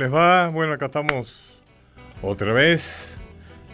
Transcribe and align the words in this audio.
¿Cómo 0.00 0.08
les 0.08 0.18
va? 0.18 0.48
Bueno, 0.48 0.72
acá 0.72 0.86
estamos 0.86 1.60
otra 2.22 2.54
vez. 2.54 3.18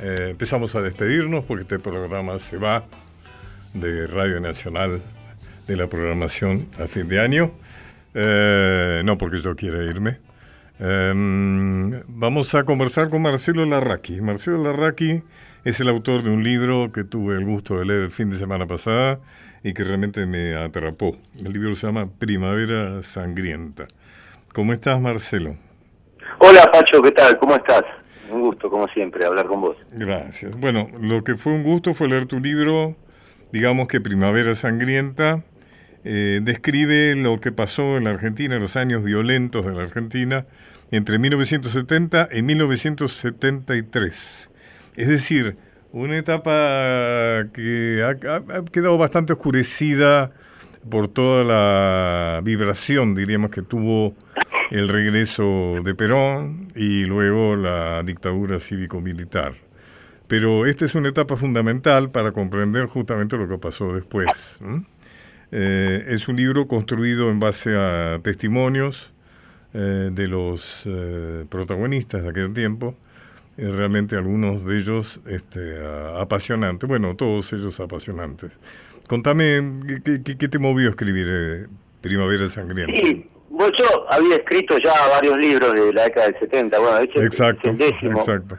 Eh, 0.00 0.30
empezamos 0.30 0.74
a 0.74 0.82
despedirnos 0.82 1.44
porque 1.44 1.62
este 1.62 1.78
programa 1.78 2.36
se 2.40 2.56
va 2.56 2.84
de 3.74 4.08
Radio 4.08 4.40
Nacional 4.40 5.02
de 5.68 5.76
la 5.76 5.86
programación 5.86 6.66
a 6.80 6.88
fin 6.88 7.06
de 7.06 7.20
año. 7.20 7.52
Eh, 8.12 9.02
no 9.04 9.16
porque 9.18 9.38
yo 9.38 9.54
quiera 9.54 9.84
irme. 9.84 10.18
Em, 10.80 12.02
vamos 12.08 12.56
a 12.56 12.64
conversar 12.64 13.08
con 13.08 13.22
Marcelo 13.22 13.64
Larraqui. 13.64 14.20
Marcelo 14.20 14.64
Larraqui 14.64 15.22
es 15.64 15.78
el 15.78 15.88
autor 15.88 16.24
de 16.24 16.30
un 16.30 16.42
libro 16.42 16.90
que 16.90 17.04
tuve 17.04 17.36
el 17.36 17.44
gusto 17.44 17.78
de 17.78 17.84
leer 17.84 18.00
el 18.00 18.10
fin 18.10 18.30
de 18.30 18.36
semana 18.36 18.66
pasada 18.66 19.20
y 19.62 19.74
que 19.74 19.84
realmente 19.84 20.26
me 20.26 20.56
atrapó. 20.56 21.16
El 21.38 21.52
libro 21.52 21.72
se 21.76 21.86
llama 21.86 22.10
Primavera 22.18 23.00
Sangrienta. 23.04 23.86
¿Cómo 24.52 24.72
estás, 24.72 25.00
Marcelo? 25.00 25.65
Hola, 26.38 26.70
Pacho, 26.72 27.02
¿qué 27.02 27.10
tal? 27.12 27.38
¿Cómo 27.38 27.54
estás? 27.56 27.84
Un 28.30 28.40
gusto, 28.40 28.70
como 28.70 28.88
siempre, 28.88 29.24
hablar 29.24 29.46
con 29.46 29.60
vos. 29.60 29.76
Gracias. 29.92 30.58
Bueno, 30.58 30.88
lo 31.00 31.22
que 31.24 31.36
fue 31.36 31.52
un 31.52 31.62
gusto 31.62 31.94
fue 31.94 32.08
leer 32.08 32.26
tu 32.26 32.40
libro, 32.40 32.96
digamos 33.52 33.86
que 33.88 34.00
Primavera 34.00 34.54
Sangrienta. 34.54 35.44
Eh, 36.04 36.40
describe 36.42 37.16
lo 37.16 37.40
que 37.40 37.50
pasó 37.50 37.96
en 37.96 38.04
la 38.04 38.10
Argentina, 38.10 38.60
los 38.60 38.76
años 38.76 39.02
violentos 39.02 39.66
de 39.66 39.74
la 39.74 39.82
Argentina, 39.82 40.46
entre 40.92 41.18
1970 41.18 42.28
y 42.32 42.42
1973. 42.42 44.50
Es 44.96 45.08
decir, 45.08 45.56
una 45.92 46.16
etapa 46.16 47.46
que 47.52 48.04
ha, 48.04 48.14
quedado 48.70 48.98
bastante 48.98 49.32
oscurecida 49.32 50.30
por 50.88 51.08
toda 51.08 51.44
la 51.44 52.40
vibración, 52.42 53.14
diríamos, 53.14 53.50
que 53.50 53.62
tuvo 53.62 54.14
el 54.70 54.88
regreso 54.88 55.76
de 55.84 55.94
Perón 55.94 56.68
y 56.74 57.04
luego 57.04 57.56
la 57.56 58.02
dictadura 58.02 58.58
cívico-militar. 58.58 59.54
Pero 60.28 60.66
esta 60.66 60.84
es 60.84 60.94
una 60.94 61.08
etapa 61.08 61.36
fundamental 61.36 62.10
para 62.10 62.32
comprender 62.32 62.86
justamente 62.86 63.36
lo 63.36 63.48
que 63.48 63.58
pasó 63.58 63.92
después. 63.94 64.58
Eh, 65.52 66.04
es 66.08 66.26
un 66.26 66.36
libro 66.36 66.66
construido 66.66 67.30
en 67.30 67.38
base 67.38 67.76
a 67.76 68.18
testimonios 68.22 69.12
eh, 69.72 70.10
de 70.12 70.26
los 70.26 70.82
eh, 70.84 71.44
protagonistas 71.48 72.22
de 72.24 72.30
aquel 72.30 72.52
tiempo, 72.52 72.96
realmente 73.56 74.16
algunos 74.16 74.64
de 74.64 74.76
ellos 74.76 75.20
este, 75.26 75.78
apasionantes, 76.18 76.86
bueno, 76.88 77.14
todos 77.14 77.52
ellos 77.52 77.78
apasionantes. 77.80 78.50
Contame, 79.08 79.60
¿qué, 80.04 80.48
te 80.48 80.58
movió 80.58 80.88
a 80.88 80.90
escribir 80.90 81.68
Primavera 82.00 82.46
Sangrienta? 82.48 82.92
Sí, 83.00 83.26
yo 83.78 84.06
había 84.10 84.36
escrito 84.36 84.76
ya 84.78 84.92
varios 85.08 85.36
libros 85.36 85.74
de 85.74 85.92
la 85.92 86.04
década 86.04 86.26
del 86.26 86.38
70, 86.40 86.78
bueno, 86.78 86.96
de 86.98 87.04
hecho 87.04 87.22
exacto, 87.22 87.70
el 87.70 87.78
décimo, 87.78 88.18
exacto. 88.18 88.56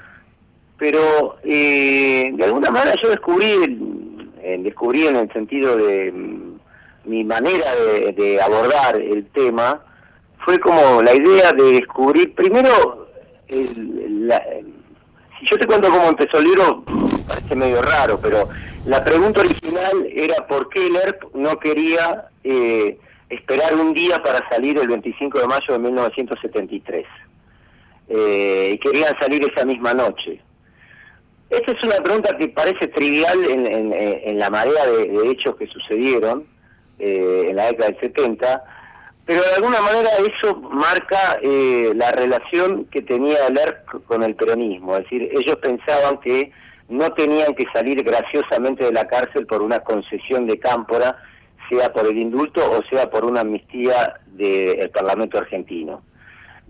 Pero 0.77 1.37
de 1.43 2.43
alguna 2.43 2.71
manera 2.71 2.95
yo 3.01 3.09
descubrí, 3.09 3.79
descubrí 4.59 5.07
en 5.07 5.15
el 5.17 5.31
sentido 5.33 5.75
de 5.75 6.11
mm, 6.11 7.09
mi 7.09 7.23
manera 7.23 7.65
de 8.15 8.39
abordar 8.41 8.95
el 8.95 9.25
tema, 9.27 9.81
fue 10.47 10.59
como 10.59 11.01
la 11.01 11.13
idea 11.13 11.51
de 11.51 11.73
descubrir, 11.73 12.33
primero, 12.33 13.09
si 15.39 15.45
yo 15.45 15.57
te 15.57 15.67
cuento 15.67 15.89
cómo 15.89 16.09
empezó 16.09 16.39
el 16.39 16.47
parece 17.27 17.55
medio 17.55 17.81
raro, 17.81 18.19
pero 18.19 18.49
la 18.85 19.03
pregunta 19.03 19.41
original 19.41 20.07
era 20.11 20.47
por 20.47 20.69
qué 20.69 20.87
el 20.87 20.95
ERP 20.95 21.35
no 21.35 21.59
quería 21.59 22.29
eh, 22.43 22.97
esperar 23.29 23.75
un 23.75 23.93
día 23.93 24.21
para 24.23 24.47
salir 24.49 24.77
el 24.77 24.87
25 24.87 25.39
de 25.39 25.47
mayo 25.47 25.73
de 25.73 25.79
1973. 25.79 27.05
Eh, 28.09 28.71
y 28.73 28.77
querían 28.77 29.17
salir 29.19 29.43
esa 29.43 29.65
misma 29.65 29.93
noche. 29.93 30.39
Esta 31.49 31.71
es 31.71 31.83
una 31.83 31.97
pregunta 31.97 32.37
que 32.37 32.49
parece 32.49 32.87
trivial 32.87 33.43
en, 33.45 34.39
la 34.39 34.49
marea 34.49 34.85
de, 34.85 35.29
hechos 35.29 35.55
que 35.55 35.67
sucedieron 35.67 36.45
eh, 36.99 37.47
en 37.49 37.55
la 37.55 37.67
década 37.67 37.91
del 37.91 37.99
70, 37.99 38.63
pero 39.27 39.43
de 39.43 39.55
alguna 39.55 39.81
manera 39.81 40.09
eso 40.19 40.55
marca 40.55 41.37
eh, 41.41 41.91
la 41.93 42.13
relación 42.13 42.85
que 42.85 43.01
tenía 43.01 43.45
el 43.47 43.59
con 44.05 44.23
el 44.23 44.35
peronismo, 44.35 44.95
es 44.95 45.03
decir, 45.03 45.29
ellos 45.33 45.57
pensaban 45.57 46.17
que 46.21 46.51
no 46.87 47.11
tenían 47.11 47.53
que 47.53 47.65
salir 47.73 48.01
graciosamente 48.03 48.85
de 48.85 48.93
la 48.93 49.05
cárcel 49.05 49.45
por 49.45 49.61
una 49.61 49.81
concesión 49.81 50.47
de 50.47 50.57
cámpora, 50.57 51.17
sea 51.69 51.91
por 51.91 52.07
el 52.07 52.17
indulto 52.17 52.61
o 52.71 52.81
sea 52.89 53.09
por 53.09 53.25
una 53.25 53.41
amnistía 53.41 54.17
del 54.27 54.89
Parlamento 54.91 55.37
argentino. 55.37 56.01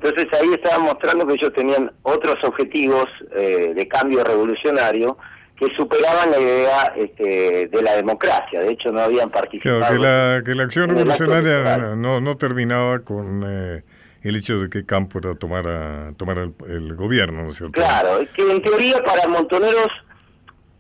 Entonces 0.01 0.25
ahí 0.34 0.50
estaban 0.51 0.81
mostrando 0.81 1.28
que 1.28 1.35
ellos 1.35 1.53
tenían 1.53 1.91
otros 2.01 2.44
objetivos 2.44 3.06
eh, 3.35 3.74
de 3.75 3.88
cambio 3.88 4.24
revolucionario 4.24 5.16
que 5.57 5.68
superaban 5.75 6.31
la 6.31 6.40
idea 6.40 6.94
este, 6.95 7.68
de 7.68 7.81
la 7.81 7.95
democracia. 7.95 8.62
De 8.62 8.72
hecho, 8.72 8.91
no 8.91 9.01
habían 9.01 9.31
participado. 9.31 9.79
Claro, 9.79 9.95
que, 9.95 10.01
la, 10.01 10.41
que 10.45 10.56
la 10.56 10.63
acción 10.63 10.90
revolucionaria 10.90 11.95
no, 11.95 12.22
no 12.22 12.38
terminaba 12.38 13.00
con 13.00 13.44
eh, 13.45 13.84
el 14.22 14.35
hecho 14.35 14.59
de 14.59 14.69
que 14.69 14.85
Cámpora 14.85 15.34
tomara, 15.34 16.13
tomara 16.16 16.44
el, 16.68 16.95
gobierno, 16.95 17.44
¿no 17.44 17.50
es 17.50 17.57
cierto? 17.57 17.73
Claro, 17.73 18.19
que 18.35 18.51
en 18.51 18.62
teoría 18.62 19.03
para 19.03 19.28
Montoneros, 19.28 19.88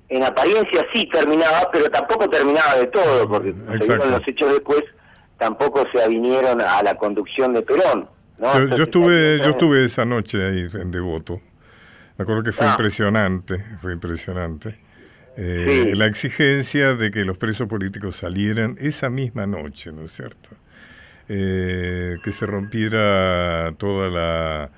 en 0.09 0.23
apariencia 0.23 0.85
sí 0.93 1.09
terminaba, 1.11 1.69
pero 1.71 1.89
tampoco 1.89 2.29
terminaba 2.29 2.75
de 2.75 2.87
todo, 2.87 3.27
porque 3.27 3.55
según 3.81 4.11
los 4.11 4.21
hechos 4.27 4.51
después, 4.51 4.83
tampoco 5.37 5.85
se 5.91 6.03
avinieron 6.03 6.61
a 6.61 6.83
la 6.83 6.95
conducción 6.95 7.53
de 7.53 7.63
Perón. 7.63 8.07
Yo, 8.39 8.65
yo, 8.67 8.83
estuve, 8.83 9.39
yo 9.39 9.49
estuve 9.49 9.83
esa 9.83 10.05
noche 10.05 10.45
ahí 10.45 10.67
en 10.71 10.91
Devoto. 10.91 11.41
Me 12.17 12.23
acuerdo 12.23 12.43
que 12.43 12.51
fue 12.51 12.67
ah. 12.67 12.71
impresionante, 12.71 13.63
fue 13.81 13.93
impresionante. 13.93 14.87
Eh, 15.39 15.93
la 15.95 16.07
exigencia 16.07 16.95
de 16.95 17.11
que 17.11 17.23
los 17.23 17.37
presos 17.37 17.67
políticos 17.67 18.15
salieran 18.15 18.75
esa 18.79 19.11
misma 19.11 19.45
noche, 19.45 19.91
¿no 19.91 20.03
es 20.03 20.11
cierto? 20.11 20.49
Eh, 21.29 22.17
que 22.23 22.31
se 22.31 22.47
rompiera 22.47 23.71
toda 23.77 24.09
la, 24.09 24.71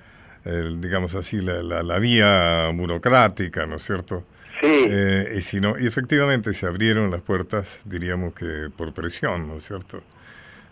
digamos 0.79 1.15
así, 1.15 1.39
la, 1.39 1.61
la, 1.61 1.99
vía 1.99 2.69
burocrática, 2.73 3.65
¿no 3.67 3.77
es 3.77 3.83
cierto? 3.83 4.25
Sí. 4.59 4.67
Eh, 4.89 5.35
y, 5.37 5.41
si 5.43 5.61
no, 5.61 5.79
y 5.79 5.87
efectivamente 5.87 6.51
se 6.51 6.65
abrieron 6.65 7.09
las 7.09 7.21
puertas, 7.21 7.83
diríamos 7.85 8.33
que 8.33 8.69
por 8.75 8.93
presión, 8.93 9.47
¿no 9.47 9.55
es 9.55 9.63
cierto? 9.63 10.03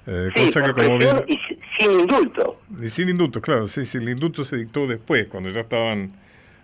sí, 0.05 0.45
cosa 0.45 0.63
que 0.63 0.73
como 0.73 0.97
y 1.27 1.39
sin 1.79 1.99
indulto. 1.99 2.61
Y 2.81 2.89
sin 2.89 3.09
indulto, 3.09 3.41
claro, 3.41 3.67
sí, 3.67 3.85
sí, 3.85 3.99
el 3.99 4.09
indulto 4.09 4.43
se 4.43 4.57
dictó 4.57 4.85
después, 4.85 5.27
cuando 5.27 5.49
ya 5.49 5.61
estaban 5.61 6.11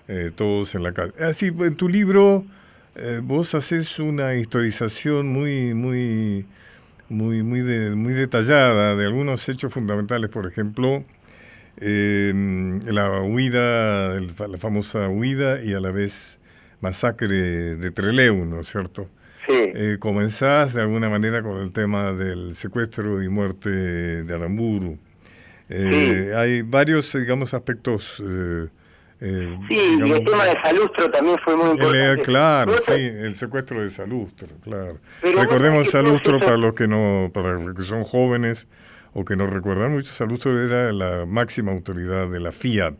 eh, 0.08 0.31
todos 0.36 0.75
en 0.75 0.84
la 0.84 0.94
calle. 0.94 1.14
Así, 1.19 1.52
ah, 1.58 1.66
en 1.66 1.75
tu 1.75 1.88
libro 1.88 2.46
eh, 2.96 3.22
vos 3.24 3.56
haces 3.56 4.00
una 4.00 4.36
historización 4.36 5.28
muy, 5.28 5.74
muy, 5.74 6.46
muy, 7.09 7.41
muy, 7.41 7.62
muy 7.96 8.13
detallada 8.13 8.96
de 8.96 9.06
algunos 9.06 9.47
hechos 9.50 9.74
fundamentales, 9.74 10.30
por 10.30 10.46
ejemplo, 10.46 11.03
em, 11.78 12.81
la 12.86 13.22
huida, 13.22 14.19
la 14.19 14.58
famosa 14.59 15.09
huida 15.09 15.63
y 15.63 15.74
a 15.74 15.80
la 15.80 15.92
vez 15.92 16.40
masacre 16.81 17.75
de 17.75 17.92
Treleu, 17.92 18.46
¿no 18.46 18.59
es 18.59 18.68
cierto? 18.68 19.09
Sí. 19.47 19.53
Eh, 19.53 19.97
comenzás 20.00 20.74
de 20.74 20.81
alguna 20.81 21.09
manera 21.09 21.42
con 21.42 21.62
el 21.62 21.72
tema 21.72 22.13
del 22.13 22.56
secuestro 22.56 23.24
y 23.24 23.30
muerte 23.30 23.69
de 23.69 24.34
Aramburu. 24.34 24.97
Hay 25.69 26.62
varios, 26.62 27.12
digamos, 27.13 27.53
aspectos 27.53 28.22
eh, 28.24 28.68
sí, 29.24 29.98
y 30.06 30.12
el 30.12 30.24
tema 30.25 30.46
de 30.46 30.60
Salustro 30.62 31.10
también 31.10 31.38
fue 31.44 31.56
muy 31.56 31.72
importante. 31.72 32.22
claro, 32.24 32.78
sí, 32.78 32.92
el 32.92 33.36
secuestro 33.36 33.81
de 33.81 33.90
Salustro, 33.90 34.48
claro. 34.62 34.98
Recordemos 35.22 35.90
Salustro 35.90 36.40
para 36.40 36.58
los 36.58 36.74
que 36.74 36.88
no, 36.88 37.31
para 37.34 37.54
los 37.54 37.74
que 37.75 37.84
son 37.84 38.04
jóvenes 38.04 38.68
o 39.14 39.24
que 39.24 39.36
no 39.36 39.48
recuerdan 39.48 39.94
mucho, 39.94 40.12
Salustro 40.12 40.60
era 40.60 40.92
la 40.92 41.25
máxima 41.25 41.72
autoridad 41.72 42.28
de 42.28 42.40
la 42.40 42.52
Fiat, 42.52 42.96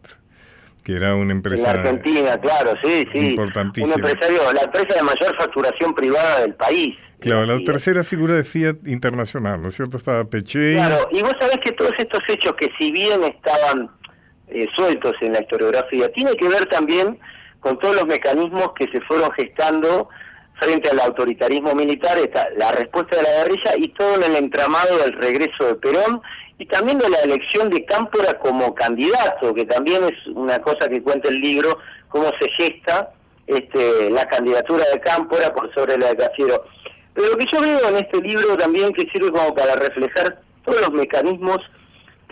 que 0.84 0.94
era 0.94 1.16
una 1.16 1.32
empresa 1.32 1.72
en 1.72 1.80
Argentina, 1.80 2.40
claro, 2.40 2.74
sí, 2.84 3.08
sí, 3.12 3.32
importantísima. 3.32 3.96
Un 3.96 4.10
empresario, 4.10 4.54
la 4.54 4.62
empresa 4.62 4.96
de 4.96 5.04
mayor 5.04 5.36
facturación 5.38 5.94
privada 5.94 6.42
del 6.42 6.54
país. 6.56 6.96
Claro, 7.20 7.46
la, 7.46 7.58
tercera 7.60 8.04
figura 8.04 8.36
de 8.36 8.44
Fiat 8.44 8.86
internacional, 8.86 9.62
¿no 9.62 9.70
es 9.70 9.76
cierto? 9.76 9.98
Estaba 9.98 10.26
Peche. 10.26 10.74
Claro, 10.74 11.08
y 11.12 11.22
vos 11.22 11.34
sabés 11.40 11.58
que 11.64 11.72
todos 11.72 11.94
estos 11.98 12.20
hechos 12.28 12.54
que 12.60 12.70
si 12.78 12.92
bien 12.92 13.24
estaban 13.24 13.90
eh, 14.54 14.68
sueltos 14.76 15.16
en 15.22 15.34
la 15.34 15.42
historiografía, 15.42 16.12
tiene 16.12 16.36
que 16.36 16.48
ver 16.48 16.66
también 16.68 17.20
con 17.60 17.80
todos 17.80 17.96
los 17.96 18.06
mecanismos 18.06 18.74
que 18.74 18.88
se 18.88 19.02
fueron 19.02 19.32
gestando 19.32 20.10
frente 20.60 20.90
al 20.90 21.00
autoritarismo 21.00 21.74
militar, 21.74 22.18
está 22.20 22.48
la 22.58 22.72
respuesta 22.72 23.16
de 23.16 23.24
la 23.24 23.30
guerrilla 23.30 23.72
y 23.78 23.88
todo 23.90 24.16
en 24.16 24.24
el 24.24 24.36
entramado 24.36 24.98
del 24.98 25.14
regreso 25.14 25.66
de 25.66 25.76
Perón 25.76 26.22
y 26.60 26.66
también 26.68 27.00
de 27.00 27.10
la 27.10 27.20
elección 27.20 27.70
de 27.70 27.84
Cámpora 27.86 28.38
como 28.40 28.76
candidato, 28.76 29.54
que 29.54 29.66
también 29.66 30.04
es 30.04 30.28
una 30.28 30.60
cosa 30.60 30.88
que 30.88 31.02
cuenta 31.02 31.30
el 31.30 31.40
libro, 31.40 31.80
cómo 32.10 32.32
se 32.40 32.50
gesta 32.52 33.12
este, 33.48 34.10
la 34.10 34.28
candidatura 34.28 34.86
de 34.94 35.00
Cámpora 35.00 35.54
por 35.54 35.74
sobre 35.74 35.98
la 35.98 36.10
de 36.10 36.18
Cafiero. 36.18 36.64
Pero 37.14 37.30
lo 37.30 37.38
que 37.38 37.46
yo 37.52 37.62
veo 37.62 37.90
en 37.90 37.98
este 37.98 38.22
libro 38.22 38.56
también 38.56 38.94
que 38.94 39.10
sirve 39.12 39.32
como 39.32 39.54
para 39.54 39.76
reflejar 39.76 40.40
todos 40.64 40.82
los 40.82 40.92
mecanismos 40.92 41.60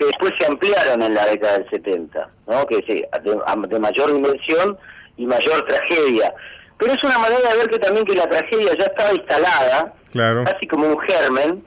que 0.01 0.07
después 0.07 0.33
se 0.39 0.48
ampliaron 0.48 1.03
en 1.03 1.13
la 1.13 1.27
década 1.27 1.59
del 1.59 1.69
70, 1.69 2.30
¿no? 2.48 2.65
que 2.65 2.77
sí, 2.88 3.03
de, 3.24 3.80
mayor 3.80 4.12
dimensión 4.12 4.75
y 5.15 5.27
mayor 5.27 5.62
tragedia. 5.68 6.33
Pero 6.80 6.94
es 6.94 7.03
una 7.03 7.19
manera 7.19 7.51
de 7.51 7.57
ver 7.57 7.69
que 7.69 7.77
también 7.77 8.06
que 8.06 8.15
la 8.15 8.27
tragedia 8.27 8.75
ya 8.80 8.86
estaba 8.86 9.13
instalada, 9.13 9.94
claro. 10.12 10.44
casi 10.45 10.65
como 10.65 10.88
un 10.88 11.00
germen, 11.01 11.63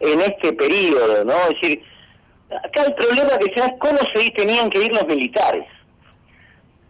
en 0.00 0.20
este 0.20 0.52
periodo, 0.52 1.24
¿no? 1.24 1.32
Es 1.32 1.60
decir, 1.60 1.82
acá 2.50 2.82
el 2.84 2.94
problema 2.94 3.38
que 3.38 3.54
se 3.54 3.66
es 3.66 3.72
cómo 3.80 3.98
se 4.14 4.30
tenían 4.32 4.68
que 4.68 4.84
ir 4.84 4.92
los 4.92 5.06
militares. 5.06 5.64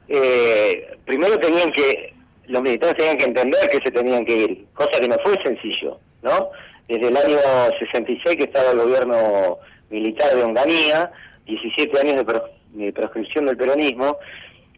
Eh, 0.09 0.97
primero 1.05 1.39
tenían 1.39 1.71
que, 1.71 2.13
los 2.49 2.61
militares 2.61 2.97
tenían 2.97 3.19
que 3.19 3.25
entender 3.25 3.69
que 3.71 3.79
se 3.79 3.91
tenían 3.93 4.25
que 4.25 4.35
ir, 4.35 4.67
cosa 4.75 4.99
que 4.99 5.07
no 5.07 5.17
fue 5.23 5.41
sencillo, 5.45 6.01
¿no? 6.23 6.51
Desde 6.89 7.07
el 7.07 7.17
año 7.17 7.39
66 7.79 8.37
que 8.37 8.45
estaba 8.45 8.73
el 8.73 8.79
gobierno 8.79 9.59
militar 9.91 10.35
de 10.35 10.43
Onganía, 10.43 11.11
17 11.47 11.99
años 12.01 12.25
de, 12.73 12.93
proscripción 12.93 13.47
del 13.47 13.57
peronismo. 13.57 14.19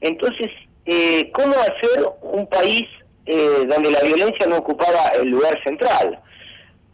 Entonces, 0.01 0.51
eh, 0.87 1.31
¿cómo 1.33 1.55
hacer 1.55 2.07
un 2.23 2.47
país 2.47 2.83
eh, 3.27 3.67
donde 3.69 3.91
la 3.91 4.01
violencia 4.01 4.47
no 4.47 4.59
ocupaba 4.59 5.09
el 5.21 5.29
lugar 5.29 5.63
central? 5.63 6.19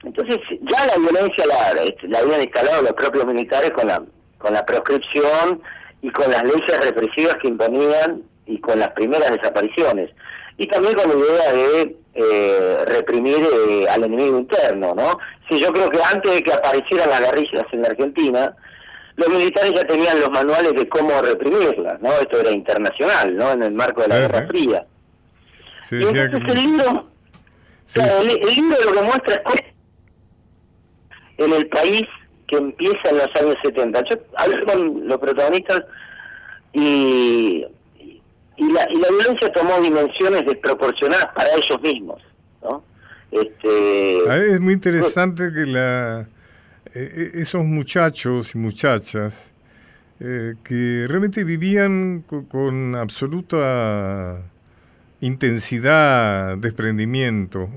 Entonces, 0.04 0.38
ya 0.62 0.86
la 0.86 0.96
violencia 0.96 1.44
la, 1.46 1.82
este, 1.82 2.08
la 2.08 2.20
habían 2.20 2.42
instalado 2.42 2.82
los 2.82 2.92
propios 2.92 3.26
militares 3.26 3.70
con 3.72 3.88
la, 3.88 4.02
con 4.38 4.54
la 4.54 4.64
proscripción 4.64 5.62
y 6.02 6.10
con 6.10 6.30
las 6.30 6.44
leyes 6.44 6.80
represivas 6.84 7.36
que 7.36 7.48
imponían 7.48 8.22
y 8.46 8.58
con 8.60 8.78
las 8.78 8.90
primeras 8.90 9.30
desapariciones. 9.32 10.10
Y 10.58 10.66
también 10.68 10.94
con 10.94 11.08
la 11.08 11.16
idea 11.16 11.52
de 11.52 11.96
eh, 12.14 12.84
reprimir 12.86 13.36
eh, 13.36 13.86
al 13.90 14.04
enemigo 14.04 14.38
interno, 14.38 14.94
¿no? 14.94 15.18
Sí, 15.48 15.60
yo 15.60 15.72
creo 15.72 15.90
que 15.90 16.02
antes 16.02 16.34
de 16.34 16.42
que 16.42 16.52
aparecieran 16.52 17.10
las 17.10 17.20
guerrillas 17.20 17.64
en 17.72 17.82
la 17.82 17.88
Argentina, 17.88 18.56
los 19.16 19.28
militares 19.28 19.72
ya 19.74 19.86
tenían 19.86 20.20
los 20.20 20.30
manuales 20.30 20.74
de 20.74 20.88
cómo 20.88 21.20
reprimirlas, 21.22 22.00
¿no? 22.00 22.12
Esto 22.12 22.40
era 22.40 22.50
internacional, 22.50 23.36
¿no? 23.36 23.52
En 23.52 23.62
el 23.62 23.72
marco 23.72 24.02
de 24.02 24.08
la 24.08 24.18
Guerra 24.18 24.46
Fría. 24.46 24.86
y 25.90 26.02
entonces 26.02 26.32
el 26.48 26.54
libro, 26.54 27.08
el, 27.94 28.54
libro 28.54 28.76
lo 28.84 28.92
que 28.92 29.02
muestra 29.02 29.42
es 29.54 29.62
en 31.38 31.52
el 31.52 31.68
país 31.68 32.04
que 32.48 32.56
empieza 32.56 33.08
en 33.10 33.18
los 33.18 33.36
años 33.36 33.56
70. 33.62 34.02
Yo 34.04 34.16
hablé 34.36 34.64
con 34.64 35.08
los 35.08 35.18
protagonistas 35.18 35.82
y 36.72 37.66
y 38.56 38.72
la, 38.72 38.90
y 38.90 38.96
la 38.96 39.08
violencia 39.08 39.52
tomó 39.52 39.80
dimensiones 39.80 40.46
desproporcionadas 40.46 41.26
para 41.34 41.50
ellos 41.54 41.80
mismos. 41.82 42.22
¿no? 42.62 42.82
Este, 43.30 44.54
es 44.54 44.60
muy 44.60 44.74
interesante 44.74 45.52
que 45.52 45.66
la, 45.66 46.28
e, 46.94 47.30
e, 47.34 47.40
esos 47.42 47.64
muchachos 47.64 48.54
y 48.54 48.58
muchachas 48.58 49.52
eh, 50.20 50.54
que 50.64 51.06
realmente 51.08 51.44
vivían 51.44 52.24
con, 52.48 52.94
absoluta 52.94 54.42
intensidad, 55.20 56.56
desprendimiento, 56.58 57.68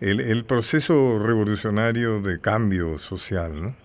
el, 0.00 0.20
el 0.20 0.44
proceso 0.44 1.18
revolucionario 1.18 2.20
de 2.20 2.40
cambio 2.40 2.98
social, 2.98 3.62
¿no? 3.62 3.82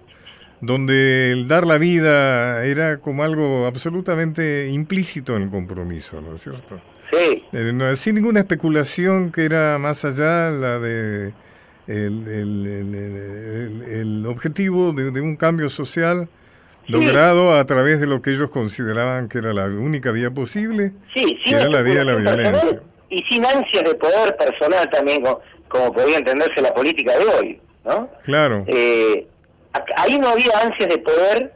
donde 0.61 1.31
el 1.31 1.47
dar 1.47 1.65
la 1.65 1.77
vida 1.77 2.65
era 2.65 2.97
como 2.97 3.23
algo 3.23 3.67
absolutamente 3.67 4.69
implícito 4.69 5.35
en 5.35 5.43
el 5.43 5.49
compromiso, 5.49 6.21
¿no 6.21 6.33
es 6.33 6.41
cierto? 6.41 6.81
Sí. 7.11 7.43
Eh, 7.53 7.95
sin 7.95 8.15
ninguna 8.15 8.41
especulación 8.41 9.31
que 9.31 9.45
era 9.45 9.77
más 9.77 10.03
allá 10.05 10.49
la 10.49 10.79
de 10.79 11.33
el, 11.87 12.27
el, 13.87 14.25
objetivo 14.25 14.91
de, 14.91 15.21
un 15.21 15.37
cambio 15.37 15.69
social 15.69 16.27
logrado 16.87 17.55
a 17.55 17.65
través 17.65 17.99
de 17.99 18.07
lo 18.07 18.21
que 18.21 18.31
ellos 18.31 18.49
consideraban 18.51 19.29
que 19.29 19.37
era 19.37 19.53
la 19.53 19.65
única 19.65 20.11
vía 20.11 20.31
posible, 20.31 20.91
sí, 21.13 21.39
que 21.45 21.55
era 21.55 21.69
la 21.69 21.81
vía 21.81 21.99
de 21.99 22.05
la 22.05 22.15
violencia. 22.15 22.81
Y 23.09 23.23
sin 23.23 23.45
ansia 23.45 23.83
de 23.83 23.95
poder 23.95 24.35
personal 24.35 24.89
también, 24.89 25.23
como, 25.69 25.93
podía 25.93 26.17
entenderse 26.17 26.61
la 26.61 26.73
política 26.73 27.17
de 27.17 27.25
hoy, 27.25 27.61
¿no? 27.85 28.09
Claro. 28.23 28.65
Eh, 28.67 29.25
ahí 29.95 30.17
no 30.19 30.29
había 30.29 30.59
ansias 30.61 30.89
de 30.89 30.97
poder 30.97 31.53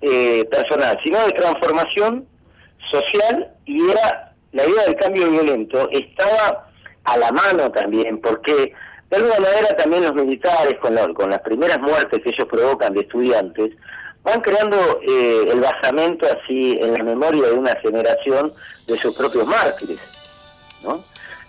eh, 0.00 0.44
personal, 0.50 0.98
sino 1.04 1.24
de 1.26 1.32
transformación 1.32 2.26
social 2.90 3.48
y 3.66 3.90
era 3.90 4.31
la 4.52 4.66
idea 4.66 4.84
del 4.84 4.96
cambio 4.96 5.30
violento 5.30 5.88
estaba 5.90 6.68
a 7.04 7.16
la 7.16 7.32
mano 7.32 7.70
también, 7.72 8.20
porque 8.20 8.72
de 9.10 9.16
alguna 9.16 9.40
manera 9.40 9.76
también 9.76 10.04
los 10.04 10.14
militares, 10.14 10.78
con, 10.80 10.96
con 11.14 11.30
las 11.30 11.40
primeras 11.40 11.80
muertes 11.80 12.22
que 12.22 12.30
ellos 12.30 12.48
provocan 12.48 12.94
de 12.94 13.00
estudiantes, 13.00 13.72
van 14.22 14.40
creando 14.40 15.00
eh, 15.02 15.48
el 15.50 15.60
basamento 15.60 16.26
así 16.26 16.78
en 16.80 16.94
la 16.94 17.02
memoria 17.02 17.48
de 17.48 17.52
una 17.52 17.74
generación 17.76 18.52
de 18.86 18.96
sus 18.96 19.16
propios 19.16 19.46
mártires. 19.46 19.98
¿no? 20.82 21.02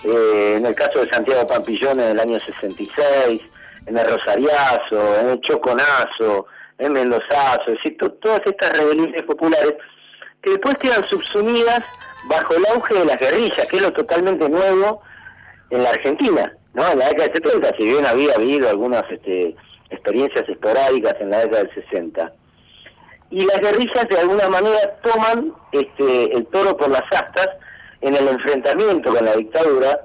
Eh, 0.04 0.56
en 0.58 0.66
el 0.66 0.76
caso 0.76 1.00
de 1.00 1.10
Santiago 1.12 1.48
Pampillón 1.48 2.00
en 2.00 2.10
el 2.12 2.20
año 2.20 2.40
66, 2.40 3.42
en 3.86 3.98
el 3.98 4.06
Rosariazo, 4.06 5.20
en 5.20 5.30
el 5.30 5.42
Choconazo, 5.42 6.48
en 6.78 6.94
Mendozazo, 6.94 7.64
es 7.68 7.74
decir, 7.76 7.98
todas 8.22 8.42
estas 8.46 8.78
rebeliones 8.78 9.22
populares 9.24 9.76
que 10.42 10.52
después 10.52 10.76
quedan 10.82 11.08
subsumidas 11.10 11.84
bajo 12.26 12.56
el 12.56 12.66
auge 12.74 12.94
de 12.94 13.06
las 13.06 13.18
guerrillas, 13.18 13.68
que 13.68 13.78
es 13.78 13.82
lo 13.82 13.94
totalmente 13.94 14.48
nuevo 14.50 15.02
en 15.70 15.84
la 15.84 15.90
Argentina, 15.90 16.54
¿no? 16.74 16.88
En 16.92 17.00
la 17.00 17.10
década 17.10 17.30
del 17.30 17.44
70, 17.44 17.78
si 17.78 17.84
bien 17.84 18.06
había 18.06 18.36
habido 18.36 18.70
algunas 18.70 19.04
este, 19.10 19.56
experiencias 19.90 20.48
esporádicas 20.48 21.16
en 21.20 21.30
la 21.30 21.40
década 21.40 21.64
del 21.64 21.74
60. 21.74 22.34
Y 23.32 23.46
las 23.46 23.60
guerrillas 23.60 24.08
de 24.10 24.20
alguna 24.20 24.48
manera 24.50 24.96
toman 25.02 25.54
este, 25.72 26.36
el 26.36 26.46
toro 26.48 26.78
por 26.78 26.90
las 26.90 27.04
astas 27.12 27.50
en 28.02 28.16
el 28.16 28.28
enfrentamiento 28.28 29.14
con 29.14 29.26
la 29.26 29.36
dictadura 29.36 30.00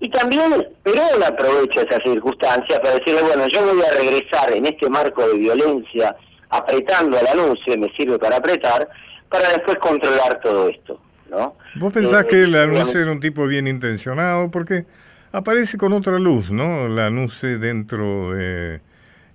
y 0.00 0.08
también 0.08 0.66
Perón 0.82 1.22
aprovecha 1.22 1.82
esa 1.82 2.00
circunstancia 2.02 2.80
para 2.80 2.94
decirle, 2.94 3.22
bueno, 3.22 3.46
yo 3.48 3.62
voy 3.62 3.82
a 3.82 3.92
regresar 3.92 4.50
en 4.50 4.64
este 4.64 4.88
marco 4.88 5.28
de 5.28 5.34
violencia 5.34 6.16
apretando 6.48 7.18
al 7.18 7.26
anuncio, 7.26 7.76
me 7.76 7.92
sirve 7.92 8.18
para 8.18 8.36
apretar, 8.36 8.88
para 9.28 9.50
después 9.50 9.76
controlar 9.76 10.40
todo 10.40 10.68
esto. 10.68 10.98
¿No? 11.30 11.56
¿Vos 11.76 11.92
pensás 11.92 12.26
que 12.26 12.42
el 12.42 12.54
anuncio 12.54 13.00
era 13.00 13.12
un 13.12 13.20
tipo 13.20 13.46
bien 13.46 13.66
intencionado? 13.66 14.50
Porque 14.50 14.84
aparece 15.32 15.78
con 15.78 15.92
otra 15.92 16.18
luz, 16.18 16.50
¿no? 16.50 16.88
La 16.88 17.06
anuncio 17.06 17.58
dentro 17.58 18.32
de 18.32 18.80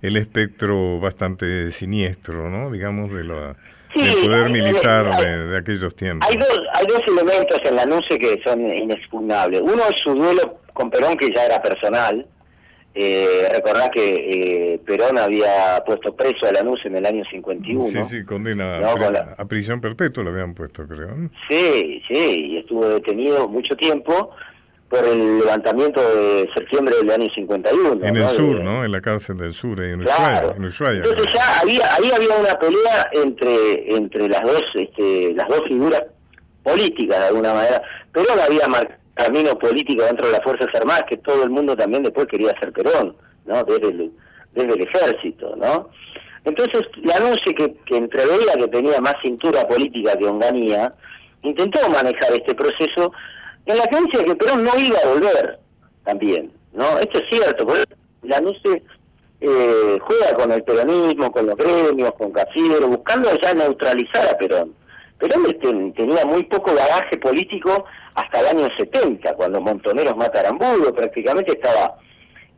el 0.02 0.16
espectro 0.16 1.00
bastante 1.00 1.70
siniestro, 1.70 2.50
¿no? 2.50 2.70
Digamos, 2.70 3.12
de 3.12 3.24
la, 3.24 3.56
del 3.94 4.24
poder 4.24 4.50
militar 4.50 5.16
de, 5.20 5.56
aquellos 5.56 5.96
tiempos. 5.96 6.28
Hay 6.28 6.36
dos, 6.36 6.60
hay 6.74 6.86
dos 6.86 7.00
elementos 7.06 7.58
en 7.64 7.76
la 7.76 7.82
anuncio 7.82 8.18
que 8.18 8.40
son 8.44 8.60
inexpugnables. 8.60 9.62
Uno 9.62 9.82
es 9.90 10.00
su 10.02 10.14
duelo 10.14 10.60
con 10.72 10.90
Perón, 10.90 11.16
que 11.16 11.32
ya 11.34 11.44
era 11.44 11.62
personal. 11.62 12.26
Eh, 12.98 13.50
recordá 13.52 13.90
que 13.90 14.00
eh, 14.72 14.80
Perón 14.86 15.18
había 15.18 15.82
puesto 15.84 16.16
preso 16.16 16.46
a 16.46 16.52
Lanús 16.52 16.80
en 16.86 16.96
el 16.96 17.04
año 17.04 17.22
51. 17.30 17.82
Sí, 17.82 18.04
sí, 18.04 18.24
condena 18.24 18.78
a, 19.36 19.44
prisión 19.44 19.82
perpetua 19.82 20.24
lo 20.24 20.30
habían 20.30 20.54
puesto, 20.54 20.88
creo. 20.88 21.10
Sí, 21.46 22.02
sí, 22.08 22.52
y 22.52 22.56
estuvo 22.56 22.88
detenido 22.88 23.48
mucho 23.48 23.76
tiempo 23.76 24.30
por 24.88 25.04
el 25.04 25.40
levantamiento 25.40 26.00
de 26.00 26.48
septiembre 26.54 26.96
del 26.96 27.10
año 27.10 27.28
51. 27.34 28.02
En 28.02 28.16
el 28.16 28.28
sur, 28.28 28.64
¿no? 28.64 28.82
En 28.82 28.90
la 28.90 29.02
cárcel 29.02 29.36
del 29.36 29.52
sur, 29.52 29.78
en 29.82 30.00
Ushuaia. 30.00 30.54
En 30.56 31.04
Entonces 31.04 31.34
ya 31.34 31.60
había, 31.60 31.94
ahí 31.96 32.10
había 32.14 32.34
una 32.34 32.58
pelea 32.58 33.10
entre 33.12 33.94
entre 33.94 34.26
las 34.26 34.40
dos 34.40 34.62
este, 34.74 35.34
las 35.34 35.46
dos 35.48 35.60
figuras 35.68 36.02
políticas 36.62 37.18
de 37.18 37.26
alguna 37.26 37.52
manera. 37.52 37.82
Perón 38.10 38.40
había 38.40 38.66
marcado 38.68 39.05
camino 39.16 39.58
político 39.58 40.04
dentro 40.04 40.26
de 40.26 40.32
las 40.32 40.42
Fuerzas 40.42 40.68
Armadas 40.74 41.04
que 41.08 41.16
todo 41.16 41.42
el 41.42 41.50
mundo 41.50 41.74
también 41.74 42.02
después 42.02 42.26
quería 42.26 42.54
ser 42.60 42.72
Perón, 42.72 43.16
¿no? 43.46 43.64
Desde 43.64 43.88
el, 43.88 44.12
desde 44.54 44.74
el 44.74 44.82
ejército, 44.82 45.56
¿no? 45.56 45.88
Entonces, 46.44 46.82
la 47.02 47.16
anuncio 47.16 47.52
que, 47.54 47.74
que 47.86 47.96
entreveía 47.96 48.52
que 48.56 48.68
tenía 48.68 49.00
más 49.00 49.14
cintura 49.22 49.66
política 49.66 50.16
que 50.16 50.26
Onganía, 50.26 50.94
intentó 51.42 51.88
manejar 51.88 52.32
este 52.32 52.54
proceso 52.54 53.12
en 53.64 53.78
la 53.78 53.86
creencia 53.86 54.20
de 54.20 54.24
que 54.26 54.36
Perón 54.36 54.62
no 54.62 54.78
iba 54.78 54.98
a 54.98 55.08
volver 55.08 55.58
también, 56.04 56.52
¿no? 56.72 56.98
Esto 56.98 57.18
es 57.18 57.24
cierto, 57.30 57.66
porque 57.66 57.84
la 58.22 58.36
anuncio 58.36 58.80
eh, 59.40 59.98
juega 60.00 60.34
con 60.34 60.52
el 60.52 60.62
peronismo, 60.62 61.32
con 61.32 61.46
los 61.46 61.56
gremios, 61.56 62.12
con 62.14 62.32
Cafiero, 62.32 62.86
buscando 62.88 63.30
ya 63.40 63.54
neutralizar 63.54 64.28
a 64.28 64.38
Perón. 64.38 64.74
Perón 65.18 65.92
tenía 65.94 66.24
muy 66.24 66.44
poco 66.44 66.74
bagaje 66.74 67.16
político 67.16 67.84
hasta 68.14 68.40
el 68.40 68.46
año 68.58 68.68
70, 68.76 69.34
cuando 69.34 69.60
Montoneros 69.60 70.16
mata 70.16 70.38
a 70.38 70.40
Arambudo, 70.42 70.94
prácticamente 70.94 71.52
estaba 71.52 71.96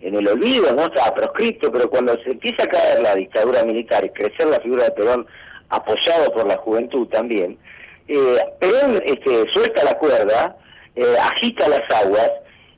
en 0.00 0.14
el 0.14 0.28
olvido, 0.28 0.72
no 0.72 0.86
estaba 0.86 1.14
proscrito, 1.14 1.70
pero 1.72 1.88
cuando 1.90 2.16
se 2.22 2.30
empieza 2.30 2.64
a 2.64 2.68
caer 2.68 3.00
la 3.00 3.14
dictadura 3.14 3.64
militar 3.64 4.04
y 4.04 4.10
crecer 4.10 4.46
la 4.46 4.60
figura 4.60 4.84
de 4.84 4.90
Perón 4.92 5.26
apoyado 5.70 6.32
por 6.32 6.46
la 6.46 6.56
juventud 6.56 7.06
también, 7.08 7.58
eh, 8.06 8.38
Perón 8.58 9.02
este, 9.04 9.50
suelta 9.50 9.84
la 9.84 9.98
cuerda, 9.98 10.56
eh, 10.94 11.16
agita 11.20 11.68
las 11.68 11.82
aguas, 12.02 12.30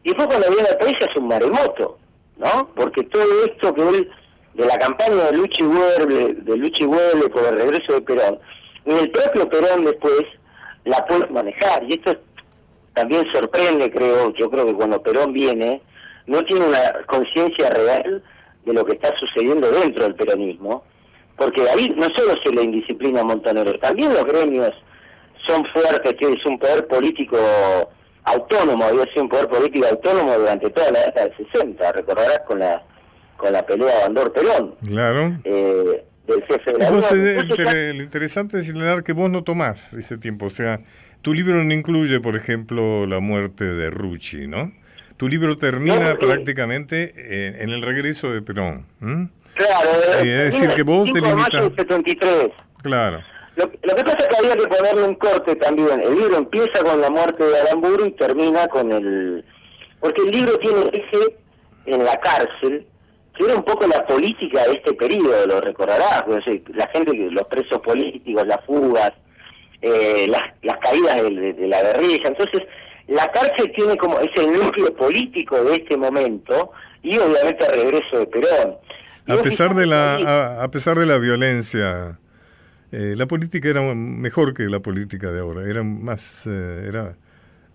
y 0.03 0.11
fue 0.11 0.27
cuando 0.27 0.51
viene 0.51 0.69
al 0.69 0.79
país 0.79 0.97
hace 1.07 1.19
un 1.19 1.29
maremoto, 1.29 1.99
¿no? 2.39 2.71
Porque 2.75 3.03
todo 3.05 3.45
esto 3.45 3.75
que 3.75 3.83
él 3.83 4.11
de 4.55 4.67
la 4.67 4.79
campaña 4.79 5.27
de 5.27 5.33
lucha 5.33 5.63
y 5.63 5.67
vuelve, 5.67 6.35
de 6.35 6.57
lucha 6.57 6.83
y 6.83 6.87
vuelve 6.87 7.29
por 7.29 7.45
el 7.45 7.57
regreso 7.57 7.93
de 7.95 8.01
Perón, 8.01 8.39
ni 8.85 8.99
el 8.99 9.11
propio 9.11 9.49
Perón 9.49 9.85
después 9.85 10.23
la 10.85 11.05
puede 11.07 11.27
manejar. 11.29 11.85
Y 11.85 11.95
esto 11.95 12.17
también 12.95 13.27
sorprende, 13.33 13.91
creo, 13.91 14.33
yo 14.35 14.51
creo 14.51 14.67
que 14.67 14.75
cuando 14.75 15.03
Perón 15.03 15.33
viene, 15.33 15.83
no 16.27 16.45
tiene 16.45 16.67
una 16.67 16.93
conciencia 17.07 17.71
real 17.71 18.23
de 18.65 18.73
lo 18.73 18.85
que 18.85 18.93
está 18.93 19.17
sucediendo 19.19 19.71
dentro 19.71 20.05
del 20.05 20.15
peronismo, 20.15 20.85
porque 21.37 21.69
ahí 21.69 21.93
no 21.97 22.09
solo 22.17 22.35
se 22.43 22.51
le 22.53 22.63
indisciplina 22.63 23.23
a 23.23 23.25
Montonero, 23.25 23.79
también 23.79 24.13
los 24.13 24.25
gremios 24.25 24.73
son 25.47 25.65
fuertes, 25.67 26.15
que 26.15 26.33
es 26.33 26.45
un 26.45 26.59
poder 26.59 26.87
político 26.87 27.39
autónomo, 28.25 28.85
había 28.85 29.07
sido 29.07 29.23
un 29.23 29.29
poder 29.31 29.49
político 29.49 29.87
autónomo 29.87 30.37
durante 30.37 30.69
toda 30.71 30.91
la 30.91 31.07
década 31.07 31.27
del 31.27 31.37
60, 31.53 31.93
recordarás 31.93 32.41
con 32.47 32.59
la 32.59 32.83
con 33.41 33.55
la 33.55 33.65
pelea 33.65 34.01
Bandor-Perón. 34.03 34.75
Claro. 34.87 35.39
Eh, 35.45 36.05
del 36.31 36.43
jefe 36.45 36.73
de 36.73 36.79
la 36.79 37.93
Lo 37.95 38.03
interesante 38.03 38.59
es 38.59 38.67
señalar 38.67 39.03
que 39.03 39.13
vos 39.13 39.31
no 39.31 39.43
tomás 39.45 39.95
ese 39.95 40.19
tiempo, 40.19 40.47
o 40.47 40.51
sea, 40.51 40.81
tu 41.23 41.35
libro 41.35 41.63
no 41.63 41.75
incluye, 41.75 42.21
por 42.21 42.37
ejemplo, 42.37 43.07
la 43.07 43.21
muerte 43.21 43.65
de 43.65 43.91
Rucci, 43.91 44.47
¿no? 44.47 44.73
Tu 45.17 45.29
libro 45.29 45.59
termina 45.59 46.17
prácticamente 46.17 47.13
en, 47.63 47.69
el 47.69 47.83
regreso 47.83 48.33
de 48.33 48.41
Perón. 48.41 48.87
Claro, 49.55 49.91
eh, 50.23 50.47
es 50.49 50.55
decir, 50.55 50.71
que 50.75 50.83
vos. 50.83 51.11
73. 51.11 52.51
Claro. 52.83 53.23
Lo, 53.57 53.71
que 53.71 54.05
pasa 54.05 54.17
es 54.17 54.29
que 54.29 54.37
había 54.39 54.57
que 54.57 54.67
ponerle 54.67 55.03
un 55.03 55.15
corte 55.17 55.57
también. 55.57 56.01
El 56.01 56.15
libro 56.15 56.39
empieza 56.39 56.83
con 56.83 57.01
la 57.01 57.11
muerte 57.11 57.45
de 57.45 57.61
Aramburu 57.61 58.07
y 58.07 58.13
termina 58.13 58.67
con 58.69 58.91
el... 58.93 59.45
Porque 60.01 60.23
el 60.23 60.31
libro 60.31 60.59
tiene 60.59 60.89
eje 60.93 61.37
en 61.85 62.05
la 62.05 62.17
cárcel, 62.17 62.87
que 63.40 63.47
era 63.47 63.56
un 63.56 63.64
poco 63.64 63.87
la 63.87 64.04
política 64.06 64.64
de 64.66 64.75
este 64.75 64.92
periodo, 64.92 65.47
lo 65.47 65.61
recordarás, 65.62 66.25
la 66.75 66.87
gente, 66.88 67.16
los 67.30 67.47
presos 67.47 67.80
políticos, 67.80 68.47
las 68.47 68.62
fugas, 68.66 69.12
eh, 69.80 70.26
las, 70.28 70.42
las 70.62 70.76
caídas 70.78 71.23
de, 71.23 71.54
de 71.54 71.66
la 71.66 71.82
guerrilla. 71.82 72.28
Entonces, 72.28 72.62
la 73.06 73.30
cárcel 73.32 73.73
tiene 73.75 73.97
como, 73.97 74.20
es 74.20 74.30
el 74.37 74.52
núcleo 74.52 74.94
político 74.94 75.64
de 75.64 75.73
este 75.76 75.97
momento 75.97 76.73
y 77.02 77.16
obviamente 77.18 77.64
el 77.64 77.82
regreso 77.82 78.18
de 78.18 78.26
Perón. 78.26 78.76
A 79.26 79.42
pesar 79.42 79.75
de 79.75 79.87
la, 79.87 80.62
a, 80.62 80.70
pesar 80.70 80.99
de 80.99 81.06
la 81.06 81.16
violencia, 81.16 82.18
eh, 82.92 83.14
la 83.16 83.26
política 83.26 83.68
era 83.68 83.80
mejor 83.94 84.52
que 84.52 84.64
la 84.64 84.80
política 84.80 85.30
de 85.30 85.40
ahora. 85.40 85.62
Era 85.62 85.82
más, 85.82 86.47
eh, 86.47 86.85
era, 86.88 87.16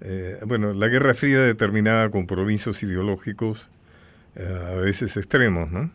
eh, 0.02 0.38
bueno, 0.46 0.74
la 0.74 0.88
Guerra 0.90 1.16
Fría 1.16 1.40
determinaba 1.40 2.10
compromisos 2.10 2.84
ideológicos 2.84 3.68
a 4.38 4.76
veces 4.76 5.16
extremos, 5.18 5.72
¿no? 5.72 5.92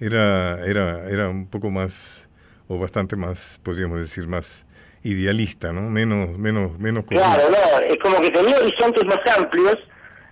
Era, 0.00 0.64
era, 0.66 1.08
era 1.08 1.28
un 1.28 1.46
poco 1.46 1.70
más, 1.70 2.28
o 2.68 2.78
bastante 2.78 3.14
más, 3.16 3.60
podríamos 3.62 4.00
decir, 4.00 4.26
más 4.26 4.66
idealista, 5.04 5.72
¿no? 5.72 5.82
Menos, 5.82 6.38
menos, 6.38 6.78
menos. 6.78 7.04
Claro, 7.06 7.42
no, 7.50 7.80
es 7.80 7.96
como 7.98 8.20
que 8.20 8.30
tenía 8.30 8.58
horizontes 8.58 9.04
más 9.04 9.20
amplios, 9.36 9.78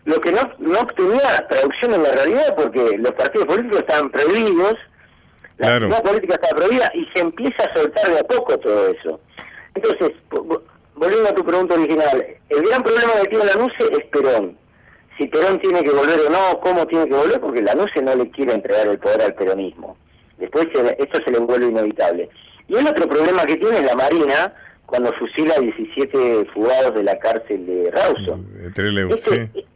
lo 0.04 0.20
que 0.20 0.32
no, 0.32 0.40
no 0.58 0.86
tenía 0.88 1.46
traducción 1.48 1.94
en 1.94 2.02
la 2.02 2.12
realidad 2.12 2.54
porque 2.56 2.98
los 2.98 3.12
partidos 3.12 3.46
políticos 3.46 3.80
estaban 3.80 4.10
prohibidos, 4.10 4.76
la 5.58 5.78
claro. 5.78 6.02
política 6.02 6.34
estaba 6.34 6.56
prohibida 6.56 6.90
y 6.94 7.06
se 7.14 7.20
empieza 7.20 7.64
a 7.64 7.74
soltar 7.74 8.10
de 8.10 8.20
a 8.20 8.24
poco 8.24 8.58
todo 8.58 8.88
eso. 8.88 9.20
Entonces, 9.74 10.12
volviendo 10.94 11.28
a 11.28 11.34
tu 11.34 11.44
pregunta 11.44 11.74
original, 11.74 12.26
el 12.48 12.62
gran 12.62 12.82
problema 12.82 13.12
que 13.22 13.28
tiene 13.28 13.44
la 13.44 13.54
NUCE 13.54 13.84
es 13.92 14.04
Perón. 14.06 14.56
Si 15.20 15.26
Perón 15.26 15.60
tiene 15.60 15.84
que 15.84 15.90
volver 15.90 16.18
o 16.18 16.30
no, 16.30 16.60
cómo 16.60 16.86
tiene 16.86 17.06
que 17.06 17.14
volver, 17.14 17.38
porque 17.40 17.60
la 17.60 17.74
NUCE 17.74 18.00
no 18.00 18.14
le 18.14 18.30
quiere 18.30 18.54
entregar 18.54 18.86
el 18.86 18.98
poder 18.98 19.20
al 19.20 19.34
peronismo. 19.34 19.98
Después 20.38 20.68
esto 20.98 21.18
se 21.22 21.30
le 21.30 21.40
vuelve 21.40 21.66
inevitable. 21.66 22.30
Y 22.68 22.76
el 22.76 22.86
otro 22.86 23.06
problema 23.06 23.44
que 23.44 23.56
tiene 23.56 23.82
la 23.82 23.94
Marina 23.94 24.54
cuando 24.86 25.12
fusila 25.12 25.56
a 25.58 25.60
17 25.60 26.46
fugados 26.54 26.94
de 26.94 27.02
la 27.02 27.18
cárcel 27.18 27.66
de 27.66 27.90
Rawson. 27.90 28.46
De 28.62 28.70
Trelew, 28.70 29.10
este, 29.10 29.50
sí. 29.52 29.66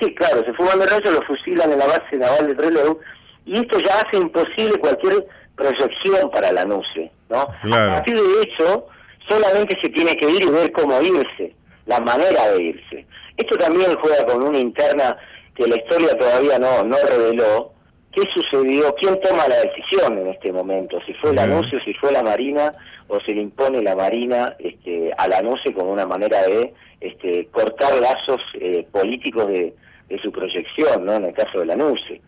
sí, 0.00 0.14
claro, 0.16 0.44
se 0.44 0.52
fugan 0.54 0.80
de 0.80 0.86
Rawson, 0.86 1.14
lo 1.14 1.22
fusilan 1.22 1.70
en 1.70 1.78
la 1.78 1.86
base 1.86 2.16
naval 2.16 2.48
de 2.48 2.54
Trelew, 2.56 2.98
y 3.46 3.58
esto 3.58 3.78
ya 3.78 4.00
hace 4.00 4.16
imposible 4.16 4.76
cualquier 4.78 5.24
proyección 5.54 6.32
para 6.32 6.50
la 6.50 6.64
NUCE, 6.64 7.12
¿no? 7.30 7.42
A 7.42 7.94
partir 7.94 8.16
de 8.16 8.42
eso, 8.42 8.88
solamente 9.28 9.78
se 9.80 9.88
tiene 9.90 10.16
que 10.16 10.28
ir 10.28 10.42
y 10.42 10.50
ver 10.50 10.72
cómo 10.72 11.00
irse, 11.00 11.54
la 11.86 12.00
manera 12.00 12.50
de 12.50 12.60
irse. 12.60 13.06
Esto 13.36 13.56
también 13.56 13.94
juega 13.96 14.24
con 14.26 14.42
una 14.42 14.58
interna 14.58 15.16
que 15.54 15.66
la 15.66 15.76
historia 15.76 16.16
todavía 16.16 16.58
no, 16.58 16.84
no 16.84 16.96
reveló, 17.08 17.72
¿Qué 18.12 18.28
sucedió? 18.34 18.94
¿Quién 18.96 19.18
toma 19.22 19.48
la 19.48 19.56
decisión 19.60 20.18
en 20.18 20.28
este 20.28 20.52
momento? 20.52 20.98
Si 21.06 21.14
fue 21.14 21.34
la 21.34 21.46
NUCE 21.46 21.76
o 21.76 21.80
si 21.80 21.94
fue 21.94 22.12
la 22.12 22.22
Marina, 22.22 22.74
o 23.08 23.18
se 23.20 23.32
le 23.32 23.40
impone 23.40 23.82
la 23.82 23.96
Marina 23.96 24.54
este, 24.58 25.12
a 25.16 25.28
la 25.28 25.40
NUCE 25.40 25.72
como 25.72 25.92
una 25.92 26.04
manera 26.04 26.42
de 26.42 26.74
este, 27.00 27.46
cortar 27.46 27.94
lazos 27.98 28.42
eh, 28.60 28.86
políticos 28.92 29.48
de, 29.48 29.74
su 30.22 30.30
proyección, 30.30 31.06
¿no? 31.06 31.14
En 31.14 31.24
el 31.24 31.34
caso 31.34 31.60
de 31.60 31.64
la 31.64 31.74
NUCE. 31.74 32.20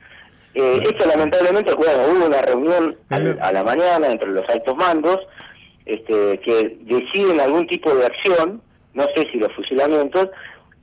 Eh, 0.55 0.81
esto 0.85 1.07
lamentablemente, 1.07 1.75
bueno, 1.75 2.05
hubo 2.09 2.27
una 2.27 2.41
reunión 2.41 2.97
a 3.11 3.53
la 3.53 3.63
mañana 3.63 4.07
entre 4.07 4.31
los 4.31 4.49
altos 4.49 4.75
mandos 4.75 5.19
este, 5.85 6.41
que 6.41 6.79
deciden 6.81 7.43
algún 7.43 7.67
tipo 7.67 7.95
de 7.95 8.07
acción, 8.07 8.63
no 8.95 9.05
sé 9.15 9.29
si 9.31 9.37
los 9.37 9.53
fusilamientos, 9.53 10.31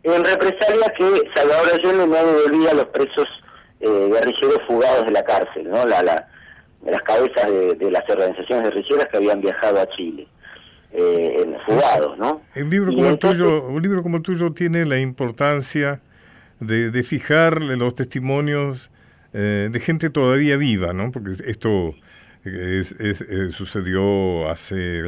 en 0.04 0.24
represalia 0.24 0.94
que 0.98 1.22
Salvador 1.36 1.74
Allende 1.74 2.08
no 2.08 2.26
devolvía 2.26 2.72
a 2.72 2.74
los 2.74 2.86
presos 2.86 3.28
eh, 3.80 4.10
guerrilleros 4.12 4.62
fugados 4.68 5.06
de 5.06 5.12
la 5.12 5.24
cárcel, 5.24 5.70
¿no? 5.70 5.86
La, 5.86 6.02
la, 6.04 6.28
las 6.86 7.02
cabezas 7.04 7.46
de, 7.48 7.92
las 7.92 8.10
organizaciones 8.10 8.70
guerrilleras 8.70 9.08
que 9.08 9.18
habían 9.18 9.42
viajado 9.42 9.80
a 9.80 9.88
Chile. 9.90 10.28
Eh, 10.94 11.56
fugados, 11.66 12.18
¿no? 12.18 12.42
Un 12.56 12.70
libro, 12.70 12.94
como 12.94 13.08
el 13.08 13.18
tuyo, 13.18 13.66
un 13.66 13.82
libro 13.82 14.04
como 14.04 14.18
el 14.18 14.24
tuyo 14.24 14.52
tiene 14.52 14.86
la 14.86 14.98
importancia 14.98 16.02
de, 16.60 16.92
de 16.92 17.04
fijar 17.04 17.64
los 17.64 17.96
testimonios 17.96 18.92
eh, 19.34 19.70
de 19.72 19.80
gente 19.80 20.10
todavía 20.10 20.58
viva, 20.58 20.92
¿no? 20.92 21.12
Porque 21.12 21.32
esto 21.46 21.96
es, 22.44 22.96
sucedió 23.52 24.50
hace 24.50 25.02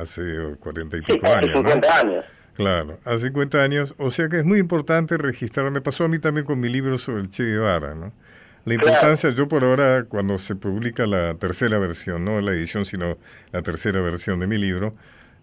hace 0.00 0.56
cuarenta 0.58 0.96
y 0.96 1.02
pico 1.02 1.26
años. 1.26 1.54
años. 1.54 2.24
Claro, 2.54 2.98
hace 3.04 3.26
50 3.26 3.62
años. 3.62 3.94
O 3.98 4.10
sea 4.10 4.28
que 4.28 4.38
es 4.38 4.44
muy 4.44 4.58
importante 4.58 5.16
registrar. 5.16 5.70
Me 5.70 5.80
pasó 5.80 6.04
a 6.04 6.08
mí 6.08 6.18
también 6.18 6.46
con 6.46 6.60
mi 6.60 6.68
libro 6.68 6.98
sobre 6.98 7.22
el 7.22 7.30
Che 7.30 7.44
Guevara, 7.44 7.94
¿no? 7.94 8.12
La 8.64 8.74
importancia, 8.74 9.30
yo 9.30 9.46
por 9.46 9.62
ahora, 9.62 10.06
cuando 10.08 10.38
se 10.38 10.56
publica 10.56 11.06
la 11.06 11.34
tercera 11.34 11.78
versión, 11.78 12.24
no 12.24 12.40
la 12.40 12.52
edición, 12.52 12.86
sino 12.86 13.18
la 13.52 13.60
tercera 13.60 14.00
versión 14.00 14.40
de 14.40 14.46
mi 14.46 14.56
libro, 14.56 14.94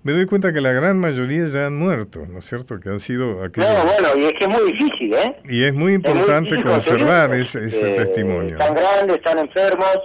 me 0.04 0.14
doy 0.14 0.26
cuenta 0.26 0.52
que 0.52 0.62
la 0.62 0.72
gran 0.72 0.98
mayoría 0.98 1.48
ya 1.48 1.68
han 1.68 1.78
muerto, 1.78 2.26
¿no 2.28 2.40
es 2.40 2.46
cierto? 2.46 2.80
Que 2.80 2.90
han 2.90 3.00
sido 3.00 3.44
aquellos... 3.44 3.70
No, 3.70 3.86
bueno, 3.86 4.08
y 4.18 4.26
es 4.26 4.34
que 4.34 4.46
es 4.46 4.50
muy 4.50 4.72
difícil, 4.72 5.14
¿eh? 5.14 5.36
Y 5.48 5.64
es 5.64 5.74
muy 5.76 5.94
importante 5.94 6.60
conservar 6.64 7.36
ese, 7.36 7.66
ese 7.66 7.94
eh, 7.94 7.96
testimonio. 7.98 8.58
Están 8.58 8.74
grandes, 8.74 9.18
están 9.18 9.38
enfermos, 9.38 10.00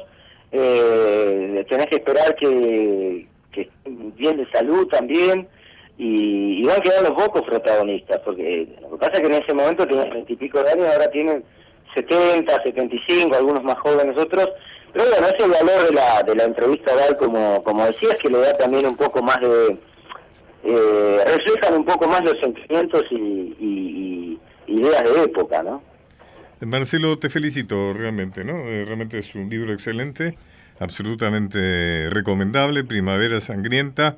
eh, 0.52 1.64
tenés 1.70 1.86
que 1.86 1.96
esperar 1.96 2.36
que, 2.36 3.26
que 3.50 3.70
bien 3.86 4.36
de 4.36 4.46
salud 4.50 4.86
también, 4.88 5.48
y, 5.98 6.60
y 6.60 6.64
van 6.64 6.80
los 7.02 7.12
pocos 7.12 7.42
protagonistas, 7.42 8.20
porque 8.24 8.68
lo 8.82 8.90
que 8.90 8.96
pasa 8.98 9.12
es 9.14 9.20
que 9.20 9.26
en 9.26 9.42
ese 9.42 9.54
momento 9.54 9.86
tenían 9.86 10.10
veintipico 10.10 10.62
de 10.62 10.70
años, 10.70 10.86
ahora 10.92 11.10
tienen 11.10 11.42
70, 11.94 12.62
75, 12.62 13.34
algunos 13.34 13.62
más 13.64 13.78
jóvenes 13.78 14.16
otros, 14.18 14.48
pero 14.92 15.08
bueno, 15.10 15.26
ese 15.26 15.48
valor 15.48 15.86
de 15.86 15.92
la, 15.94 16.22
de 16.22 16.34
la 16.34 16.44
entrevista 16.44 16.92
oral, 16.94 17.16
como, 17.16 17.62
como 17.64 17.86
decías, 17.86 18.16
que 18.16 18.28
le 18.28 18.38
da 18.38 18.56
también 18.56 18.86
un 18.86 18.96
poco 18.96 19.22
más 19.22 19.40
de... 19.40 19.78
Eh, 20.64 21.20
reflejan 21.26 21.74
un 21.74 21.84
poco 21.84 22.08
más 22.08 22.24
los 22.24 22.38
sentimientos 22.40 23.04
y, 23.10 23.14
y, 23.16 24.40
ideas 24.66 25.04
de 25.04 25.22
época, 25.22 25.62
¿no? 25.62 25.80
Marcelo, 26.60 27.18
te 27.18 27.30
felicito 27.30 27.92
realmente, 27.92 28.42
¿no? 28.42 28.54
Eh, 28.58 28.84
realmente 28.84 29.18
es 29.18 29.34
un 29.34 29.48
libro 29.48 29.72
excelente, 29.72 30.36
absolutamente 30.80 32.08
recomendable, 32.10 32.82
Primavera 32.82 33.38
Sangrienta 33.40 34.16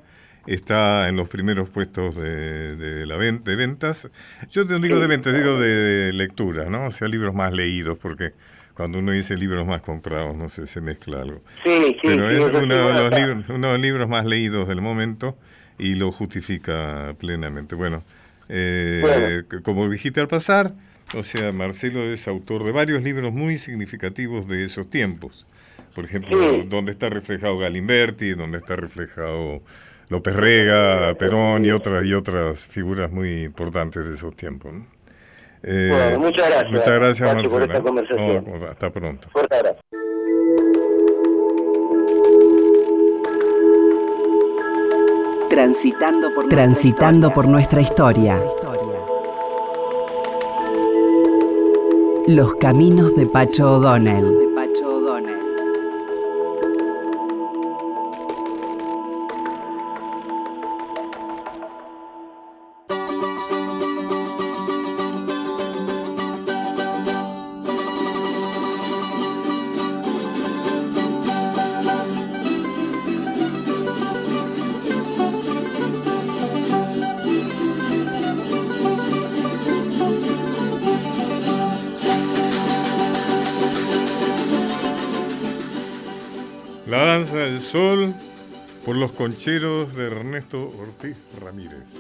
está 0.55 1.09
en 1.09 1.17
los 1.17 1.28
primeros 1.28 1.69
puestos 1.69 2.17
de, 2.17 2.76
de 2.76 3.07
la 3.07 3.19
de 3.19 3.57
ventas. 3.57 4.09
Yo 4.50 4.64
te 4.67 4.78
digo 4.78 4.99
de 4.99 5.07
ventas, 5.07 5.35
digo 5.35 5.59
de 5.59 6.12
lectura, 6.14 6.71
¿no? 6.71 6.87
O 6.87 6.90
sea, 6.90 7.07
libros 7.07 7.35
más 7.35 7.52
leídos, 7.52 7.99
porque 7.99 8.33
cuando 8.73 9.00
uno 9.00 9.12
dice 9.12 9.37
libros 9.37 9.67
más 9.67 9.83
comprados, 9.83 10.35
no 10.37 10.49
sé, 10.49 10.67
se 10.67 10.81
mezcla 10.81 11.21
algo. 11.21 11.43
Sí, 11.64 11.71
sí, 11.85 11.99
Pero 12.02 12.31
es 12.31 12.40
uno, 12.40 12.75
de 12.88 12.95
los 12.95 13.12
libros, 13.12 13.45
uno 13.49 13.67
de 13.67 13.73
los 13.75 13.83
libros 13.83 14.09
más 14.09 14.25
leídos 14.25 14.69
del 14.69 14.81
momento 14.81 15.37
y 15.78 15.97
lo 15.97 16.11
justifica 16.11 17.14
plenamente. 17.19 17.75
Bueno, 17.75 18.02
eh, 18.49 19.43
como 19.62 19.88
dijiste 19.90 20.21
al 20.21 20.28
pasar, 20.28 20.73
o 21.14 21.23
sea, 21.23 21.52
Marcelo 21.52 22.02
es 22.05 22.26
autor 22.26 22.64
de 22.64 22.73
varios 22.73 23.02
libros 23.02 23.35
muy 23.35 23.59
significativos 23.59 24.49
de 24.49 24.64
esos 24.64 24.88
tiempos. 24.88 25.47
Por 25.95 26.05
ejemplo, 26.05 26.64
donde 26.64 26.93
está 26.93 27.11
reflejado 27.11 27.59
Galimberti, 27.59 28.31
donde 28.31 28.59
está 28.59 28.76
reflejado 28.76 29.62
López 30.09 30.35
Rega, 30.35 31.15
Perón 31.19 31.65
y 31.65 31.71
otras 31.71 32.05
y 32.05 32.15
otras 32.15 32.67
figuras 32.67 33.11
muy 33.11 33.43
importantes 33.43 34.07
de 34.07 34.15
esos 34.15 34.35
tiempos. 34.35 34.73
Eh, 35.62 35.88
bueno, 35.91 36.19
muchas 36.21 36.49
gracias. 36.49 36.73
Muchas 36.73 36.95
gracias, 36.95 37.35
oh, 38.17 38.45
oh, 38.47 38.67
hasta 38.71 38.91
pronto. 38.91 39.29
Fuerte 39.31 39.57
abrazo. 39.57 39.81
Transitando 45.50 46.35
por, 46.35 46.49
nuestra 46.49 47.33
por 47.33 47.49
nuestra 47.49 47.81
historia. 47.81 48.41
Los 52.29 52.55
caminos 52.57 53.17
de 53.17 53.27
Pacho 53.27 53.73
O'Donnell. 53.73 54.48
Concheros 89.38 89.95
de 89.95 90.07
Ernesto 90.07 90.75
Ortiz 90.80 91.16
Ramírez. 91.40 91.95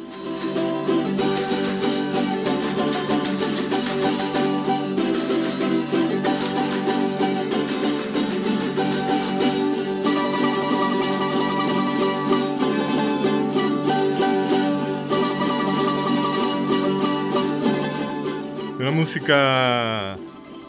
Una 18.80 18.90
música 18.90 20.14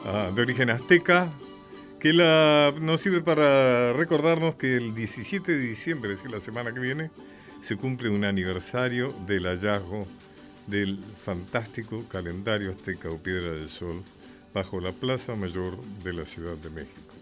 ah, 0.06 0.30
de 0.36 0.40
origen 0.40 0.70
azteca, 0.70 1.32
que 2.00 2.14
la, 2.14 2.74
nos 2.80 3.02
sirve 3.02 3.22
para 3.22 3.94
recordarnos 3.94 4.56
que 4.56 4.78
el 4.78 4.96
17 4.96 5.52
de 5.52 5.60
diciembre, 5.60 6.14
es 6.14 6.20
decir, 6.20 6.32
la 6.32 6.40
semana 6.40 6.74
que 6.74 6.80
viene, 6.80 7.12
se 7.62 7.76
cumple 7.76 8.10
un 8.10 8.24
aniversario 8.24 9.14
del 9.28 9.46
hallazgo 9.46 10.08
del 10.68 11.00
fantástico 11.24 12.06
calendario 12.10 12.72
azteca 12.72 13.10
o 13.10 13.18
Piedra 13.18 13.52
del 13.52 13.70
Sol 13.70 14.02
bajo 14.54 14.80
la 14.80 14.92
Plaza 14.92 15.36
Mayor 15.36 15.78
de 16.04 16.14
la 16.14 16.26
Ciudad 16.26 16.56
de 16.56 16.70
México. 16.70 17.14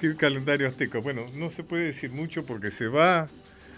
¿Qué 0.00 0.14
calendario 0.14 0.68
azteca? 0.68 0.98
Bueno, 0.98 1.26
no 1.34 1.50
se 1.50 1.64
puede 1.64 1.86
decir 1.86 2.12
mucho 2.12 2.46
porque 2.46 2.70
se 2.70 2.86
va 2.86 3.26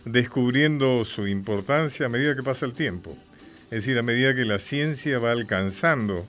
descubriendo 0.05 1.05
su 1.07 1.27
importancia 1.29 2.07
a 2.07 2.09
medida 2.11 2.37
que 2.37 2.43
pasa 2.43 2.67
el 2.67 2.75
tiempo. 2.75 3.17
Es 3.65 3.85
decir, 3.85 3.99
a 3.99 4.03
medida 4.03 4.35
que 4.35 4.45
la 4.45 4.59
ciencia 4.59 5.19
va 5.19 5.33
alcanzando 5.33 6.27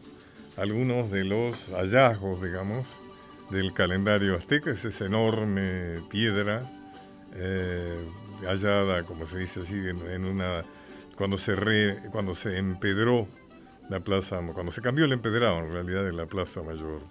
algunos 0.56 1.12
de 1.12 1.26
los 1.26 1.70
hallazgos, 1.72 2.42
digamos, 2.42 2.88
del 3.52 3.74
calendario 3.74 4.36
azteca, 4.36 4.72
es 4.72 4.86
esa 4.86 5.06
enorme 5.06 6.02
piedra 6.10 6.70
eh, 7.34 8.04
hallada, 8.48 9.04
como 9.04 9.26
se 9.26 9.40
dice 9.40 9.62
así, 9.62 9.76
en, 9.76 10.26
una 10.26 10.64
cuando 11.16 11.38
se 11.38 11.56
re, 11.56 12.00
cuando 12.12 12.34
se 12.34 12.58
empedró 12.58 13.28
la 13.90 14.00
plaza, 14.00 14.40
cuando 14.54 14.72
se 14.72 14.82
cambió 14.82 15.06
el 15.06 15.12
empedrado 15.12 15.60
en 15.60 15.72
realidad 15.72 16.04
de 16.04 16.14
la 16.14 16.26
plaza 16.26 16.64
mayor 16.64 17.02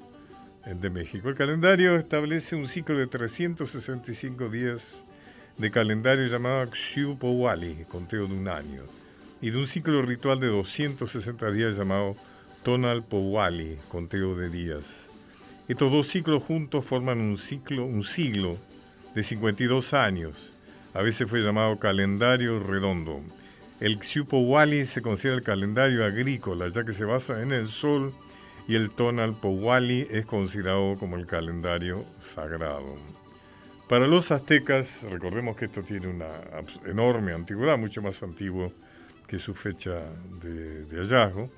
de 0.66 0.90
México. 0.90 1.28
El 1.28 1.36
calendario 1.36 1.96
establece 1.96 2.56
un 2.56 2.66
ciclo 2.66 2.98
de 2.98 3.06
365 3.06 4.48
días 4.48 5.02
de 5.58 5.70
calendario 5.70 6.26
llamado 6.26 6.70
Xiupowali, 6.72 7.84
conteo 7.88 8.26
de 8.26 8.34
un 8.34 8.48
año, 8.48 8.82
y 9.40 9.50
de 9.50 9.58
un 9.58 9.66
ciclo 9.66 10.02
ritual 10.02 10.40
de 10.40 10.48
260 10.48 11.50
días 11.50 11.76
llamado 11.76 12.16
Tonalpowali, 12.62 13.78
conteo 13.88 14.34
de 14.34 14.48
días. 14.48 15.09
Estos 15.70 15.92
dos 15.92 16.08
ciclos 16.08 16.42
juntos 16.42 16.84
forman 16.84 17.20
un 17.20 17.38
ciclo, 17.38 17.84
un 17.84 18.02
siglo 18.02 18.58
de 19.14 19.22
52 19.22 19.94
años. 19.94 20.52
A 20.94 21.00
veces 21.00 21.30
fue 21.30 21.42
llamado 21.42 21.78
calendario 21.78 22.58
redondo. 22.58 23.20
El 23.78 24.02
Xiupowali 24.02 24.84
se 24.84 25.00
considera 25.00 25.36
el 25.36 25.44
calendario 25.44 26.04
agrícola, 26.04 26.66
ya 26.70 26.82
que 26.82 26.92
se 26.92 27.04
basa 27.04 27.40
en 27.40 27.52
el 27.52 27.68
sol, 27.68 28.12
y 28.66 28.74
el 28.74 28.90
Tonalpowali 28.90 30.08
es 30.10 30.26
considerado 30.26 30.96
como 30.98 31.14
el 31.14 31.26
calendario 31.26 32.04
sagrado. 32.18 32.96
Para 33.88 34.08
los 34.08 34.32
aztecas, 34.32 35.04
recordemos 35.08 35.54
que 35.54 35.66
esto 35.66 35.84
tiene 35.84 36.08
una 36.08 36.32
enorme 36.84 37.32
antigüedad, 37.32 37.78
mucho 37.78 38.02
más 38.02 38.20
antiguo 38.24 38.72
que 39.28 39.38
su 39.38 39.54
fecha 39.54 40.02
de 40.42 40.84
hallazgo, 40.96 41.48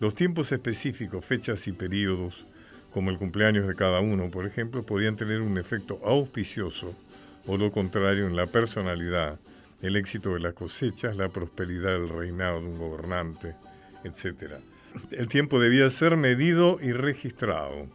los 0.00 0.16
tiempos 0.16 0.50
específicos, 0.50 1.24
fechas 1.24 1.68
y 1.68 1.72
periodos 1.72 2.46
como 2.92 3.10
el 3.10 3.18
cumpleaños 3.18 3.66
de 3.66 3.74
cada 3.74 4.00
uno, 4.00 4.30
por 4.30 4.46
ejemplo, 4.46 4.82
podían 4.82 5.16
tener 5.16 5.40
un 5.40 5.58
efecto 5.58 6.00
auspicioso 6.04 6.94
o 7.46 7.56
lo 7.56 7.72
contrario 7.72 8.26
en 8.26 8.36
la 8.36 8.46
personalidad, 8.46 9.38
el 9.82 9.96
éxito 9.96 10.34
de 10.34 10.40
las 10.40 10.54
cosechas, 10.54 11.16
la 11.16 11.28
prosperidad 11.28 11.92
del 11.92 12.08
reinado 12.08 12.60
de 12.60 12.66
un 12.66 12.78
gobernante, 12.78 13.54
etc. 14.04 14.54
El 15.10 15.28
tiempo 15.28 15.60
debía 15.60 15.88
ser 15.90 16.16
medido 16.16 16.78
y 16.82 16.92
registrado. 16.92 17.86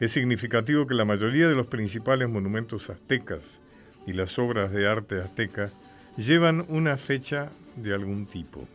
Es 0.00 0.12
significativo 0.12 0.86
que 0.86 0.94
la 0.94 1.04
mayoría 1.04 1.48
de 1.48 1.54
los 1.54 1.68
principales 1.68 2.28
monumentos 2.28 2.90
aztecas 2.90 3.60
y 4.06 4.12
las 4.12 4.38
obras 4.38 4.72
de 4.72 4.88
arte 4.88 5.20
azteca 5.20 5.70
llevan 6.16 6.66
una 6.68 6.96
fecha 6.96 7.50
de 7.76 7.94
algún 7.94 8.26
tipo. 8.26 8.66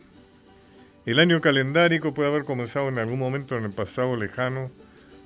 El 1.06 1.20
año 1.20 1.40
calendárico 1.40 2.12
puede 2.12 2.28
haber 2.28 2.44
comenzado 2.44 2.88
en 2.88 2.98
algún 2.98 3.18
momento 3.18 3.56
en 3.56 3.64
el 3.64 3.72
pasado 3.72 4.16
lejano 4.16 4.70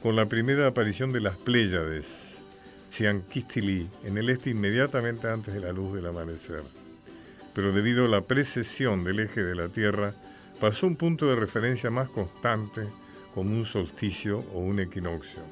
con 0.03 0.17
la 0.17 0.27
primera 0.27 0.67
aparición 0.67 1.13
de 1.13 1.21
las 1.21 1.37
Pléyades, 1.37 2.43
Tsianquistili, 2.89 3.89
en 4.05 4.19
el 4.19 4.31
este 4.31 4.51
inmediatamente 4.51 5.29
antes 5.29 5.55
de 5.55 5.61
la 5.61 5.73
luz 5.73 5.95
del 5.95 6.07
amanecer. 6.07 6.63
Pero 7.55 7.73
debido 7.73 8.07
a 8.07 8.09
la 8.09 8.23
precesión 8.23 9.05
del 9.05 9.21
eje 9.21 9.45
de 9.45 9.55
la 9.55 9.69
Tierra, 9.69 10.13
pasó 10.61 10.89
un 10.89 10.97
punto 10.97 11.27
de 11.27 11.37
referencia 11.37 11.91
más 11.91 12.09
constante 12.09 12.83
como 13.33 13.57
un 13.57 13.65
solsticio 13.65 14.41
o 14.53 14.59
un 14.59 14.81
equinoccio. 14.81 15.43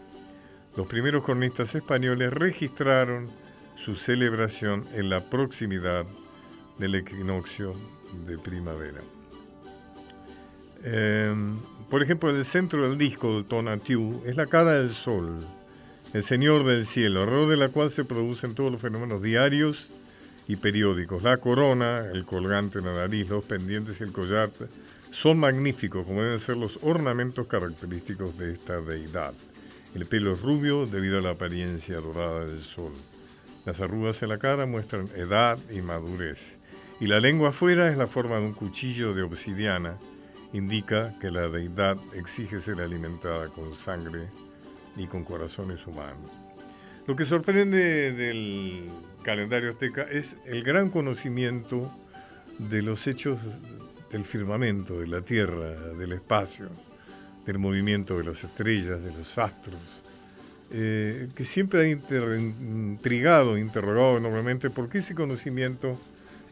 Los 0.76 0.88
primeros 0.88 1.24
cronistas 1.24 1.74
españoles 1.76 2.32
registraron 2.32 3.30
su 3.76 3.94
celebración 3.94 4.84
en 4.94 5.10
la 5.10 5.20
proximidad 5.30 6.06
del 6.78 6.96
equinoccio 6.96 7.74
de 8.26 8.36
primavera. 8.36 9.00
Em, 10.82 11.56
por 11.90 12.04
ejemplo, 12.04 12.30
el 12.30 12.44
centro 12.44 12.88
del 12.88 12.96
disco 12.96 13.38
de 13.38 13.42
Tonatiuh 13.42 14.22
es 14.24 14.36
la 14.36 14.46
cara 14.46 14.74
del 14.74 14.90
sol, 14.90 15.44
el 16.12 16.22
señor 16.22 16.64
del 16.64 16.86
cielo, 16.86 17.22
alrededor 17.22 17.48
de 17.48 17.56
la 17.56 17.68
cual 17.68 17.90
se 17.90 18.04
producen 18.04 18.54
todos 18.54 18.70
los 18.70 18.80
fenómenos 18.80 19.20
diarios 19.20 19.88
y 20.46 20.54
periódicos. 20.54 21.24
La 21.24 21.38
corona, 21.38 22.06
el 22.12 22.24
colgante 22.24 22.78
en 22.78 22.86
la 22.86 22.92
nariz, 22.92 23.28
los 23.28 23.44
pendientes 23.44 24.00
y 24.00 24.04
el 24.04 24.12
collar 24.12 24.50
son 25.10 25.40
magníficos, 25.40 26.06
como 26.06 26.22
deben 26.22 26.38
ser 26.38 26.56
los 26.56 26.78
ornamentos 26.82 27.48
característicos 27.48 28.38
de 28.38 28.52
esta 28.52 28.80
deidad. 28.80 29.34
El 29.92 30.06
pelo 30.06 30.34
es 30.34 30.42
rubio 30.42 30.86
debido 30.86 31.18
a 31.18 31.22
la 31.22 31.30
apariencia 31.30 31.96
dorada 31.96 32.44
del 32.44 32.60
sol. 32.60 32.92
Las 33.66 33.80
arrugas 33.80 34.22
en 34.22 34.28
la 34.28 34.38
cara 34.38 34.64
muestran 34.64 35.08
edad 35.16 35.58
y 35.72 35.82
madurez. 35.82 36.58
Y 37.00 37.08
la 37.08 37.18
lengua 37.18 37.48
afuera 37.48 37.90
es 37.90 37.98
la 37.98 38.06
forma 38.06 38.36
de 38.36 38.42
un 38.42 38.52
cuchillo 38.52 39.12
de 39.12 39.22
obsidiana 39.22 39.96
indica 40.52 41.14
que 41.20 41.30
la 41.30 41.48
deidad 41.48 41.96
exige 42.14 42.60
ser 42.60 42.80
alimentada 42.80 43.48
con 43.48 43.74
sangre 43.74 44.28
y 44.96 45.06
con 45.06 45.24
corazones 45.24 45.86
humanos. 45.86 46.30
Lo 47.06 47.16
que 47.16 47.24
sorprende 47.24 48.12
del 48.12 48.88
calendario 49.22 49.70
azteca 49.70 50.02
es 50.02 50.36
el 50.46 50.62
gran 50.62 50.90
conocimiento 50.90 51.90
de 52.58 52.82
los 52.82 53.06
hechos 53.06 53.38
del 54.10 54.24
firmamento, 54.24 55.00
de 55.00 55.06
la 55.06 55.22
tierra, 55.22 55.70
del 55.94 56.12
espacio, 56.12 56.68
del 57.46 57.58
movimiento 57.58 58.18
de 58.18 58.24
las 58.24 58.44
estrellas, 58.44 59.02
de 59.02 59.12
los 59.12 59.38
astros, 59.38 60.02
eh, 60.72 61.28
que 61.34 61.44
siempre 61.44 61.82
ha 61.82 61.88
intrigado, 61.88 63.56
interrogado 63.56 64.18
enormemente 64.18 64.70
porque 64.70 64.98
ese 64.98 65.14
conocimiento 65.14 65.98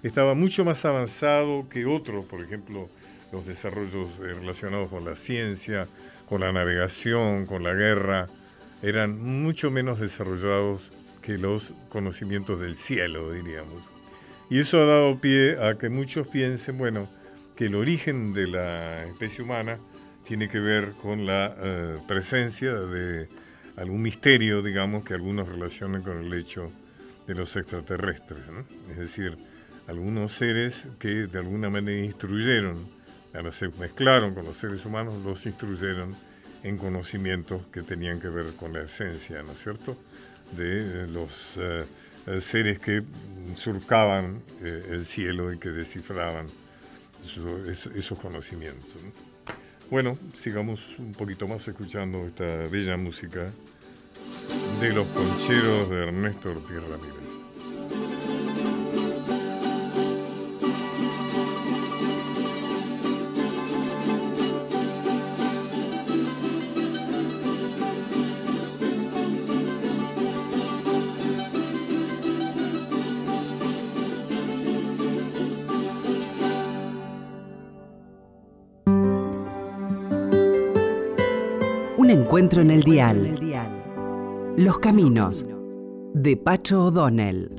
estaba 0.02 0.34
mucho 0.34 0.64
más 0.64 0.84
avanzado 0.84 1.68
que 1.68 1.86
otros, 1.86 2.24
por 2.24 2.40
ejemplo, 2.40 2.88
los 3.32 3.46
desarrollos 3.46 4.08
eh, 4.20 4.34
relacionados 4.34 4.88
con 4.88 5.04
la 5.04 5.16
ciencia, 5.16 5.86
con 6.26 6.40
la 6.40 6.52
navegación, 6.52 7.46
con 7.46 7.62
la 7.62 7.74
guerra, 7.74 8.26
eran 8.82 9.20
mucho 9.20 9.70
menos 9.70 9.98
desarrollados 9.98 10.90
que 11.22 11.38
los 11.38 11.74
conocimientos 11.88 12.60
del 12.60 12.76
cielo, 12.76 13.32
diríamos. 13.32 13.82
Y 14.50 14.60
eso 14.60 14.80
ha 14.80 14.86
dado 14.86 15.20
pie 15.20 15.58
a 15.62 15.76
que 15.76 15.88
muchos 15.88 16.26
piensen, 16.28 16.78
bueno, 16.78 17.08
que 17.56 17.66
el 17.66 17.74
origen 17.74 18.32
de 18.32 18.46
la 18.46 19.04
especie 19.04 19.44
humana 19.44 19.78
tiene 20.24 20.48
que 20.48 20.60
ver 20.60 20.92
con 21.02 21.26
la 21.26 21.54
eh, 21.58 21.98
presencia 22.06 22.72
de 22.72 23.28
algún 23.76 24.02
misterio, 24.02 24.62
digamos, 24.62 25.04
que 25.04 25.14
algunos 25.14 25.48
relacionan 25.48 26.02
con 26.02 26.18
el 26.18 26.32
hecho 26.34 26.70
de 27.26 27.34
los 27.34 27.56
extraterrestres. 27.56 28.40
Es 28.90 28.98
decir, 28.98 29.36
algunos 29.86 30.32
seres 30.32 30.88
que 30.98 31.26
de 31.26 31.38
alguna 31.38 31.70
manera 31.70 32.04
instruyeron, 32.04 32.88
se 33.52 33.68
mezclaron 33.68 34.34
con 34.34 34.44
los 34.44 34.56
seres 34.56 34.84
humanos, 34.84 35.14
los 35.24 35.44
instruyeron 35.46 36.16
en 36.62 36.76
conocimientos 36.76 37.62
que 37.72 37.82
tenían 37.82 38.20
que 38.20 38.28
ver 38.28 38.54
con 38.54 38.72
la 38.72 38.82
esencia, 38.82 39.42
¿no 39.42 39.52
es 39.52 39.62
cierto?, 39.62 39.96
de 40.56 41.06
los 41.06 41.58
eh, 41.58 41.84
seres 42.40 42.78
que 42.78 43.02
surcaban 43.54 44.42
eh, 44.62 44.88
el 44.90 45.04
cielo 45.04 45.52
y 45.52 45.58
que 45.58 45.68
descifraban 45.68 46.46
esos 47.94 48.18
conocimientos. 48.18 48.96
Bueno, 49.90 50.18
sigamos 50.34 50.98
un 50.98 51.12
poquito 51.12 51.46
más 51.46 51.66
escuchando 51.68 52.26
esta 52.26 52.44
bella 52.68 52.96
música 52.96 53.50
de 54.80 54.92
los 54.92 55.06
concheros 55.08 55.90
de 55.90 56.04
Ernesto 56.04 56.50
Ortiz 56.50 56.76
Ramírez. 56.76 57.17
Encuentro 82.48 82.62
en 82.62 82.70
el 82.70 82.82
dial. 82.82 84.54
Los 84.56 84.78
caminos 84.78 85.44
de 86.14 86.36
Pacho 86.36 86.84
O'Donnell. 86.84 87.50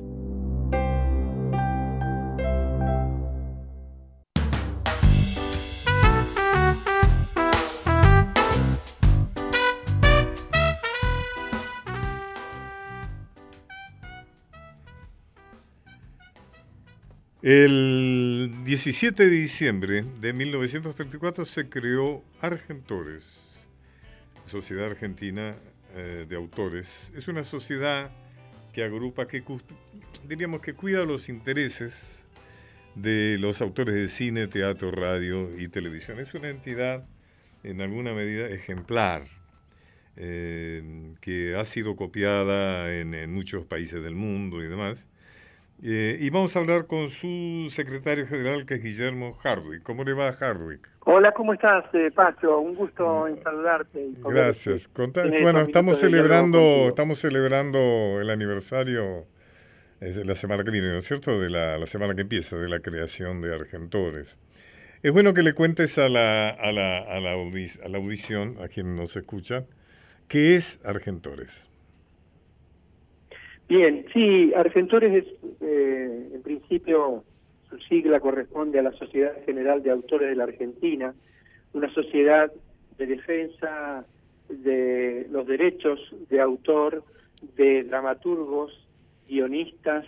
El 17.42 18.52
17 18.64 19.24
de 19.24 19.30
diciembre 19.30 20.04
de 20.20 20.32
1934 20.32 21.44
se 21.44 21.68
creó 21.68 22.22
Argentores, 22.40 23.49
Sociedad 24.50 24.86
Argentina 24.86 25.54
eh, 25.94 26.26
de 26.28 26.36
Autores. 26.36 27.12
Es 27.14 27.28
una 27.28 27.44
sociedad 27.44 28.10
que 28.72 28.82
agrupa, 28.82 29.28
que 29.28 29.44
diríamos 30.26 30.60
que 30.60 30.74
cuida 30.74 31.04
los 31.04 31.28
intereses 31.28 32.24
de 32.96 33.38
los 33.38 33.60
autores 33.60 33.94
de 33.94 34.08
cine, 34.08 34.48
teatro, 34.48 34.90
radio 34.90 35.56
y 35.56 35.68
televisión. 35.68 36.18
Es 36.18 36.34
una 36.34 36.48
entidad 36.48 37.06
en 37.62 37.80
alguna 37.80 38.12
medida 38.12 38.48
ejemplar, 38.48 39.22
eh, 40.16 41.14
que 41.20 41.54
ha 41.54 41.64
sido 41.64 41.94
copiada 41.94 42.92
en, 42.92 43.32
muchos 43.32 43.64
países 43.66 44.02
del 44.02 44.16
mundo 44.16 44.64
y 44.64 44.68
demás. 44.68 45.06
Eh, 45.82 46.18
y 46.20 46.28
vamos 46.30 46.56
a 46.56 46.58
hablar 46.58 46.88
con 46.88 47.08
su 47.08 47.68
secretario 47.70 48.26
general, 48.26 48.66
que 48.66 48.74
es 48.74 48.82
Guillermo 48.82 49.32
Hardwick. 49.32 49.82
¿Cómo 49.84 50.02
le 50.02 50.12
va 50.12 50.28
a 50.28 50.32
Hardwick? 50.32 50.88
Hola, 51.06 51.32
¿cómo 51.32 51.54
estás, 51.54 51.84
eh, 51.94 52.10
Pacho? 52.14 52.60
Un 52.60 52.74
gusto 52.74 53.26
en 53.26 53.42
saludarte. 53.42 54.10
Gracias. 54.22 54.90
bueno, 55.42 55.60
estamos 55.60 55.98
celebrando, 55.98 56.88
estamos 56.88 57.18
celebrando 57.18 58.20
el 58.20 58.28
aniversario 58.28 59.24
de 60.00 60.24
la 60.24 60.34
semana 60.34 60.62
que 60.62 60.70
viene, 60.70 60.88
¿no 60.88 60.98
es 60.98 61.06
cierto? 61.06 61.38
De 61.38 61.48
la, 61.48 61.84
semana 61.86 62.14
que 62.14 62.22
empieza, 62.22 62.56
de 62.56 62.68
la 62.68 62.80
creación 62.80 63.40
de 63.40 63.54
Argentores. 63.54 64.38
Es 65.02 65.12
bueno 65.12 65.32
que 65.32 65.42
le 65.42 65.54
cuentes 65.54 65.98
a 65.98 66.08
la, 66.08 66.50
a 66.50 66.70
la, 66.70 66.98
a 66.98 67.20
la, 67.20 67.32
a 67.32 67.88
la 67.88 67.98
audición, 67.98 68.56
a 68.62 68.68
quien 68.68 68.94
nos 68.94 69.16
escucha, 69.16 69.64
¿qué 70.28 70.56
es 70.56 70.78
Argentores? 70.84 71.70
Bien, 73.70 74.04
sí, 74.12 74.52
Argentores 74.54 75.24
es, 75.24 75.34
eh, 75.60 76.28
en 76.34 76.42
principio, 76.42 77.24
su 77.70 77.78
sigla 77.78 78.20
corresponde 78.20 78.78
a 78.78 78.82
la 78.82 78.92
Sociedad 78.92 79.32
General 79.46 79.82
de 79.82 79.90
Autores 79.90 80.28
de 80.28 80.36
la 80.36 80.44
Argentina, 80.44 81.14
una 81.72 81.92
sociedad 81.94 82.52
de 82.98 83.06
defensa 83.06 84.04
de 84.48 85.26
los 85.30 85.46
derechos 85.46 86.00
de 86.28 86.40
autor 86.40 87.04
de 87.56 87.84
dramaturgos, 87.84 88.86
guionistas, 89.28 90.04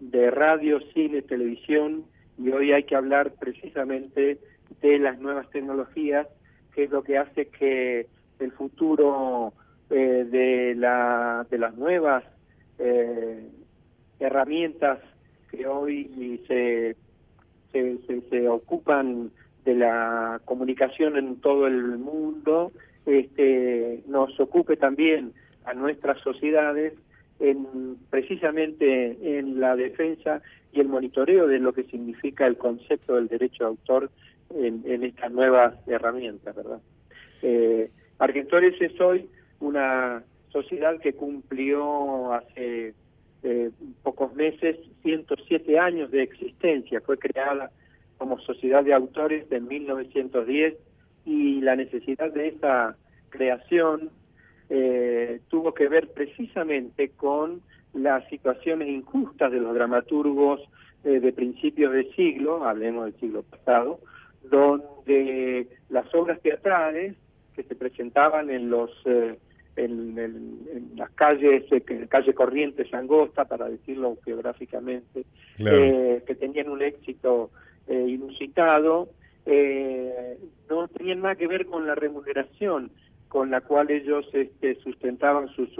de 0.00 0.30
radio, 0.30 0.80
cine, 0.92 1.22
televisión, 1.22 2.04
y 2.36 2.50
hoy 2.50 2.72
hay 2.72 2.84
que 2.84 2.94
hablar 2.94 3.32
precisamente 3.40 4.38
de 4.80 4.98
las 4.98 5.18
nuevas 5.18 5.48
tecnologías, 5.50 6.28
que 6.74 6.84
es 6.84 6.90
lo 6.90 7.02
que 7.02 7.18
hace 7.18 7.48
que 7.48 8.06
el 8.38 8.52
futuro 8.52 9.52
eh, 9.90 10.26
de, 10.30 10.74
la, 10.76 11.46
de 11.50 11.58
las 11.58 11.74
nuevas 11.76 12.22
eh, 12.78 13.48
herramientas 14.20 15.00
que 15.50 15.66
hoy 15.66 16.40
se, 16.46 16.96
se, 17.72 18.48
ocupan 18.48 19.30
de 19.64 19.74
la 19.74 20.40
comunicación 20.44 21.16
en 21.16 21.36
todo 21.40 21.66
el 21.66 21.98
mundo, 21.98 22.72
este, 23.06 24.02
nos 24.06 24.38
ocupe 24.40 24.76
también 24.76 25.32
a 25.64 25.74
nuestras 25.74 26.20
sociedades 26.20 26.94
en, 27.40 27.96
precisamente 28.10 29.38
en 29.38 29.60
la 29.60 29.76
defensa 29.76 30.42
y 30.72 30.80
el 30.80 30.88
monitoreo 30.88 31.46
de 31.46 31.58
lo 31.58 31.72
que 31.72 31.84
significa 31.84 32.46
el 32.46 32.56
concepto 32.56 33.16
del 33.16 33.28
derecho 33.28 33.64
de 33.64 33.68
autor 33.68 34.10
en, 34.54 35.04
estas 35.04 35.30
nuevas 35.30 35.74
herramientas, 35.86 36.54
¿verdad? 36.54 36.80
Eh, 37.42 37.90
Argentores 38.18 38.80
es 38.80 39.00
hoy 39.00 39.28
una 39.60 40.22
sociedad 40.50 40.98
que 40.98 41.12
cumplió 41.12 42.32
hace 42.32 42.94
eh, 43.42 43.70
pocos 44.02 44.34
meses 44.34 44.76
107 45.02 45.78
años 45.78 46.10
de 46.10 46.22
existencia. 46.22 47.00
Fue 47.00 47.18
creada 47.18 47.70
como 48.16 48.38
sociedad 48.40 48.84
de 48.84 48.94
autores 48.94 49.46
en 49.50 49.68
1910 49.68 50.74
y 51.24 51.60
la 51.60 51.76
necesidad 51.76 52.32
de 52.32 52.48
esa 52.48 52.96
creación 53.30 54.10
eh, 54.70 55.40
tuvo 55.48 55.72
que 55.72 55.88
ver 55.88 56.08
precisamente 56.08 57.10
con 57.10 57.62
las 57.94 58.28
situaciones 58.28 58.88
injustas 58.88 59.52
de 59.52 59.60
los 59.60 59.74
dramaturgos 59.74 60.60
eh, 61.04 61.20
de 61.20 61.32
principios 61.32 61.92
de 61.92 62.10
siglo, 62.14 62.64
hablemos 62.64 63.04
del 63.04 63.20
siglo 63.20 63.42
pasado, 63.42 64.00
donde 64.42 65.68
las 65.88 66.12
obras 66.14 66.40
teatrales 66.40 67.14
que 67.54 67.62
se 67.62 67.74
presentaban 67.74 68.50
en 68.50 68.70
los 68.70 68.90
en, 69.78 70.92
las 70.96 71.10
calles, 71.10 71.64
eh, 71.70 72.06
calle 72.08 72.34
Corrientes 72.34 72.92
Angosta, 72.92 73.44
para 73.44 73.68
decirlo 73.68 74.16
geográficamente, 74.24 75.24
eh, 75.58 76.22
que 76.26 76.34
tenían 76.34 76.68
un 76.68 76.82
éxito 76.82 77.50
eh, 77.86 78.06
inusitado, 78.08 79.08
no 80.68 80.88
tenían 80.88 81.22
nada 81.22 81.36
que 81.36 81.46
ver 81.46 81.64
con 81.66 81.86
la 81.86 81.94
remuneración 81.94 82.90
con 83.28 83.50
la 83.50 83.62
cual 83.62 83.90
ellos 83.90 84.26
este, 84.32 84.74
sustentaban 84.76 85.48
sus, 85.48 85.70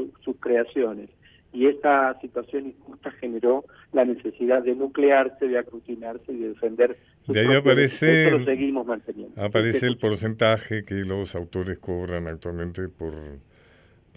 creaciones. 0.41 1.11
Y 1.53 1.67
esta 1.67 2.19
situación 2.21 2.67
injusta 2.67 3.11
generó 3.13 3.65
la 3.93 4.05
necesidad 4.05 4.63
de 4.63 4.75
nuclearse, 4.75 5.49
de 5.49 5.59
aglutinarse 5.59 6.33
y 6.33 6.37
de 6.37 6.49
defender 6.51 6.97
sus 7.25 7.35
De 7.35 7.41
ahí 7.41 7.55
aparece, 7.55 8.31
lo 8.31 8.45
seguimos 8.45 8.87
manteniendo. 8.87 9.43
Aparece 9.43 9.87
el 9.87 9.97
porcentaje 9.97 10.85
que 10.85 10.97
los 10.97 11.35
autores 11.35 11.79
cobran 11.79 12.27
actualmente 12.27 12.89
por 12.89 13.15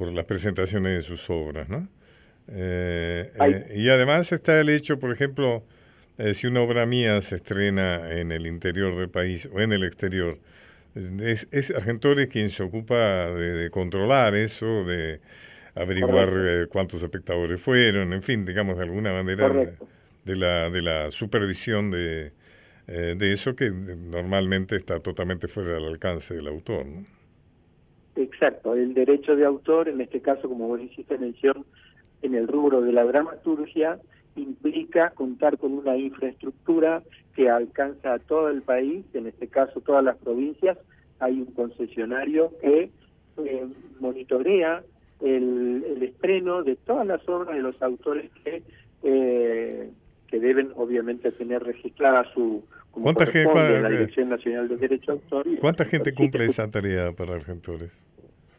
por 0.02 0.12
las 0.16 0.26
presentaciones 0.26 0.96
de 0.96 1.02
sus 1.04 1.30
obras, 1.30 1.70
¿no? 1.70 1.88
Eh, 2.48 3.32
eh, 3.40 3.74
y 3.76 3.88
además 3.90 4.32
está 4.32 4.60
el 4.60 4.70
hecho, 4.70 4.98
por 4.98 5.12
ejemplo, 5.12 5.64
eh, 6.18 6.34
si 6.34 6.48
una 6.48 6.62
obra 6.62 6.88
mía 6.88 7.22
se 7.22 7.36
estrena 7.36 8.12
en 8.12 8.32
el 8.32 8.48
interior 8.48 8.98
del 8.98 9.10
país 9.10 9.48
o 9.54 9.60
en 9.60 9.74
el 9.74 9.84
exterior, 9.84 10.40
es, 10.96 11.48
es 11.52 11.70
Argentores 11.70 12.30
quien 12.30 12.50
se 12.50 12.64
ocupa 12.64 12.96
de, 13.30 13.70
controlar 13.70 14.34
eso, 14.34 14.84
de 14.86 15.22
averiguar 15.76 16.68
cuántos 16.70 17.04
espectadores 17.04 17.62
fueron, 17.62 18.12
en 18.12 18.24
fin, 18.24 18.44
digamos 18.44 18.78
de 18.78 18.84
alguna 18.86 19.14
manera 19.14 19.50
de, 20.26 20.36
la, 20.36 20.72
de 20.72 20.82
la 20.82 21.12
supervisión 21.12 21.92
de, 21.92 22.32
de 22.88 23.34
eso 23.34 23.56
que 23.56 23.70
normalmente 23.70 24.78
está 24.78 25.00
totalmente 25.00 25.48
fuera 25.48 25.74
del 25.74 25.86
alcance 25.86 26.34
del 26.34 26.48
autor. 26.48 26.88
¿no? 26.88 27.21
Exacto, 28.16 28.74
el 28.74 28.94
derecho 28.94 29.36
de 29.36 29.46
autor, 29.46 29.88
en 29.88 30.02
este 30.02 30.22
caso, 30.22 30.50
como 30.50 30.68
vos 30.68 30.82
hiciste 30.82 31.18
mención, 31.18 31.66
en 32.22 32.36
el 32.36 32.48
rubro 32.48 32.82
de 32.82 32.92
la 32.92 33.06
dramaturgia, 33.06 34.00
implica 34.36 35.12
contar 35.12 35.58
con 35.58 35.74
una 35.74 35.98
infraestructura 35.98 37.04
que 37.36 37.50
alcanza 37.50 38.14
a 38.14 38.20
todo 38.20 38.50
el 38.50 38.62
país, 38.62 39.06
en 39.14 39.28
este 39.28 39.48
caso 39.48 39.82
todas 39.82 40.04
las 40.04 40.18
provincias. 40.18 40.78
Hay 41.20 41.40
un 41.40 41.48
concesionario 41.48 42.52
que 42.62 42.92
eh, 43.38 43.68
monitorea 44.00 44.82
el, 45.22 46.02
estreno 46.02 46.64
de 46.64 46.76
todas 46.76 47.06
las 47.06 47.28
obras 47.30 47.56
de 47.56 47.62
los 47.62 47.82
autores 47.82 48.30
que, 48.44 48.64
eh, 49.04 49.90
que 50.32 50.40
deben 50.40 50.72
obviamente 50.76 51.32
tener 51.34 51.62
registrada 51.64 52.24
su 52.34 52.64
como 52.92 53.04
¿Cuánta 53.04 53.26
gente- 53.26 53.82
la 53.82 53.90
Dirección 53.90 54.30
Nacional 54.30 54.68
de 54.68 54.78
Derecho 54.78 55.12
de 55.14 55.20
Autor. 55.20 55.46
¿Cuánta 55.60 55.86
gente 55.86 56.14
cumple 56.14 56.40
que- 56.40 56.46
esa 56.46 56.70
tarea 56.72 57.12
para 57.12 57.36
Argentores? 57.36 57.92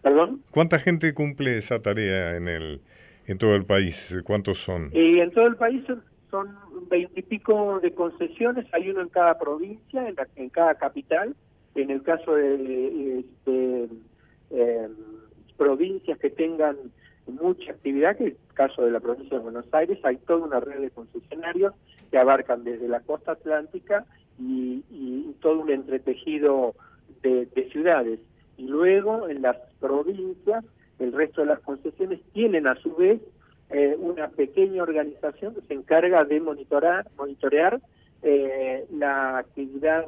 ¿Perdón? 0.03 0.43
¿Cuánta 0.51 0.79
gente 0.79 1.13
cumple 1.15 1.57
esa 1.59 1.81
tarea 1.83 2.37
en 2.37 2.49
el 2.49 2.81
en 3.27 3.39
todo 3.39 3.55
el 3.55 3.65
país? 3.65 4.17
¿Cuántos 4.25 4.59
son? 4.59 4.91
Y 4.93 5.21
en 5.21 5.31
todo 5.33 5.47
el 5.47 5.57
país 5.57 5.83
son- 6.31 6.55
veintipico 6.91 7.79
de 7.81 7.93
concesiones, 7.95 8.67
hay 8.73 8.89
uno 8.91 9.03
en 9.03 9.09
cada 9.09 9.39
provincia, 9.39 10.09
en, 10.09 10.15
la- 10.15 10.29
en 10.37 10.49
cada 10.51 10.75
capital. 10.75 11.35
En 11.75 11.91
el 11.91 12.03
caso 12.03 12.35
de, 12.35 13.21
este, 13.21 13.89
eh, 14.51 14.89
provincias 15.57 16.19
que 16.19 16.31
tengan 16.31 16.77
mucha 17.27 17.73
actividad, 17.73 18.17
que 18.17 18.29
es 18.29 18.31
el 18.33 18.55
caso 18.55 18.83
de 18.85 18.91
la 18.91 19.01
provincia 19.01 19.37
de 19.37 19.43
Buenos 19.43 19.67
Aires, 19.73 19.99
hay 20.05 20.17
toda 20.19 20.47
una 20.47 20.61
red 20.61 20.81
de 20.81 20.91
concesionarios 20.91 21.75
que 22.11 22.19
abarcan 22.19 22.65
desde 22.65 22.89
la 22.89 23.01
costa 23.01 23.33
atlántica 23.33 24.05
y, 24.39 24.85
y 24.91 25.37
todo 25.41 25.61
un 25.61 25.71
entretejido 25.71 26.75
de, 27.23 27.47
de 27.47 27.71
ciudades. 27.71 28.21
Y 28.59 28.67
luego 28.67 29.29
en 29.29 29.43
las 29.43 29.57
provincias, 29.81 30.65
el 30.99 31.13
resto 31.13 31.41
de 31.41 31.49
las 31.49 31.61
concesiones 31.61 32.21
tienen 32.33 32.67
a 32.67 32.75
su 32.77 32.95
vez 32.95 33.21
eh, 33.71 33.97
una 33.99 34.29
pequeña 34.29 34.83
organización 34.83 35.55
que 35.55 35.63
se 35.63 35.75
encarga 35.75 36.25
de 36.25 36.41
monitorar, 36.41 37.07
monitorear 37.17 37.81
eh, 38.23 38.85
la 38.93 39.39
actividad 39.39 40.05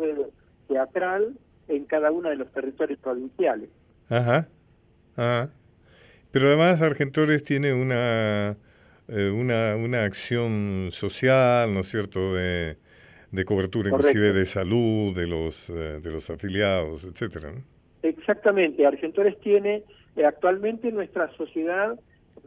teatral 0.69 1.35
en 1.69 1.85
cada 1.87 2.11
uno 2.11 2.29
de 2.29 2.37
los 2.37 2.53
territorios 2.53 2.99
provinciales. 2.99 3.71
Ajá. 4.11 4.47
Ajá. 5.17 5.49
Pero 6.35 6.49
además 6.49 6.83
Argentores 6.83 7.45
tiene 7.45 7.73
una, 7.73 8.57
eh, 9.07 9.31
una, 9.31 9.77
una 9.77 10.03
acción 10.03 10.89
social, 10.91 11.73
¿no 11.73 11.81
es 11.81 11.89
cierto?, 11.89 12.35
de, 12.35 12.77
de 13.31 13.45
cobertura 13.45 13.89
inclusive 13.91 14.33
de 14.33 14.45
salud 14.45 15.15
de 15.15 15.29
los, 15.29 15.71
eh, 15.71 16.01
de 16.03 16.11
los 16.11 16.29
afiliados, 16.31 17.05
etcétera. 17.05 17.53
¿no? 17.53 17.63
Exactamente, 18.03 18.85
Argentores 18.85 19.39
tiene 19.41 19.85
eh, 20.17 20.25
actualmente 20.25 20.91
nuestra 20.91 21.33
sociedad 21.37 21.99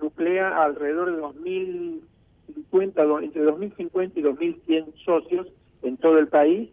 nuclea 0.02 0.63
alrededor 0.65 1.12
de 1.15 1.17
2050, 1.21 3.04
do- 3.04 3.19
entre 3.21 3.41
2050 3.41 4.19
y 4.19 4.21
2100 4.21 4.86
socios 5.06 5.47
en 5.82 5.95
todo 5.95 6.19
el 6.19 6.28
país. 6.28 6.69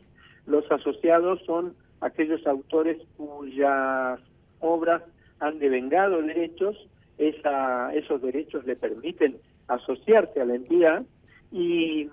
Los 0.46 0.68
asociados 0.70 1.40
son 1.46 1.74
aquellos 2.00 2.44
autores 2.46 2.98
cuyas 3.16 4.18
obras 4.58 5.02
han 5.40 5.58
devengado 5.60 6.20
derechos, 6.22 6.76
esa, 7.18 7.94
esos 7.94 8.20
derechos 8.22 8.64
le 8.66 8.76
permiten 8.76 9.36
asociarse 9.68 10.40
a 10.40 10.44
la 10.44 10.56
entidad 10.56 11.04
y 11.52 12.08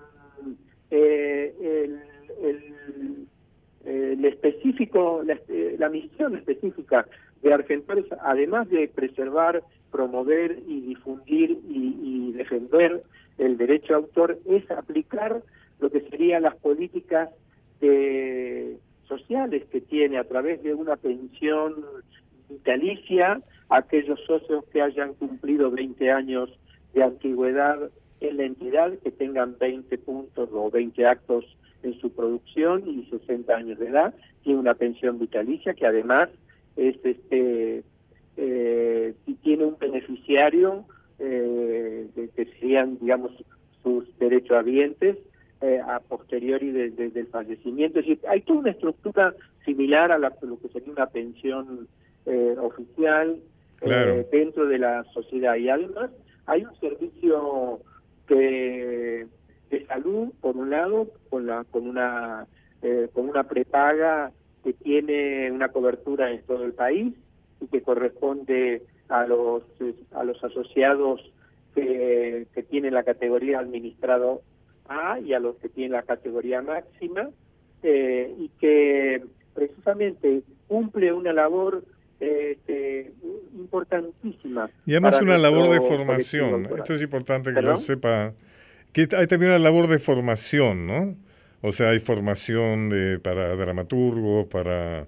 eh, 0.90 1.54
el, 1.60 1.98
el- 3.84 4.24
específico, 4.24 5.22
la, 5.24 5.38
eh, 5.48 5.76
la 5.78 5.88
misión 5.88 6.36
específica 6.36 7.06
de 7.42 7.52
Argentores, 7.52 8.04
además 8.20 8.68
de 8.70 8.86
preservar, 8.88 9.62
promover 9.90 10.60
y 10.66 10.80
difundir 10.82 11.58
y, 11.68 12.32
defender 12.32 13.02
el 13.38 13.56
derecho 13.58 13.88
de 13.88 13.94
autor, 13.94 14.38
es 14.46 14.68
aplicar 14.70 15.42
lo 15.80 15.90
que 15.90 16.00
serían 16.02 16.42
las 16.44 16.56
políticas 16.56 17.28
de- 17.80 18.76
sociales 19.06 19.64
que 19.70 19.80
tiene 19.80 20.18
a 20.18 20.24
través 20.24 20.62
de 20.62 20.72
una 20.74 20.96
pensión 20.96 21.84
vitalicia 22.48 23.40
aquellos 23.68 24.20
socios 24.26 24.64
que 24.72 24.82
hayan 24.82 25.14
cumplido 25.14 25.70
20 25.70 26.10
años 26.10 26.50
de 26.94 27.02
antigüedad 27.02 27.90
en 28.20 28.36
la 28.36 28.44
entidad, 28.44 28.92
que 28.98 29.10
tengan 29.10 29.56
20 29.58 29.98
puntos 29.98 30.48
o 30.52 30.70
20 30.70 31.06
actos 31.06 31.44
en 31.82 31.98
su 32.00 32.12
producción 32.12 32.82
y 32.88 33.04
60 33.10 33.54
años 33.54 33.78
de 33.78 33.88
edad, 33.88 34.14
tiene 34.44 34.60
una 34.60 34.74
pensión 34.74 35.18
vitalicia 35.18 35.74
que 35.74 35.86
además 35.86 36.28
es 36.76 36.96
este 37.04 37.82
eh, 38.36 39.14
tiene 39.42 39.64
un 39.64 39.76
beneficiario 39.78 40.84
eh, 41.18 42.06
de- 42.14 42.28
que 42.30 42.44
serían 42.46 42.98
digamos 43.00 43.32
sus 43.82 44.04
derechohabientes 44.18 45.18
eh, 45.60 45.80
a 45.86 46.00
posteriori 46.00 46.70
de- 46.70 46.90
de- 46.90 47.10
del 47.10 47.26
fallecimiento. 47.26 47.98
Es 48.00 48.06
decir, 48.06 48.20
hay 48.28 48.40
toda 48.42 48.60
una 48.60 48.70
estructura 48.70 49.34
similar 49.64 50.10
a 50.12 50.18
la- 50.18 50.32
lo 50.42 50.58
que 50.58 50.68
sería 50.68 50.92
una 50.92 51.06
pensión 51.06 51.88
eh, 52.26 52.54
eh, 53.82 54.26
dentro 54.30 54.66
de 54.66 54.78
la 54.78 55.04
sociedad. 55.12 55.56
Y 55.56 55.68
además 55.68 56.10
hay 56.46 56.64
un 56.64 56.74
servicio 56.80 57.80
de 58.28 59.26
salud, 59.86 60.32
por 60.40 60.56
un 60.56 60.70
lado, 60.70 61.08
con, 61.30 61.46
la, 61.46 61.64
con, 61.64 61.86
una, 61.88 62.46
eh, 62.82 63.08
con 63.12 63.28
una 63.28 63.44
prepaga 63.44 64.32
que 64.64 64.72
tiene 64.72 65.50
una 65.50 65.68
cobertura 65.68 66.30
en 66.30 66.42
todo 66.42 66.64
el 66.64 66.72
país 66.72 67.14
y 67.60 67.66
que 67.66 67.82
corresponde 67.82 68.82
a 69.08 69.26
los, 69.26 69.62
a 70.12 70.24
los 70.24 70.42
asociados 70.42 71.20
que, 71.74 72.46
que 72.54 72.62
tienen 72.62 72.94
la 72.94 73.02
categoría 73.02 73.58
administrado 73.58 74.42
A 74.88 75.18
y 75.20 75.32
a 75.32 75.38
los 75.38 75.56
que 75.56 75.68
tienen 75.68 75.92
la 75.92 76.02
categoría 76.02 76.62
máxima 76.62 77.30
eh, 77.82 78.34
y 78.38 78.48
que 78.60 79.22
precisamente 79.54 80.42
cumple 80.68 81.12
una 81.12 81.32
labor 81.32 81.82
este, 82.22 83.12
importantísima. 83.54 84.70
Y 84.86 84.92
además 84.92 85.20
una 85.20 85.38
labor 85.38 85.70
de 85.70 85.80
formación. 85.80 86.68
Esto 86.78 86.94
es 86.94 87.02
importante 87.02 87.50
que 87.50 87.54
¿Perdón? 87.56 87.74
lo 87.74 87.76
sepa. 87.80 88.32
Que 88.92 89.08
hay 89.16 89.26
también 89.26 89.50
una 89.50 89.58
labor 89.58 89.88
de 89.88 89.98
formación, 89.98 90.86
¿no? 90.86 91.16
O 91.62 91.72
sea, 91.72 91.90
hay 91.90 91.98
formación 91.98 92.90
de, 92.90 93.18
para 93.18 93.54
dramaturgos, 93.56 94.46
para 94.48 95.06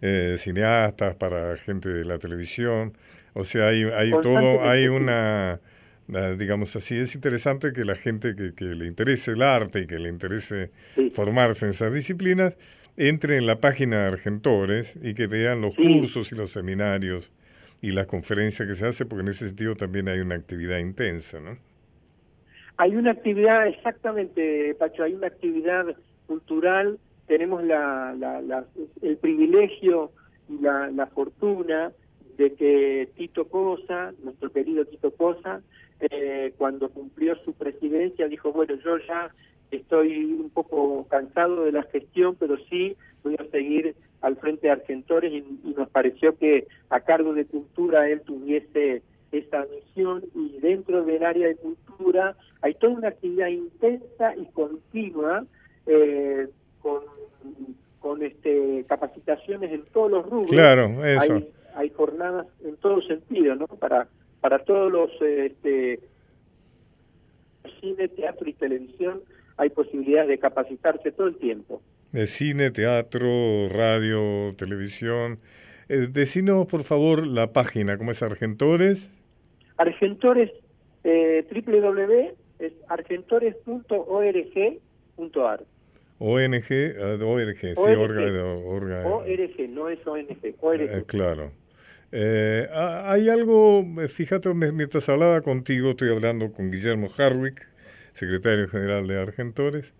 eh, 0.00 0.36
cineastas, 0.38 1.14
para 1.16 1.56
gente 1.56 1.88
de 1.88 2.04
la 2.04 2.18
televisión. 2.18 2.94
O 3.34 3.44
sea, 3.44 3.68
hay, 3.68 3.82
hay 3.84 4.10
todo, 4.22 4.68
hay 4.68 4.88
una, 4.88 5.60
ah, 6.14 6.34
digamos 6.38 6.74
así, 6.76 6.96
es 6.96 7.14
interesante 7.14 7.72
que 7.72 7.84
la 7.84 7.96
gente 7.96 8.34
que, 8.34 8.54
que 8.54 8.64
le 8.64 8.86
interese 8.86 9.32
el 9.32 9.42
arte 9.42 9.80
y 9.80 9.86
que 9.86 9.98
le 9.98 10.08
interese 10.08 10.70
Sí. 10.94 11.10
formarse 11.14 11.66
en 11.66 11.70
esas 11.70 11.92
disciplinas, 11.92 12.56
entre 12.96 13.36
en 13.36 13.46
la 13.46 13.60
página 13.60 13.98
de 14.02 14.06
Argentores 14.08 14.98
y 15.02 15.14
que 15.14 15.26
vean 15.26 15.60
los 15.60 15.74
Sí. 15.74 15.82
cursos 16.00 16.32
y 16.32 16.34
los 16.34 16.50
seminarios 16.50 17.30
y 17.82 17.92
las 17.92 18.06
conferencias 18.06 18.66
que 18.66 18.74
se 18.74 18.86
hace, 18.86 19.04
porque 19.06 19.22
en 19.22 19.28
ese 19.28 19.46
sentido 19.48 19.74
también 19.76 20.08
hay 20.08 20.20
una 20.20 20.34
actividad 20.34 20.78
intensa, 20.78 21.40
¿no? 21.40 21.58
Hay 22.78 22.94
una 22.96 23.12
actividad, 23.12 23.66
exactamente, 23.68 24.74
Pacho, 24.78 25.02
hay 25.02 25.14
una 25.14 25.28
actividad 25.28 25.86
cultural, 26.26 26.98
tenemos 27.26 27.62
la, 27.64 28.14
la- 28.18 28.40
la- 28.42 28.66
el 29.02 29.16
privilegio 29.16 30.12
y 30.48 30.62
la, 30.62 30.90
la 30.90 31.06
fortuna 31.06 31.92
de 32.36 32.52
que 32.54 33.08
Tito 33.16 33.48
Cosa, 33.48 34.12
nuestro 34.22 34.50
querido 34.52 34.84
Tito 34.84 35.10
Cosa, 35.12 35.62
eh, 36.00 36.52
cuando 36.58 36.88
cumplió 36.90 37.36
su 37.44 37.52
presidencia 37.52 38.28
dijo, 38.28 38.52
bueno, 38.52 38.74
yo 38.84 38.98
ya 38.98 39.30
estoy 39.70 40.24
un 40.24 40.50
poco 40.50 41.06
cansado 41.08 41.64
de 41.64 41.72
la 41.72 41.82
gestión, 41.84 42.36
pero 42.38 42.56
sí 42.70 42.96
voy 43.22 43.36
a 43.38 43.50
seguir 43.50 43.94
al 44.20 44.36
frente 44.36 44.66
de 44.66 44.72
Argentores 44.72 45.32
y, 45.32 45.38
y 45.64 45.74
nos 45.76 45.88
pareció 45.90 46.36
que 46.36 46.66
a 46.90 47.00
cargo 47.00 47.34
de 47.34 47.44
cultura 47.44 48.08
él 48.08 48.22
tuviese 48.22 49.02
esa 49.32 49.66
misión 49.66 50.22
y 50.34 50.58
dentro 50.60 51.04
del 51.04 51.24
área 51.24 51.48
de 51.48 51.56
cultura 51.56 52.36
hay 52.62 52.74
toda 52.74 52.94
una 52.94 53.08
actividad 53.08 53.48
intensa 53.48 54.34
y 54.36 54.46
continua 54.46 55.44
eh, 55.86 56.48
con, 56.80 57.02
con 58.00 58.22
este 58.22 58.84
capacitaciones 58.88 59.70
en 59.72 59.84
todos 59.92 60.10
los 60.10 60.26
rubros. 60.26 60.50
Claro, 60.50 61.04
eso. 61.04 61.34
Hay, 61.34 61.50
hay 61.74 61.90
jornadas 61.90 62.46
en 62.64 62.76
todo 62.76 63.00
sentido, 63.02 63.54
¿no? 63.54 63.66
Para 63.66 64.08
para 64.40 64.58
todos 64.60 64.92
los 64.92 65.10
este, 65.22 66.00
cine, 67.80 68.08
teatro 68.08 68.48
y 68.48 68.52
televisión 68.52 69.22
hay 69.56 69.70
posibilidades 69.70 70.28
de 70.28 70.38
capacitarse 70.38 71.10
todo 71.12 71.28
el 71.28 71.36
tiempo. 71.36 71.80
De 72.12 72.26
cine, 72.26 72.70
teatro, 72.70 73.68
radio, 73.70 74.54
televisión. 74.56 75.38
Eh, 75.88 76.08
decinos, 76.10 76.66
por 76.66 76.82
favor, 76.84 77.26
la 77.26 77.52
página, 77.52 77.96
¿cómo 77.96 78.10
es 78.10 78.22
Argentores? 78.22 79.10
Argentores, 79.76 80.50
eh, 81.04 81.46
www 81.50 82.34
es 82.58 82.72
argentores.org.ar. 82.88 85.64
ONG, 86.18 86.64
eh, 86.70 87.18
ORG, 87.22 87.60
sí, 87.60 87.74
ONG. 87.76 87.98
orga, 88.00 88.22
orga- 88.54 89.04
ORG, 89.04 89.68
no 89.68 89.90
es 89.90 89.98
ONG, 90.06 90.54
ORG. 90.60 90.80
Eh, 90.98 91.04
claro. 91.06 91.52
Eh, 92.12 92.68
ha- 92.72 93.10
hay 93.12 93.28
algo, 93.28 93.84
fíjate, 94.08 94.52
mientras 94.54 95.08
hablaba 95.08 95.40
contigo, 95.42 95.90
estoy 95.90 96.10
hablando 96.10 96.52
con 96.52 96.70
Guillermo 96.70 97.08
Harwick, 97.18 97.66
secretario 98.12 98.68
general 98.68 99.06
de 99.06 99.20
Argentores. 99.20 99.92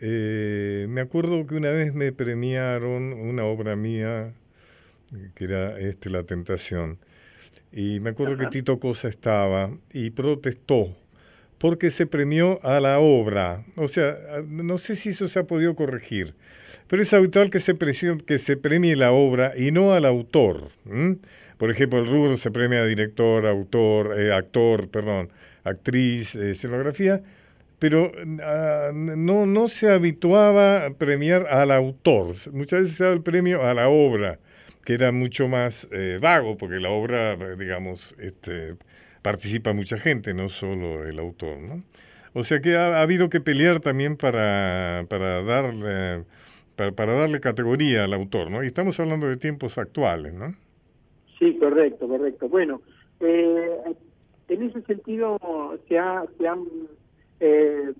Eh, 0.00 0.86
me 0.88 1.00
acuerdo 1.00 1.46
que 1.46 1.54
una 1.56 1.70
vez 1.70 1.94
me 1.94 2.12
premiaron 2.12 3.12
una 3.12 3.44
obra 3.44 3.76
mía, 3.76 4.32
que 5.34 5.44
era 5.44 5.78
este, 5.78 6.10
La 6.10 6.22
Tentación, 6.22 6.98
y 7.72 8.00
me 8.00 8.10
acuerdo 8.10 8.36
que 8.36 8.44
Tito 8.50 8.78
Cosa 8.78 9.08
estaba 9.08 9.70
y 9.92 10.10
protestó 10.10 10.96
porque 11.60 11.90
se 11.90 12.06
premió 12.06 12.58
a 12.64 12.80
la 12.80 13.00
obra. 13.00 13.64
O 13.76 13.86
sea, 13.86 14.16
no 14.48 14.78
sé 14.78 14.96
si 14.96 15.10
eso 15.10 15.28
se 15.28 15.38
ha 15.38 15.44
podido 15.44 15.76
corregir, 15.76 16.34
pero 16.88 17.02
es 17.02 17.12
habitual 17.12 17.50
que 17.50 17.60
se, 17.60 17.76
que 17.76 18.38
se 18.38 18.56
premie 18.56 18.96
la 18.96 19.12
obra 19.12 19.52
y 19.54 19.70
no 19.70 19.92
al 19.92 20.06
autor. 20.06 20.70
Por 21.58 21.70
ejemplo, 21.70 21.98
el 21.98 22.06
rubro 22.06 22.38
se 22.38 22.50
premia 22.50 22.80
a 22.80 22.86
director, 22.86 23.46
autor, 23.46 24.18
eh, 24.18 24.32
actor, 24.32 24.88
perdón, 24.88 25.28
actriz, 25.62 26.34
eh, 26.34 26.52
escenografía, 26.52 27.20
pero 27.78 28.10
ah, 28.42 28.90
no, 28.94 29.44
no 29.44 29.68
se 29.68 29.90
habituaba 29.90 30.86
a 30.86 30.90
premiar 30.94 31.46
al 31.46 31.72
autor. 31.72 32.34
Muchas 32.52 32.80
veces 32.80 32.96
se 32.96 33.04
daba 33.04 33.14
el 33.14 33.22
premio 33.22 33.66
a 33.66 33.74
la 33.74 33.90
obra, 33.90 34.38
que 34.82 34.94
era 34.94 35.12
mucho 35.12 35.46
más 35.46 35.86
eh, 35.92 36.16
vago, 36.22 36.56
porque 36.56 36.80
la 36.80 36.88
obra, 36.88 37.36
digamos, 37.56 38.16
este, 38.18 38.76
participa 39.22 39.72
mucha 39.72 39.98
gente, 39.98 40.34
no 40.34 40.48
solo 40.48 41.04
el 41.04 41.18
autor. 41.18 41.58
¿no? 41.58 41.82
O 42.34 42.42
sea 42.42 42.60
que 42.60 42.76
ha, 42.76 43.00
habido 43.00 43.28
que 43.28 43.40
pelear 43.40 43.80
también 43.80 44.16
para, 44.16 45.04
para 45.08 45.42
darle... 45.42 46.24
Para, 46.76 47.12
darle 47.12 47.40
categoría 47.40 48.04
al 48.04 48.14
autor, 48.14 48.50
¿no? 48.50 48.64
Y 48.64 48.66
estamos 48.68 48.98
hablando 49.00 49.26
de 49.26 49.36
tiempos 49.36 49.76
actuales, 49.76 50.32
¿no? 50.32 50.54
Sí, 51.38 51.54
correcto, 51.58 52.08
correcto. 52.08 52.48
Bueno, 52.48 52.80
eh, 53.20 53.76
en 54.48 54.62
ese 54.62 54.80
sentido 54.82 55.38
se, 55.86 55.98
ha, 55.98 56.24
se 56.38 56.48
han 56.48 56.64
eh, 57.40 57.92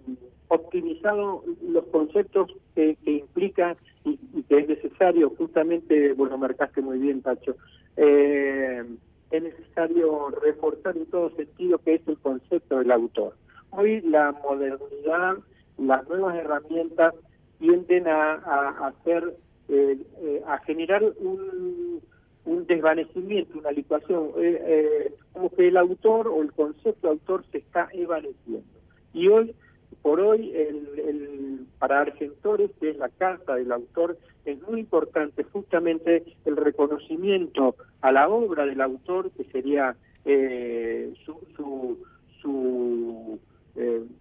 optimizado 0.48 1.44
los 1.62 1.84
conceptos 1.86 2.50
que, 2.74 2.96
implica 3.04 3.76
y, 4.04 4.16
que 4.48 4.58
es 4.58 4.68
necesario, 4.68 5.30
justamente, 5.38 6.12
bueno, 6.12 6.36
marcaste 6.38 6.80
muy 6.80 6.98
bien, 6.98 7.22
Pacho, 7.22 7.56
eh, 7.96 8.82
es 9.30 9.42
necesario 9.42 10.30
reforzar 10.42 10.96
en 10.96 11.06
todo 11.06 11.30
sentido 11.36 11.78
que 11.78 11.94
es 11.94 12.08
el 12.08 12.18
concepto 12.18 12.78
del 12.78 12.90
autor. 12.90 13.34
Hoy 13.70 14.00
la 14.00 14.32
modernidad, 14.32 15.36
las 15.78 16.08
nuevas 16.08 16.36
herramientas 16.36 17.14
tienden 17.58 18.08
a, 18.08 18.86
hacer, 18.86 19.36
a 20.46 20.58
generar 20.58 21.02
un 22.44 22.66
desvanecimiento, 22.66 23.58
una 23.58 23.70
licuación, 23.70 24.30
eh, 24.38 24.62
eh, 24.64 25.14
como 25.32 25.50
que 25.50 25.68
el 25.68 25.76
autor 25.76 26.28
o 26.28 26.42
el 26.42 26.52
concepto 26.52 27.08
autor 27.08 27.44
se 27.52 27.58
está 27.58 27.88
evaneciendo. 27.92 28.66
Y 29.12 29.28
hoy, 29.28 29.54
por 30.02 30.20
hoy, 30.20 30.52
el, 30.54 31.66
para 31.78 32.00
Argentores, 32.00 32.70
que 32.80 32.90
es 32.90 32.96
la 32.96 33.08
carta 33.08 33.54
del 33.54 33.72
autor, 33.72 34.18
es 34.44 34.60
muy 34.62 34.80
importante 34.80 35.44
justamente 35.44 36.24
el 36.44 36.56
reconocimiento 36.56 37.76
a 38.00 38.12
la 38.12 38.28
obra 38.28 38.66
del 38.66 38.80
autor, 38.80 39.30
que 39.32 39.44
sería 39.44 39.96
eh, 40.24 41.12
su, 41.24 41.38
su, 41.56 41.98
su 42.40 43.40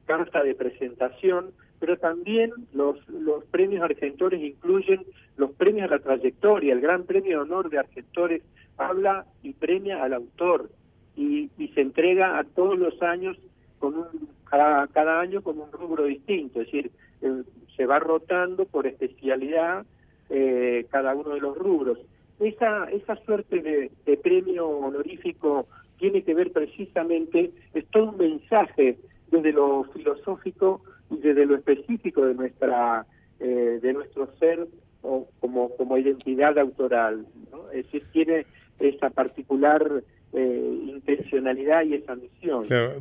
carta 0.05 0.43
de 0.43 0.55
presentación, 0.55 1.51
pero 1.79 1.97
también 1.97 2.51
los, 2.73 2.97
los 3.10 3.43
premios 3.45 3.84
Argentores 3.84 4.41
incluyen 4.41 5.05
los 5.38 5.51
premios 5.51 5.89
a 5.89 5.95
la 5.95 5.99
trayectoria, 5.99 6.73
el 6.73 6.82
Gran 6.82 7.03
Premio 7.03 7.38
de 7.38 7.43
Honor 7.43 7.69
de 7.69 7.79
Argentores 7.79 8.43
habla 8.77 9.25
y 9.43 9.53
premia 9.53 10.03
al 10.03 10.13
autor 10.13 10.69
y, 11.15 11.49
y 11.58 11.69
se 11.69 11.82
entrega 11.82 12.38
a 12.38 12.43
todos 12.43 12.77
los 12.77 13.01
años 13.01 13.38
con 13.79 13.95
un, 13.95 14.29
cada, 14.49 14.88
cada 14.88 15.19
año 15.19 15.41
con 15.41 15.59
un 15.59 15.71
rubro 15.71 16.05
distinto, 16.05 16.62
es 16.62 16.67
decir, 16.67 16.91
eh, 17.21 17.43
se 17.75 17.85
va 17.85 17.99
rotando 17.99 18.65
por 18.65 18.88
especialidad 18.88 19.85
eh, 20.29 20.85
cada 20.89 21.15
uno 21.15 21.31
de 21.33 21.39
los 21.39 21.57
rubros. 21.57 21.97
Esa, 22.39 22.85
esa 22.91 23.15
suerte 23.25 23.62
de, 23.62 23.91
de 24.05 24.17
premio 24.17 24.67
honorífico 24.67 25.67
tiene 25.97 26.23
que 26.23 26.33
ver 26.33 26.51
precisamente, 26.51 27.51
es 27.73 27.85
todo 27.88 28.12
un 28.12 28.17
mensaje 28.17 28.97
desde 29.31 29.51
lo 29.51 29.83
filosófico 29.93 30.81
y 31.09 31.17
desde 31.17 31.45
lo 31.45 31.55
específico 31.55 32.25
de 32.25 32.33
nuestra 32.33 33.05
eh, 33.39 33.79
de 33.81 33.93
nuestro 33.93 34.29
ser 34.39 34.67
o 35.01 35.27
como 35.39 35.69
como 35.77 35.97
identidad 35.97 36.57
autoral 36.57 37.25
¿no? 37.51 37.69
es 37.71 37.85
decir 37.85 38.03
tiene 38.12 38.45
esa 38.79 39.09
particular 39.09 40.03
eh, 40.33 40.79
intencionalidad 40.88 41.83
y 41.83 41.95
esa 41.95 42.15
misión 42.15 42.65
claro, 42.65 42.99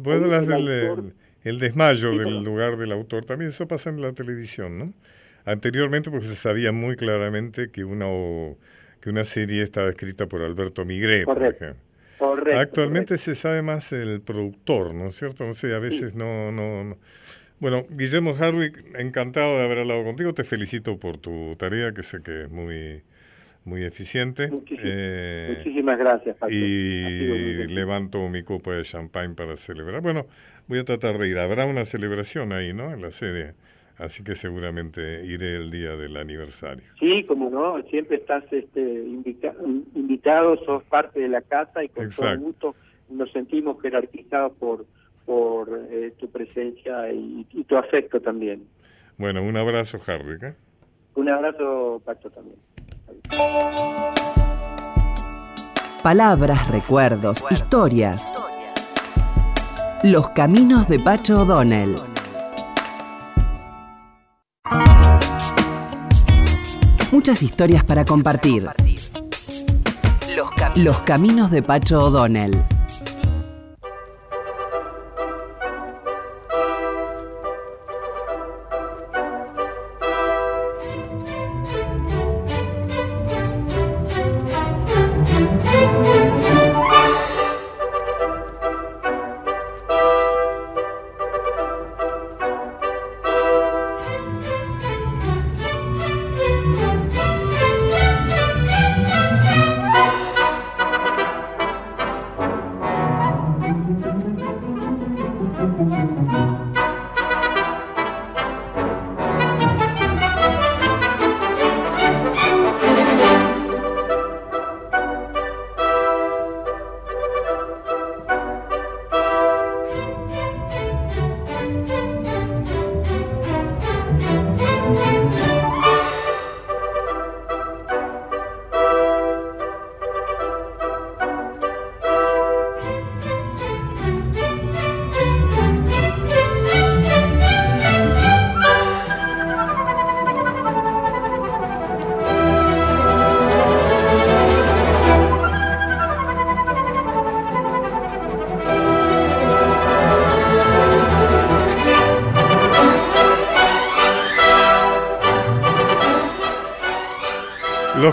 el, 1.49 1.59
desmayo 1.59 2.17
del 2.17 2.43
lugar 2.43 2.77
del 2.77 2.93
autor 2.93 3.25
también. 3.25 3.51
Eso 3.51 3.67
pasa 3.67 3.91
en 3.91 4.01
la 4.01 4.13
televisión 4.13 4.79
no 4.79 4.93
anteriormente 5.45 6.11
porque 6.11 6.27
se 6.27 6.37
sabía 6.37 6.73
muy 6.73 6.97
claramente 6.97 7.71
que 7.71 7.85
una 7.85 8.07
que 9.01 9.11
una 9.11 9.25
serie 9.25 9.63
estaba 9.63 9.89
escrita 9.89 10.27
por 10.27 10.43
Alberto 10.43 10.85
Migré 10.85 11.25
por 11.25 11.43
ejemplo. 11.43 11.89
Correcto, 12.19 12.59
Actualmente 12.59 13.17
se 13.17 13.37
sabe 13.37 13.63
más 13.63 13.93
el 13.93 14.21
productor, 14.21 14.93
¿no 14.93 15.07
es 15.07 15.15
cierto? 15.15 15.47
No 15.47 15.55
sé, 15.55 15.73
a 15.73 15.79
veces 15.79 16.17
no, 16.17 16.51
no, 16.51 16.99
Bueno, 17.61 17.87
Guillermo 17.91 18.35
Harwick, 18.39 18.85
encantado 18.97 19.57
de 19.57 19.65
haber 19.65 19.79
hablado 19.79 20.03
contigo. 20.03 20.35
Te 20.35 20.43
felicito 20.43 20.99
por 20.99 21.19
tu 21.19 21.55
tarea, 21.57 21.93
que 21.95 22.03
sé 22.03 22.21
que 22.21 22.43
es 22.43 22.51
muy, 22.51 23.05
muy 23.69 23.85
eficiente. 23.85 24.51
Eh, 24.71 25.55
muchísimas 25.57 25.99
gracias. 25.99 26.37
Y 26.51 27.67
levanto 27.69 28.29
mi 28.29 28.43
copa 28.43 28.73
de 28.73 28.83
champagne 28.83 29.35
para 29.35 29.57
celebrar. 29.57 30.01
Bueno, 30.01 30.27
voy 30.67 30.79
a 30.79 30.85
tratar 30.85 31.19
de 31.19 31.29
ir. 31.29 31.39
Habrá 31.39 31.67
una 31.67 31.85
celebración 31.85 32.53
ahí, 32.53 32.73
¿no? 32.73 32.93
En 32.93 33.03
la 33.03 33.11
serie. 33.11 33.55
Así 33.99 34.23
que 34.23 34.37
seguramente 34.37 35.25
iré 35.27 35.57
el 35.57 35.71
día 35.71 35.97
del 35.97 36.17
aniversario. 36.17 36.85
Sí, 37.01 37.25
como 37.25 37.51
no, 37.51 37.83
siempre 37.91 38.17
estás 38.17 38.45
este, 38.53 38.81
invitado, 39.95 40.57
sos 40.65 40.85
parte 40.85 41.21
de 41.21 41.29
la 41.29 41.43
casa 41.43 41.83
y 41.83 41.89
con 41.89 42.09
todo 42.09 42.39
gusto 42.39 42.75
nos 43.11 43.31
sentimos 43.33 43.81
jerarquizados 43.83 44.53
por, 44.53 44.87
por 45.27 45.69
eh, 45.91 46.13
tu 46.19 46.31
presencia 46.31 47.13
y, 47.13 47.45
tu 47.67 47.77
afecto 47.77 48.21
también. 48.21 48.69
Bueno, 49.17 49.43
un 49.43 49.57
abrazo, 49.57 49.99
Harry. 50.07 50.39
¿eh? 50.43 50.55
Un 51.17 51.29
abrazo, 51.29 52.01
Pacho, 52.05 52.31
también. 52.31 52.57
Palabras, 56.03 56.69
recuerdos, 56.69 57.45
historias. 57.51 58.31
Los 60.03 60.31
caminos 60.31 60.89
de 60.89 60.99
Pacho 60.99 61.43
O'Donnell. 61.43 61.97
Muchas 67.11 67.43
historias 67.43 67.85
para 67.85 68.05
compartir. 68.05 68.69
Los, 70.77 71.01
caminos 71.01 71.51
de 71.51 71.63
Pacho 71.63 72.05
O'Donnell. 72.05 72.65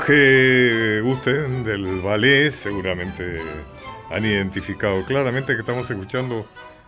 Que 0.07 0.99
gusten 1.03 1.63
del 1.63 2.01
ballet 2.01 2.51
seguramente 2.51 3.39
han 4.09 4.25
identificado 4.25 5.05
claramente 5.05 5.53
que 5.53 5.59
estamos 5.59 5.89
escuchando 5.89 6.47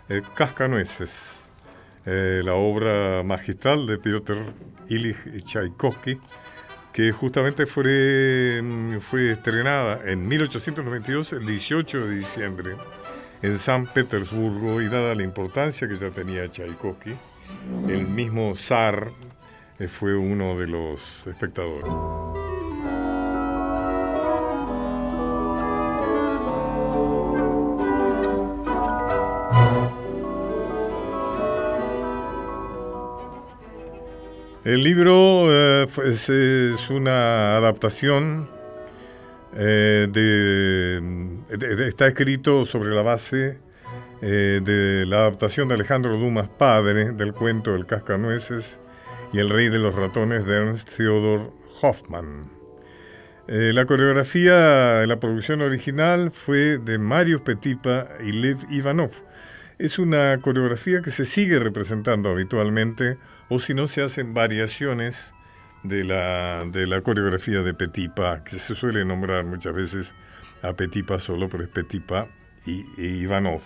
eh, 0.10 0.24
Cascanueces, 0.34 1.44
eh, 2.06 2.42
la 2.44 2.56
obra 2.56 3.22
magistral 3.24 3.86
de 3.86 4.00
Piotr 4.00 4.38
Ilich 4.90 5.44
Tchaikovsky, 5.44 6.20
que 6.92 7.12
justamente 7.12 7.68
fue, 7.68 8.62
mm, 8.64 8.98
fue 8.98 9.32
estrenada 9.32 10.02
en 10.04 10.28
1892, 10.28 11.34
el 11.34 11.46
18 11.46 12.08
de 12.08 12.16
diciembre, 12.16 12.72
en 13.44 13.60
San 13.60 13.86
Petersburgo, 13.86 14.82
y 14.82 14.88
dada 14.88 15.14
la 15.14 15.24
importancia 15.24 15.88
que 15.88 15.98
ya 15.98 16.10
tenía 16.10 16.50
Tchaikovsky, 16.50 17.14
el 17.88 18.08
mismo 18.08 18.56
zar 18.56 19.12
eh, 19.78 19.88
fue 19.88 20.16
uno 20.16 20.58
de 20.58 20.68
los 20.68 21.28
espectadores. 21.28 22.57
El 34.68 34.84
libro 34.84 35.48
eh, 35.50 35.88
es, 36.04 36.90
una 36.90 37.56
adaptación, 37.56 38.50
eh, 39.56 40.10
de, 40.12 41.88
está 41.88 42.08
escrito 42.08 42.66
sobre 42.66 42.90
la 42.94 43.02
base 43.02 43.60
eh, 44.22 44.60
de 44.62 45.06
la 45.06 45.20
adaptación 45.20 45.70
de 45.70 45.76
Alejandro 45.76 46.18
Dumas 46.18 46.50
padre 46.50 47.14
del 47.14 47.32
cuento 47.32 47.76
El 47.76 47.86
Cascanueces 47.86 48.78
y 49.32 49.40
El 49.40 49.50
Rey 49.52 49.70
de 49.70 49.80
los 49.80 49.96
Ratones 49.96 50.44
de 50.44 50.58
Ernst 50.58 50.90
Theodor 50.98 51.54
Hoffmann. 51.82 52.52
la 53.48 53.86
coreografía 53.86 54.96
de 55.00 55.08
la 55.08 55.18
producción 55.22 55.62
original 55.62 56.32
fue 56.32 56.78
de 56.78 56.98
Mario 56.98 57.42
Petipa 57.42 58.10
y 58.22 58.34
Lev 58.34 58.58
Ivanov. 58.70 59.12
Es 59.80 59.98
una 59.98 60.38
coreografía 60.42 61.02
que 61.02 61.12
se 61.12 61.24
sigue 61.24 61.58
representando 61.58 62.30
habitualmente 62.30 63.18
o 63.50 63.60
si 63.60 63.74
no 63.74 63.88
se 63.88 64.02
hacen 64.04 64.34
variaciones 64.34 65.32
de 65.84 66.04
la, 66.04 66.66
de 66.66 66.88
la 66.88 67.02
coreografía 67.02 67.62
de 67.62 67.74
Petipa, 67.74 68.44
que 68.44 68.60
se 68.60 68.76
suele 68.76 69.06
nombrar 69.06 69.46
muchas 69.46 69.74
veces 69.74 70.14
a 70.62 70.74
Petipa 70.74 71.20
solo, 71.20 71.48
pero 71.50 71.64
es 71.64 71.70
Petipa 71.70 72.28
y, 72.66 72.86
Ivanov. 72.98 73.62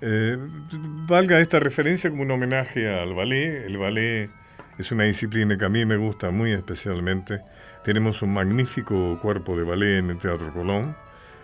Eh, 0.00 0.36
valga 1.06 1.40
esta 1.40 1.60
referencia 1.60 2.10
como 2.10 2.22
un 2.22 2.30
homenaje 2.30 2.88
al 2.88 3.14
ballet. 3.14 3.66
El 3.66 3.76
ballet 3.76 4.30
es 4.78 4.90
una 4.92 5.04
disciplina 5.04 5.58
que 5.58 5.64
a 5.64 5.68
mí 5.68 5.84
me 5.84 5.96
gusta 5.96 6.30
muy 6.30 6.52
especialmente. 6.52 7.42
Tenemos 7.84 8.22
un 8.22 8.32
magnífico 8.32 9.18
cuerpo 9.20 9.56
de 9.56 9.64
ballet 9.64 9.98
en 9.98 10.10
el 10.10 10.18
Teatro 10.18 10.52
Colón. 10.52 10.96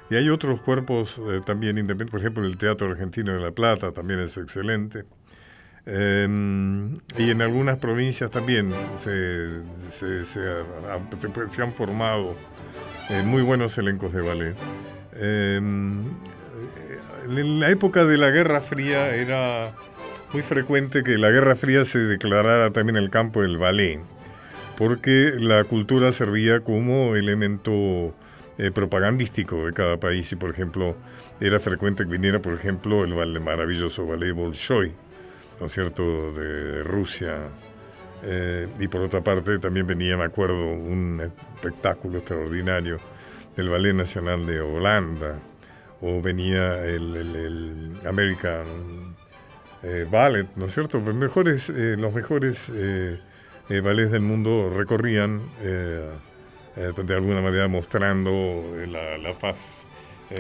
Y 0.09 0.15
hay 0.15 0.29
otros 0.31 0.63
cuerpos 0.63 1.19
eh, 1.19 1.41
también 1.45 1.79
independientes, 1.79 2.13
por 2.13 2.21
ejemplo 2.21 2.45
el 2.45 2.57
Teatro 2.57 2.89
Argentino 2.89 3.33
de 3.33 3.41
La 3.41 3.51
Plata 3.51 3.93
también 3.93 4.21
es 4.21 4.37
excelente. 4.37 5.05
Em, 5.87 6.99
y 7.17 7.31
en 7.31 7.43
algunas 7.43 7.79
provincias 7.79 8.29
también 8.33 8.73
se, 8.97 9.63
se, 10.25 11.63
han 11.63 11.73
formado 11.75 12.35
eh, 13.09 13.23
muy 13.23 13.43
buenos 13.43 13.79
elencos 13.79 14.13
de 14.13 14.21
ballet. 14.21 14.57
Em, 15.15 16.03
en 17.29 17.61
la 17.61 17.71
época 17.71 18.05
de 18.05 18.17
la 18.19 18.31
Guerra 18.31 18.61
Fría 18.61 19.15
era 19.15 19.75
muy 20.33 20.43
frecuente 20.43 21.05
que 21.05 21.19
la 21.19 21.31
Guerra 21.31 21.55
Fría 21.55 21.85
se 21.85 22.01
declarara 22.01 22.73
también 22.73 22.97
el 22.97 23.11
campo 23.11 23.43
del 23.43 23.57
ballet, 23.57 24.01
porque 24.77 25.35
la 25.39 25.63
cultura 25.65 26.11
servía 26.11 26.61
como 26.61 27.15
elemento 27.15 28.13
eh, 28.59 28.71
propagandístico 28.73 29.67
de 29.67 29.73
cada 29.73 29.99
país 29.99 30.33
y, 30.33 30.37
por 30.37 30.51
ejemplo, 30.51 30.97
era 31.41 31.61
frecuente 31.61 32.05
que 32.05 32.11
viniera, 32.11 32.41
por 32.41 32.55
ejemplo, 32.55 33.05
el, 33.05 33.41
maravilloso 33.41 34.07
ballet 34.07 34.33
Bolshoi, 34.33 34.93
¿no 35.61 35.67
es 35.67 35.73
cierto?, 35.73 36.33
de 36.33 36.83
Rusia. 36.83 37.49
Eh, 38.23 38.67
y 38.81 38.89
por 38.89 39.03
otra 39.03 39.21
parte 39.21 39.59
también 39.59 39.87
venía, 39.87 40.17
me 40.17 40.25
acuerdo, 40.25 40.65
un 40.65 41.21
espectáculo 41.57 42.19
extraordinario 42.19 42.99
del 43.57 43.69
Ballet 43.69 43.95
Nacional 43.95 44.47
de 44.47 44.61
Holanda, 44.61 45.39
o 46.01 46.21
venía 46.21 46.85
el, 46.85 47.95
American 48.07 49.15
eh, 49.83 50.07
Ballet, 50.11 50.47
¿no 50.57 50.67
es 50.67 50.75
cierto? 50.75 51.01
Mejores, 51.01 51.69
eh, 51.71 51.97
los 51.99 52.13
mejores 52.13 52.73
ballets 53.69 54.11
del 54.11 54.23
mundo 54.23 54.73
recorrían 54.75 55.41
de 55.61 57.15
alguna 57.15 57.41
manera 57.41 57.69
mostrando 57.69 58.65
la, 58.87 59.19
la 59.19 59.35
faz 59.35 59.87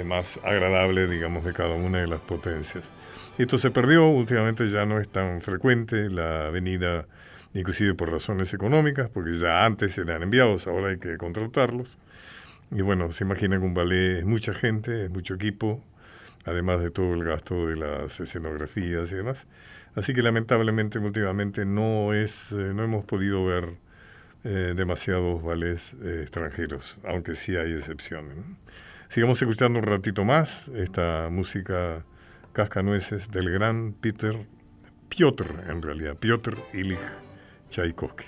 más 0.04 0.38
agradable, 0.44 1.06
digamos, 1.06 1.44
de 1.44 1.52
cada 1.52 1.74
una 1.74 1.98
de 1.98 2.06
las 2.06 2.20
potencias. 2.20 2.90
Esto 3.38 3.58
se 3.58 3.70
perdió, 3.70 4.08
últimamente 4.08 4.66
ya 4.66 4.86
no 4.86 4.98
es 4.98 5.10
tan 5.10 5.42
frecuente 5.42 6.08
la 6.08 6.48
venida, 6.48 7.06
inclusive 7.52 7.92
por 7.94 8.10
razones 8.10 8.54
económicas, 8.54 9.10
porque 9.10 9.36
ya 9.36 9.66
antes 9.66 9.98
eran 9.98 10.22
enviados, 10.22 10.66
ahora 10.66 10.88
hay 10.88 10.98
que 10.98 11.18
contratarlos. 11.18 11.98
Y 12.70 12.80
bueno, 12.80 13.12
se 13.12 13.24
imaginan 13.24 13.60
que 13.60 13.66
un 13.66 13.74
ballet 13.74 14.18
es 14.20 14.24
mucha 14.24 14.54
gente, 14.54 15.04
es 15.04 15.10
mucho 15.10 15.34
equipo, 15.34 15.82
además 16.46 16.80
de 16.80 16.88
todo 16.88 17.12
el 17.12 17.24
gasto 17.24 17.66
de 17.66 17.76
las 17.76 18.18
escenografías 18.20 19.12
y 19.12 19.16
demás. 19.16 19.46
Así 19.94 20.14
que 20.14 20.22
lamentablemente 20.22 20.98
últimamente 20.98 21.66
no 21.66 22.14
es, 22.14 22.52
eh, 22.52 22.72
no 22.74 22.84
hemos 22.84 23.04
podido 23.04 23.44
ver 23.44 23.74
eh, 24.44 24.72
demasiados 24.74 25.42
ballets 25.42 25.94
eh, 26.02 26.20
extranjeros, 26.22 26.96
aunque 27.04 27.34
sí 27.34 27.54
hay 27.56 27.74
excepciones. 27.74 28.34
Sigamos 29.10 29.40
escuchando 29.42 29.78
un 29.78 29.84
ratito 29.84 30.24
más 30.24 30.68
esta 30.68 31.28
música 31.30 32.02
Cascanueces 32.56 33.30
del 33.30 33.50
gran 33.50 33.92
Peter, 33.92 34.46
Piotr 35.10 35.64
en 35.68 35.82
realidad, 35.82 36.16
Piotr 36.16 36.56
Ilich 36.72 36.98
Tchaikovsky. 37.68 38.24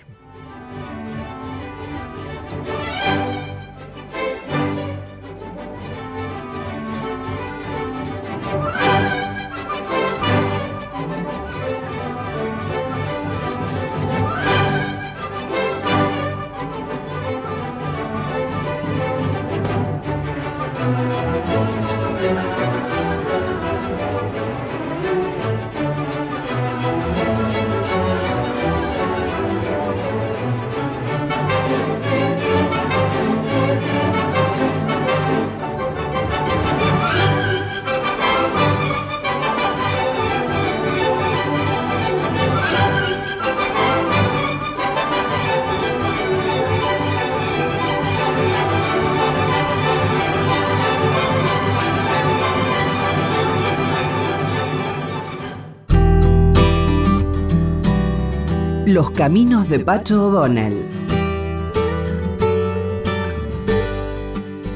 Caminos 59.28 59.68
de 59.68 59.78
Pacho 59.80 60.28
O'Donnell. 60.28 60.86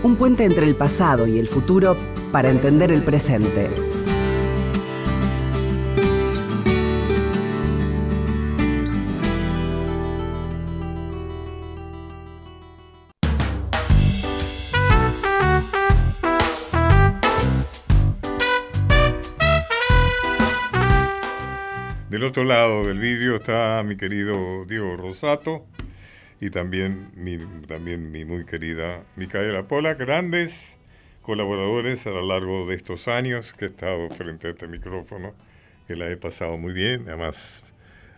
Un 0.02 0.16
puente 0.16 0.44
entre 0.44 0.66
el 0.66 0.76
pasado 0.76 1.26
y 1.26 1.38
el 1.38 1.48
futuro 1.48 1.96
para 2.30 2.50
entender 2.50 2.92
el 2.92 3.02
presente. 3.02 3.70
Otro 22.24 22.44
lado 22.44 22.86
del 22.86 22.98
vídeo 22.98 23.36
está 23.36 23.82
mi 23.84 23.96
querido 23.96 24.64
Diego 24.66 24.96
Rosato 24.96 25.66
y 26.40 26.50
también 26.50 27.10
mi, 27.16 27.38
también 27.66 28.10
mi 28.10 28.24
muy 28.24 28.44
querida 28.44 29.02
Micaela 29.16 29.66
Pola, 29.66 29.94
grandes 29.94 30.78
colaboradores 31.22 32.06
a 32.06 32.10
lo 32.10 32.26
largo 32.26 32.66
de 32.66 32.76
estos 32.76 33.08
años 33.08 33.52
que 33.54 33.64
he 33.64 33.68
estado 33.68 34.08
frente 34.10 34.48
a 34.48 34.50
este 34.50 34.68
micrófono, 34.68 35.34
que 35.86 35.96
la 35.96 36.10
he 36.10 36.16
pasado 36.16 36.58
muy 36.58 36.72
bien. 36.72 37.04
Además, 37.08 37.62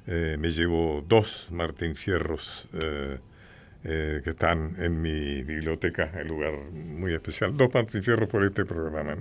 eh, 0.06 0.36
me 0.38 0.50
llevo 0.50 1.04
dos 1.06 1.48
Martín 1.50 1.94
Fierros 1.94 2.68
eh, 2.74 3.18
eh, 3.84 4.20
que 4.24 4.30
están 4.30 4.76
en 4.78 5.00
mi 5.00 5.42
biblioteca, 5.42 6.10
en 6.14 6.28
lugar 6.28 6.52
muy 6.72 7.14
especial. 7.14 7.56
Dos 7.56 7.72
Martín 7.72 8.02
Fierros 8.02 8.28
por 8.28 8.44
este 8.44 8.64
programa. 8.64 9.16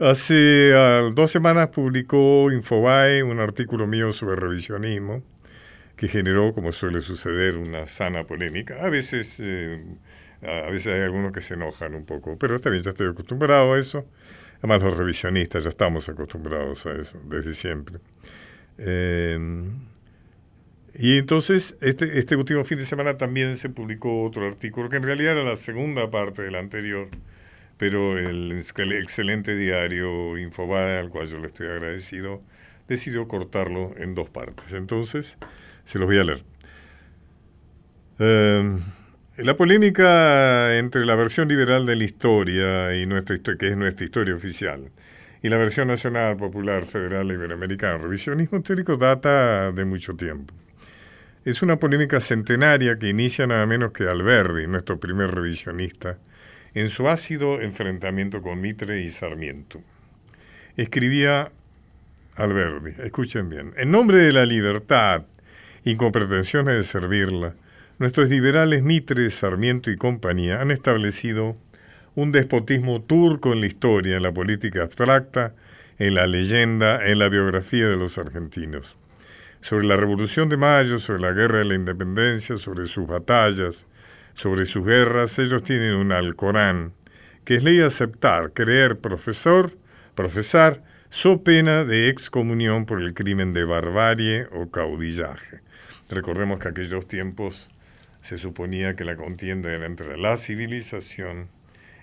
Hace 0.00 0.72
ah, 0.76 1.10
dos 1.12 1.32
semanas 1.32 1.68
publicó 1.68 2.52
Infobae 2.52 3.24
un 3.24 3.40
artículo 3.40 3.88
mío 3.88 4.12
sobre 4.12 4.36
revisionismo 4.36 5.24
que 5.96 6.06
generó, 6.06 6.52
como 6.52 6.70
suele 6.70 7.00
suceder, 7.00 7.56
una 7.56 7.84
sana 7.86 8.22
polémica. 8.24 8.76
A 8.80 8.88
veces, 8.88 9.38
eh, 9.40 9.82
a 10.42 10.70
veces 10.70 10.94
hay 10.94 11.00
algunos 11.00 11.32
que 11.32 11.40
se 11.40 11.54
enojan 11.54 11.96
un 11.96 12.04
poco, 12.04 12.38
pero 12.38 12.54
está 12.54 12.70
bien, 12.70 12.84
ya 12.84 12.90
estoy 12.90 13.08
acostumbrado 13.08 13.74
a 13.74 13.78
eso. 13.80 14.06
Además, 14.58 14.82
los 14.84 14.96
revisionistas 14.96 15.64
ya 15.64 15.70
estamos 15.70 16.08
acostumbrados 16.08 16.86
a 16.86 16.92
eso 16.92 17.18
desde 17.28 17.52
siempre. 17.52 17.98
Eh, 18.78 19.36
y 20.94 21.18
entonces, 21.18 21.76
este, 21.80 22.20
este 22.20 22.36
último 22.36 22.64
fin 22.64 22.78
de 22.78 22.86
semana 22.86 23.16
también 23.16 23.56
se 23.56 23.68
publicó 23.68 24.22
otro 24.22 24.46
artículo, 24.46 24.88
que 24.88 24.96
en 24.96 25.02
realidad 25.02 25.32
era 25.32 25.42
la 25.42 25.56
segunda 25.56 26.08
parte 26.10 26.42
del 26.42 26.54
anterior, 26.54 27.08
pero 27.78 28.18
el 28.18 28.52
excelente 28.52 29.54
diario 29.54 30.36
Infobae, 30.36 30.98
al 30.98 31.10
cual 31.10 31.28
yo 31.28 31.38
le 31.38 31.46
estoy 31.46 31.68
agradecido, 31.68 32.42
decidió 32.88 33.26
cortarlo 33.28 33.94
en 33.96 34.14
dos 34.14 34.28
partes. 34.28 34.72
Entonces, 34.74 35.38
se 35.84 35.98
los 35.98 36.06
voy 36.06 36.18
a 36.18 36.24
leer. 36.24 36.42
Eh, 38.18 38.78
la 39.36 39.56
polémica 39.56 40.76
entre 40.76 41.06
la 41.06 41.14
versión 41.14 41.46
liberal 41.46 41.86
de 41.86 41.94
la 41.94 42.04
historia, 42.04 42.96
y 42.96 43.06
nuestra, 43.06 43.36
que 43.56 43.68
es 43.68 43.76
nuestra 43.76 44.04
historia 44.04 44.34
oficial, 44.34 44.90
y 45.40 45.48
la 45.48 45.56
versión 45.56 45.86
nacional, 45.86 46.36
popular, 46.36 46.84
federal, 46.84 47.30
iberoamericana, 47.30 47.98
revisionismo 47.98 48.60
teórico, 48.60 48.96
data 48.96 49.70
de 49.70 49.84
mucho 49.84 50.14
tiempo. 50.14 50.52
Es 51.44 51.62
una 51.62 51.76
polémica 51.76 52.18
centenaria 52.18 52.98
que 52.98 53.08
inicia 53.08 53.46
nada 53.46 53.64
menos 53.64 53.92
que 53.92 54.08
Alberdi, 54.08 54.66
nuestro 54.66 54.98
primer 54.98 55.30
revisionista, 55.30 56.18
en 56.80 56.88
su 56.88 57.08
ácido 57.08 57.60
enfrentamiento 57.60 58.42
con 58.42 58.60
Mitre 58.60 59.02
y 59.02 59.08
Sarmiento. 59.08 59.80
Escribía 60.76 61.50
Alberdi, 62.36 62.92
escuchen 63.02 63.48
bien, 63.48 63.72
en 63.76 63.90
nombre 63.90 64.18
de 64.18 64.32
la 64.32 64.46
libertad 64.46 65.24
y 65.84 65.96
con 65.96 66.12
pretensiones 66.12 66.76
de 66.76 66.82
servirla, 66.84 67.54
nuestros 67.98 68.30
liberales 68.30 68.84
Mitre, 68.84 69.28
Sarmiento 69.30 69.90
y 69.90 69.96
compañía 69.96 70.60
han 70.60 70.70
establecido 70.70 71.56
un 72.14 72.30
despotismo 72.30 73.02
turco 73.02 73.52
en 73.52 73.60
la 73.60 73.66
historia, 73.66 74.16
en 74.16 74.22
la 74.22 74.32
política 74.32 74.82
abstracta, 74.82 75.54
en 75.98 76.14
la 76.14 76.28
leyenda, 76.28 77.04
en 77.04 77.18
la 77.18 77.28
biografía 77.28 77.88
de 77.88 77.96
los 77.96 78.18
argentinos. 78.18 78.96
Sobre 79.62 79.86
la 79.86 79.96
Revolución 79.96 80.48
de 80.48 80.56
Mayo, 80.56 81.00
sobre 81.00 81.22
la 81.22 81.32
Guerra 81.32 81.58
de 81.58 81.64
la 81.64 81.74
Independencia, 81.74 82.56
sobre 82.56 82.86
sus 82.86 83.08
batallas, 83.08 83.84
sobre 84.38 84.66
sus 84.66 84.86
guerras, 84.86 85.36
ellos 85.40 85.64
tienen 85.64 85.94
un 85.94 86.12
Alcorán, 86.12 86.92
que 87.44 87.56
es 87.56 87.64
ley 87.64 87.80
aceptar, 87.80 88.52
creer, 88.52 88.98
profesor, 88.98 89.72
profesar, 90.14 90.84
so 91.10 91.42
pena 91.42 91.82
de 91.82 92.08
excomunión 92.08 92.86
por 92.86 93.02
el 93.02 93.14
crimen 93.14 93.52
de 93.52 93.64
barbarie 93.64 94.46
o 94.52 94.70
caudillaje. 94.70 95.58
Recordemos 96.08 96.60
que 96.60 96.68
aquellos 96.68 97.08
tiempos 97.08 97.68
se 98.20 98.38
suponía 98.38 98.94
que 98.94 99.04
la 99.04 99.16
contienda 99.16 99.72
era 99.72 99.86
entre 99.86 100.16
la 100.16 100.36
civilización 100.36 101.48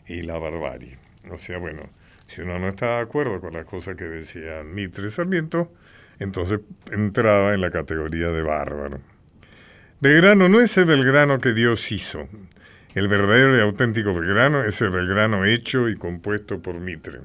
y 0.05 0.23
la 0.23 0.37
barbarie. 0.37 0.97
O 1.31 1.37
sea, 1.37 1.57
bueno, 1.57 1.89
si 2.27 2.41
uno 2.41 2.59
no 2.59 2.67
está 2.67 2.97
de 2.97 3.03
acuerdo 3.03 3.39
con 3.39 3.53
las 3.53 3.65
cosas 3.65 3.95
que 3.95 4.03
decía 4.03 4.61
Mitre 4.65 5.09
Sarmiento, 5.09 5.71
entonces 6.19 6.59
entraba 6.91 7.53
en 7.53 7.61
la 7.61 7.69
categoría 7.69 8.27
de 8.27 8.41
bárbaro. 8.41 9.14
Belgrano 10.05 10.49
no 10.49 10.61
es 10.61 10.77
el 10.77 10.85
Belgrano 10.85 11.39
que 11.39 11.51
Dios 11.51 11.91
hizo. 11.91 12.29
El 12.93 13.07
verdadero 13.07 13.57
y 13.57 13.61
auténtico 13.61 14.13
Belgrano 14.13 14.63
es 14.63 14.79
el 14.81 14.91
Belgrano 14.91 15.45
hecho 15.45 15.89
y 15.89 15.95
compuesto 15.95 16.61
por 16.61 16.79
Mitre. 16.79 17.21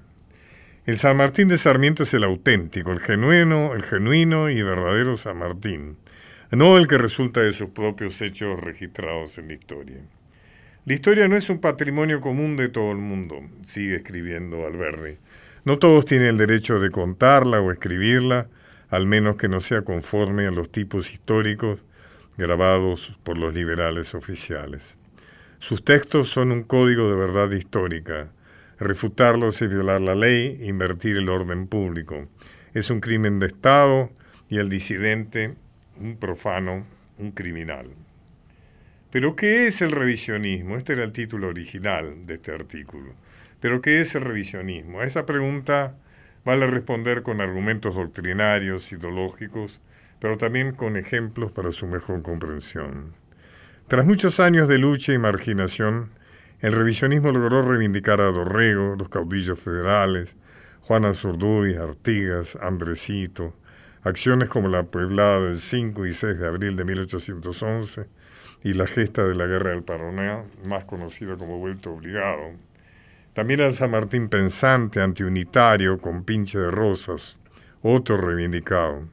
El 0.86 0.96
San 0.96 1.18
Martín 1.18 1.48
de 1.48 1.58
Sarmiento 1.58 2.04
es 2.04 2.14
el 2.14 2.24
auténtico, 2.24 2.90
el 2.90 3.00
genuino, 3.00 3.74
el 3.74 3.82
genuino 3.82 4.48
y 4.48 4.62
verdadero 4.62 5.18
San 5.18 5.36
Martín, 5.40 5.98
no 6.52 6.78
el 6.78 6.86
que 6.86 6.96
resulta 6.96 7.42
de 7.42 7.52
sus 7.52 7.68
propios 7.68 8.18
hechos 8.22 8.58
registrados 8.58 9.36
en 9.36 9.48
la 9.48 9.52
historia. 9.52 9.98
La 10.86 10.94
historia 10.94 11.28
no 11.28 11.36
es 11.36 11.50
un 11.50 11.60
patrimonio 11.60 12.22
común 12.22 12.56
de 12.56 12.70
todo 12.70 12.92
el 12.92 12.98
mundo, 12.98 13.42
sigue 13.60 13.96
escribiendo 13.96 14.66
Alberdi. 14.66 15.18
No 15.66 15.78
todos 15.78 16.06
tienen 16.06 16.28
el 16.28 16.38
derecho 16.38 16.78
de 16.78 16.90
contarla 16.90 17.60
o 17.60 17.72
escribirla, 17.72 18.46
al 18.88 19.06
menos 19.06 19.36
que 19.36 19.50
no 19.50 19.60
sea 19.60 19.82
conforme 19.82 20.46
a 20.46 20.50
los 20.50 20.72
tipos 20.72 21.12
históricos 21.12 21.84
grabados 22.40 23.16
por 23.22 23.38
los 23.38 23.54
liberales 23.54 24.14
oficiales. 24.14 24.96
Sus 25.60 25.84
textos 25.84 26.30
son 26.30 26.50
un 26.50 26.62
código 26.62 27.10
de 27.10 27.16
verdad 27.16 27.52
histórica. 27.52 28.30
Refutarlos 28.78 29.60
es 29.60 29.68
violar 29.68 30.00
la 30.00 30.14
ley, 30.14 30.58
invertir 30.62 31.18
el 31.18 31.28
orden 31.28 31.66
público. 31.66 32.28
Es 32.72 32.90
un 32.90 33.00
crimen 33.00 33.38
de 33.38 33.46
Estado 33.46 34.10
y 34.48 34.56
el 34.56 34.70
disidente, 34.70 35.54
un 35.98 36.16
profano, 36.16 36.86
un 37.18 37.32
criminal. 37.32 37.90
Pero 39.10 39.36
¿qué 39.36 39.66
es 39.66 39.82
el 39.82 39.90
revisionismo? 39.90 40.76
Este 40.76 40.94
era 40.94 41.04
el 41.04 41.12
título 41.12 41.48
original 41.48 42.26
de 42.26 42.34
este 42.34 42.52
artículo. 42.52 43.12
Pero 43.60 43.82
¿qué 43.82 44.00
es 44.00 44.14
el 44.14 44.22
revisionismo? 44.22 45.00
A 45.00 45.04
esa 45.04 45.26
pregunta 45.26 45.96
vale 46.44 46.66
responder 46.66 47.22
con 47.22 47.40
argumentos 47.40 47.96
doctrinarios, 47.96 48.90
ideológicos, 48.92 49.80
pero 50.20 50.36
también 50.36 50.72
con 50.72 50.96
ejemplos 50.96 51.50
para 51.50 51.72
su 51.72 51.86
mejor 51.86 52.22
comprensión. 52.22 53.14
Tras 53.88 54.06
muchos 54.06 54.38
años 54.38 54.68
de 54.68 54.78
lucha 54.78 55.12
y 55.12 55.18
marginación, 55.18 56.10
el 56.60 56.72
revisionismo 56.72 57.32
logró 57.32 57.62
reivindicar 57.62 58.20
a 58.20 58.30
Dorrego, 58.30 58.94
los 58.96 59.08
caudillos 59.08 59.58
federales, 59.58 60.36
Juana 60.82 61.14
Zurduy, 61.14 61.74
Artigas, 61.74 62.56
Andresito, 62.56 63.54
acciones 64.02 64.48
como 64.48 64.68
la 64.68 64.84
Pueblada 64.84 65.40
del 65.40 65.56
5 65.56 66.06
y 66.06 66.12
6 66.12 66.38
de 66.38 66.46
abril 66.46 66.76
de 66.76 66.84
1811 66.84 68.06
y 68.62 68.74
la 68.74 68.86
gesta 68.86 69.24
de 69.24 69.34
la 69.34 69.46
Guerra 69.46 69.70
del 69.70 69.82
Paraná, 69.82 70.44
más 70.64 70.84
conocida 70.84 71.36
como 71.36 71.58
Vuelto 71.58 71.94
Obligado. 71.94 72.52
También 73.32 73.62
al 73.62 73.72
San 73.72 73.90
Martín 73.90 74.28
pensante, 74.28 75.00
antiunitario, 75.00 75.98
con 75.98 76.24
pinche 76.24 76.58
de 76.58 76.70
rosas, 76.70 77.38
otro 77.82 78.18
reivindicado 78.18 79.04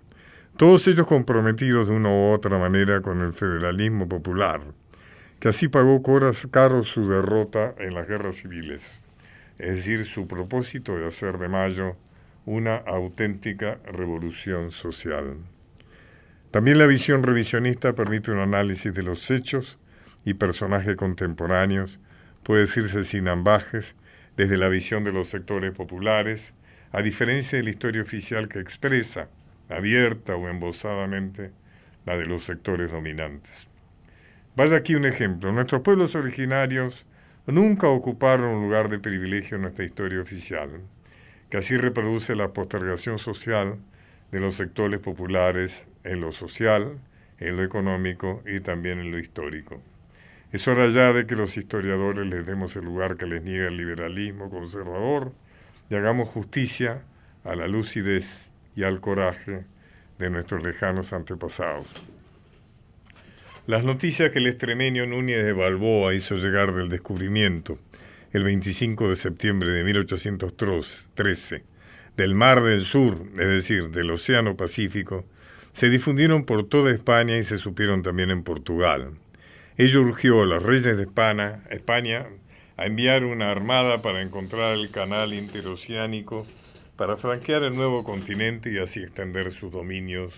todos 0.57 0.87
ellos 0.87 1.05
comprometidos 1.05 1.87
de 1.87 1.93
una 1.93 2.09
u 2.09 2.31
otra 2.31 2.57
manera 2.57 3.01
con 3.01 3.21
el 3.21 3.33
federalismo 3.33 4.09
popular, 4.09 4.61
que 5.39 5.49
así 5.49 5.67
pagó 5.67 6.01
caro 6.49 6.83
su 6.83 7.07
derrota 7.07 7.75
en 7.77 7.93
las 7.93 8.07
guerras 8.07 8.37
civiles, 8.37 9.03
es 9.59 9.75
decir, 9.75 10.05
su 10.05 10.27
propósito 10.27 10.97
de 10.97 11.05
hacer 11.05 11.37
de 11.37 11.47
Mayo 11.47 11.95
una 12.45 12.77
auténtica 12.77 13.77
revolución 13.85 14.71
social. 14.71 15.37
También 16.49 16.79
la 16.79 16.87
visión 16.87 17.21
revisionista 17.21 17.93
permite 17.93 18.31
un 18.31 18.39
análisis 18.39 18.91
de 18.95 19.03
los 19.03 19.29
hechos 19.29 19.77
y 20.25 20.33
personajes 20.33 20.95
contemporáneos, 20.95 21.99
puede 22.41 22.61
decirse 22.61 23.03
sin 23.03 23.27
ambajes, 23.27 23.95
desde 24.35 24.57
la 24.57 24.69
visión 24.69 25.03
de 25.03 25.11
los 25.11 25.27
sectores 25.27 25.71
populares, 25.71 26.55
a 26.91 27.03
diferencia 27.03 27.59
de 27.59 27.63
la 27.63 27.69
historia 27.69 28.01
oficial 28.01 28.47
que 28.47 28.59
expresa 28.59 29.29
abierta 29.69 30.35
o 30.35 30.47
embosadamente, 30.47 31.51
la 32.05 32.17
de 32.17 32.25
los 32.25 32.43
sectores 32.43 32.91
dominantes. 32.91 33.67
Vaya 34.55 34.77
aquí 34.77 34.95
un 34.95 35.05
ejemplo. 35.05 35.51
Nuestros 35.51 35.81
pueblos 35.81 36.15
originarios 36.15 37.05
nunca 37.45 37.87
ocuparon 37.87 38.55
un 38.55 38.63
lugar 38.63 38.89
de 38.89 38.99
privilegio 38.99 39.55
en 39.55 39.63
nuestra 39.63 39.85
historia 39.85 40.21
oficial, 40.21 40.69
que 41.49 41.57
así 41.57 41.77
reproduce 41.77 42.35
la 42.35 42.53
postergación 42.53 43.19
social 43.19 43.77
de 44.31 44.39
los 44.39 44.55
sectores 44.55 44.99
populares 44.99 45.87
en 46.03 46.21
lo 46.21 46.31
social, 46.31 46.99
en 47.39 47.57
lo 47.57 47.63
económico 47.63 48.41
y 48.45 48.59
también 48.59 48.99
en 48.99 49.11
lo 49.11 49.19
histórico. 49.19 49.81
Es 50.51 50.67
hora 50.67 50.89
ya 50.89 51.11
de 51.13 51.25
que 51.27 51.35
los 51.35 51.57
historiadores 51.57 52.25
les 52.25 52.45
demos 52.45 52.75
el 52.77 52.85
lugar 52.85 53.17
que 53.17 53.25
les 53.25 53.43
niega 53.43 53.67
el 53.67 53.77
liberalismo 53.77 54.49
conservador 54.49 55.33
y 55.89 55.95
hagamos 55.95 56.29
justicia 56.29 57.03
a 57.43 57.55
la 57.55 57.67
lucidez 57.67 58.49
y 58.77 58.83
al 58.83 59.01
coraje 59.01 59.65
de 60.19 60.29
nuestros 60.29 60.63
lejanos 60.63 61.11
antepasados. 61.11 61.87
Las 63.65 63.83
noticias 63.83 64.29
que 64.29 64.37
el 64.37 64.47
extremeño 64.47 65.07
Núñez 65.07 65.43
de 65.43 65.51
Balboa 65.51 66.13
hizo 66.13 66.35
llegar 66.35 66.73
del 66.73 66.87
descubrimiento 66.87 67.79
el 68.31 68.43
25 68.43 69.09
de 69.09 69.15
septiembre 69.15 69.71
de 69.71 69.83
1813 69.83 71.63
del 72.15 72.35
Mar 72.35 72.63
del 72.63 72.85
Sur, 72.85 73.17
es 73.33 73.47
decir, 73.47 73.89
del 73.89 74.11
Océano 74.11 74.55
Pacífico, 74.55 75.25
se 75.73 75.89
difundieron 75.89 76.45
por 76.45 76.69
toda 76.69 76.91
España 76.91 77.35
y 77.37 77.43
se 77.43 77.57
supieron 77.57 78.03
también 78.03 78.29
en 78.29 78.43
Portugal. 78.43 79.11
Ello 79.77 80.01
urgió 80.01 80.43
a 80.43 80.45
los 80.45 80.61
reyes 80.61 80.97
de 80.97 81.03
España, 81.03 81.63
España 81.71 82.27
a 82.77 82.85
enviar 82.85 83.25
una 83.25 83.51
armada 83.51 84.03
para 84.03 84.21
encontrar 84.21 84.75
el 84.75 84.91
canal 84.91 85.33
interoceánico 85.33 86.45
para 86.97 87.15
franquear 87.15 87.63
el 87.63 87.75
nuevo 87.75 88.03
continente 88.03 88.71
y 88.71 88.79
así 88.79 89.01
extender 89.01 89.51
sus 89.51 89.71
dominios 89.71 90.33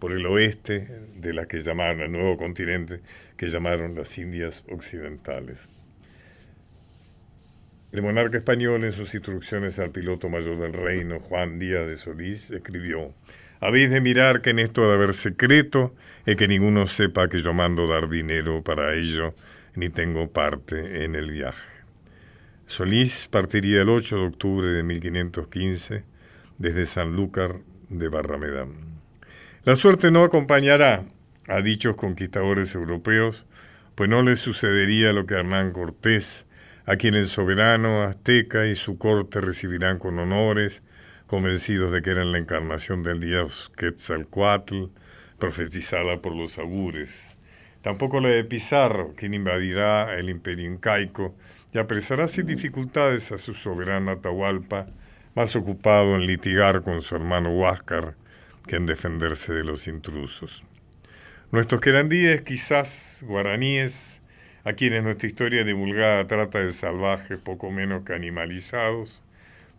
por 0.00 0.10
el 0.10 0.26
oeste 0.26 0.80
de 1.14 1.32
la 1.32 1.46
que 1.46 1.60
llamaron 1.60 2.00
el 2.00 2.10
nuevo 2.10 2.36
continente, 2.36 3.00
que 3.36 3.46
llamaron 3.46 3.94
las 3.94 4.18
Indias 4.18 4.64
Occidentales. 4.68 5.60
El 7.92 8.02
monarca 8.02 8.38
español, 8.38 8.82
en 8.84 8.92
sus 8.92 9.14
instrucciones 9.14 9.78
al 9.78 9.90
piloto 9.90 10.28
mayor 10.28 10.58
del 10.58 10.72
reino, 10.72 11.20
Juan 11.20 11.60
Díaz 11.60 11.86
de 11.86 11.96
Solís, 11.96 12.50
escribió: 12.50 13.14
Habéis 13.60 13.90
de 13.90 14.00
mirar 14.00 14.40
que 14.40 14.50
en 14.50 14.58
esto 14.58 14.88
de 14.88 14.94
haber 14.94 15.14
secreto 15.14 15.94
y 16.26 16.34
que 16.34 16.48
ninguno 16.48 16.86
sepa 16.88 17.28
que 17.28 17.38
yo 17.38 17.52
mando 17.52 17.86
dar 17.86 18.08
dinero 18.08 18.62
para 18.64 18.94
ello, 18.94 19.34
ni 19.76 19.88
tengo 19.88 20.32
parte 20.32 21.04
en 21.04 21.14
el 21.14 21.30
viaje. 21.30 21.71
Solís 22.72 23.28
partiría 23.30 23.82
el 23.82 23.90
8 23.90 24.16
de 24.16 24.26
octubre 24.28 24.66
de 24.68 24.82
1515 24.82 26.04
desde 26.56 26.86
Sanlúcar 26.86 27.58
de 27.90 28.08
Barramedán. 28.08 28.70
La 29.64 29.76
suerte 29.76 30.10
no 30.10 30.24
acompañará 30.24 31.04
a 31.48 31.60
dichos 31.60 31.96
conquistadores 31.96 32.74
europeos, 32.74 33.44
pues 33.94 34.08
no 34.08 34.22
les 34.22 34.40
sucedería 34.40 35.12
lo 35.12 35.26
que 35.26 35.34
Hernán 35.34 35.72
Cortés, 35.72 36.46
a 36.86 36.96
quien 36.96 37.12
el 37.14 37.26
soberano 37.26 38.04
azteca 38.04 38.66
y 38.66 38.74
su 38.74 38.96
corte 38.96 39.42
recibirán 39.42 39.98
con 39.98 40.18
honores, 40.18 40.82
convencidos 41.26 41.92
de 41.92 42.00
que 42.00 42.08
eran 42.08 42.32
la 42.32 42.38
encarnación 42.38 43.02
del 43.02 43.20
dios 43.20 43.70
Quetzalcoatl, 43.76 44.84
profetizada 45.38 46.22
por 46.22 46.34
los 46.34 46.56
augures. 46.56 47.36
Tampoco 47.82 48.20
la 48.20 48.28
de 48.28 48.44
Pizarro, 48.44 49.12
quien 49.16 49.34
invadirá 49.34 50.14
el 50.16 50.30
imperio 50.30 50.70
incaico 50.70 51.34
y 51.72 51.78
apresará 51.78 52.28
sin 52.28 52.46
dificultades 52.46 53.32
a 53.32 53.38
su 53.38 53.54
soberano 53.54 54.12
Atahualpa, 54.12 54.86
más 55.34 55.56
ocupado 55.56 56.14
en 56.14 56.26
litigar 56.26 56.82
con 56.82 57.02
su 57.02 57.16
hermano 57.16 57.50
Huáscar 57.50 58.14
que 58.66 58.76
en 58.76 58.86
defenderse 58.86 59.52
de 59.52 59.64
los 59.64 59.88
intrusos. 59.88 60.62
Nuestros 61.50 61.80
querandíes, 61.80 62.42
quizás 62.42 63.24
guaraníes, 63.26 64.22
a 64.64 64.74
quienes 64.74 65.02
nuestra 65.02 65.26
historia 65.26 65.64
divulgada 65.64 66.26
trata 66.28 66.60
de 66.60 66.72
salvajes 66.72 67.40
poco 67.40 67.72
menos 67.72 68.04
que 68.04 68.14
animalizados, 68.14 69.22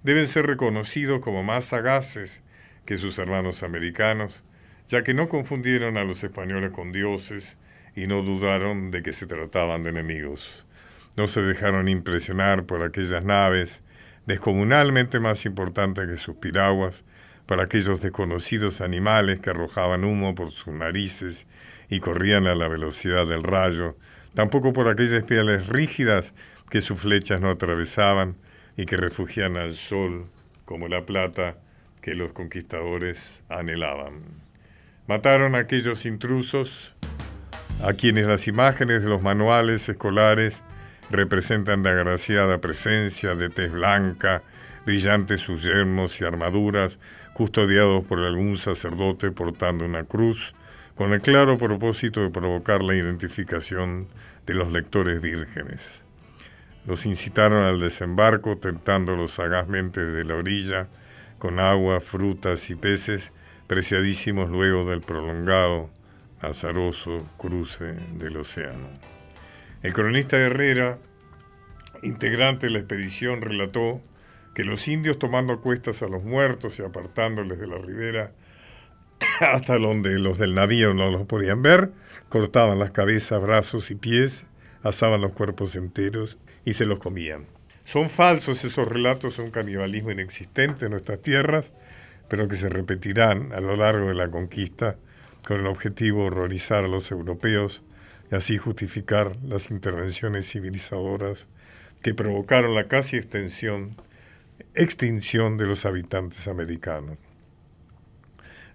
deben 0.04 0.28
ser 0.28 0.46
reconocidos 0.46 1.22
como 1.22 1.42
más 1.44 1.66
sagaces 1.66 2.42
que 2.86 2.98
sus 2.98 3.18
hermanos 3.18 3.64
americanos, 3.64 4.44
ya 4.88 5.04
que 5.04 5.14
no 5.14 5.30
confundieron 5.30 5.96
a 5.96 6.04
los 6.04 6.22
españoles 6.26 6.72
con 6.72 6.92
dioses 6.92 7.58
y 7.96 8.08
no 8.08 8.22
dudaron 8.22 8.92
de 8.92 9.04
que 9.04 9.14
se 9.14 9.28
trataban 9.28 9.84
de 9.84 9.92
enemigos. 9.92 10.66
No 11.16 11.28
se 11.28 11.42
dejaron 11.42 11.88
impresionar 11.88 12.66
por 12.66 12.84
aquellas 12.84 13.24
naves 13.24 13.84
descomunalmente 14.26 15.20
más 15.20 15.46
importantes 15.46 16.08
que 16.08 16.18
sus 16.18 16.36
piraguas, 16.36 17.04
para 17.46 17.64
aquellos 17.64 18.02
desconocidos 18.02 18.82
animales 18.82 19.40
que 19.40 19.50
arrojaban 19.50 20.04
humo 20.04 20.34
por 20.34 20.52
sus 20.52 20.74
narices 20.74 21.48
y 21.90 22.00
corrían 22.00 22.48
a 22.48 22.56
la 22.56 22.68
velocidad 22.68 23.28
del 23.28 23.44
rayo, 23.44 23.98
tampoco 24.34 24.74
por 24.74 24.88
aquellas 24.88 25.24
pieles 25.24 25.68
rígidas 25.68 26.34
que 26.70 26.82
sus 26.82 27.00
flechas 27.00 27.42
no 27.42 27.50
atravesaban 27.50 28.36
y 28.78 28.86
que 28.86 28.98
refugian 28.98 29.58
al 29.58 29.74
sol 29.74 30.28
como 30.66 30.88
la 30.88 31.06
plata 31.06 31.58
que 32.02 32.16
los 32.16 32.32
conquistadores 32.32 33.44
anhelaban. 33.50 34.22
Mataron 35.08 35.56
a 35.56 35.60
aquellos 35.60 36.06
intrusos 36.06 36.94
a 37.82 37.94
quienes 37.94 38.28
las 38.28 38.48
imágenes 38.48 39.04
de 39.04 39.10
los 39.10 39.22
manuales 39.22 39.88
escolares 39.90 40.64
representan 41.10 41.84
de 41.84 41.90
agraciada 41.90 42.60
presencia, 42.60 43.36
de 43.36 43.50
tez 43.50 43.72
blanca, 43.72 44.44
brillantes 44.86 45.42
sus 45.42 45.64
yermos 45.64 46.20
y 46.22 46.26
armaduras, 46.26 47.00
custodiados 47.34 48.06
por 48.06 48.20
algún 48.20 48.58
sacerdote 48.58 49.32
portando 49.32 49.86
una 49.86 50.04
cruz, 50.04 50.54
con 50.96 51.14
el 51.14 51.22
claro 51.22 51.58
propósito 51.58 52.22
de 52.22 52.30
provocar 52.30 52.84
la 52.84 52.96
identificación 52.96 54.08
de 54.46 54.54
los 54.54 54.72
lectores 54.72 55.22
vírgenes. 55.22 56.04
Los 56.86 57.06
incitaron 57.06 57.64
al 57.64 57.80
desembarco, 57.80 58.58
tentándolos 58.58 59.32
sagazmente 59.32 60.02
de 60.02 60.24
la 60.26 60.36
orilla, 60.36 60.88
con 61.40 61.60
agua, 61.60 62.02
frutas 62.02 62.70
y 62.70 62.76
peces, 62.76 63.32
preciadísimos 63.68 64.50
luego 64.50 64.90
del 64.90 65.02
prolongado, 65.02 65.90
azaroso 66.44 67.26
cruce 67.38 67.96
del 68.14 68.38
océano. 68.38 68.88
El 69.82 69.94
cronista 69.94 70.38
Herrera, 70.38 71.00
integrante 72.04 72.68
de 72.68 72.74
la 72.74 72.80
expedición, 72.80 73.42
relató 73.42 74.02
que 74.54 74.64
los 74.64 74.88
indios 74.88 75.18
tomando 75.18 75.60
cuestas 75.62 76.04
a 76.04 76.08
los 76.08 76.24
muertos 76.24 76.80
y 76.80 76.84
apartándoles 76.84 77.60
de 77.60 77.68
la 77.68 77.78
ribera 77.78 78.32
hasta 79.40 79.78
donde 79.78 80.20
los 80.20 80.38
del 80.38 80.54
navío 80.54 80.94
no 80.94 81.10
los 81.10 81.26
podían 81.26 81.62
ver, 81.62 81.92
cortaban 82.30 82.80
las 82.80 82.92
cabezas, 82.92 83.42
brazos 83.42 83.92
y 83.92 83.96
pies, 83.96 84.46
asaban 84.84 85.22
los 85.22 85.34
cuerpos 85.34 85.76
enteros 85.76 86.38
y 86.66 86.74
se 86.74 86.86
los 86.86 87.00
comían. 87.00 87.46
Son 87.84 88.10
falsos 88.10 88.64
esos 88.64 88.88
relatos 88.88 89.40
un 89.40 89.52
canibalismo 89.52 90.12
inexistente 90.12 90.86
en 90.86 90.92
nuestras 90.92 91.22
tierras, 91.22 91.72
pero 92.30 92.48
que 92.48 92.56
se 92.56 92.70
repetirán 92.70 93.52
a 93.54 93.60
lo 93.60 93.76
largo 93.76 94.08
de 94.08 94.14
la 94.14 94.30
conquista 94.30 94.98
con 95.46 95.60
el 95.60 95.68
objetivo 95.68 96.22
de 96.22 96.28
horrorizar 96.28 96.86
a 96.86 96.88
los 96.88 97.12
europeos 97.12 97.84
y 98.32 98.36
así 98.36 98.58
justificar 98.58 99.36
las 99.44 99.72
intervenciones 99.72 100.50
civilizadoras 100.50 101.48
que 102.02 102.14
provocaron 102.14 102.76
la 102.76 102.88
casi 102.88 103.18
extensión, 103.18 103.96
extinción 104.74 105.58
de 105.58 105.66
los 105.66 105.86
habitantes 105.86 106.48
americanos. 106.48 107.18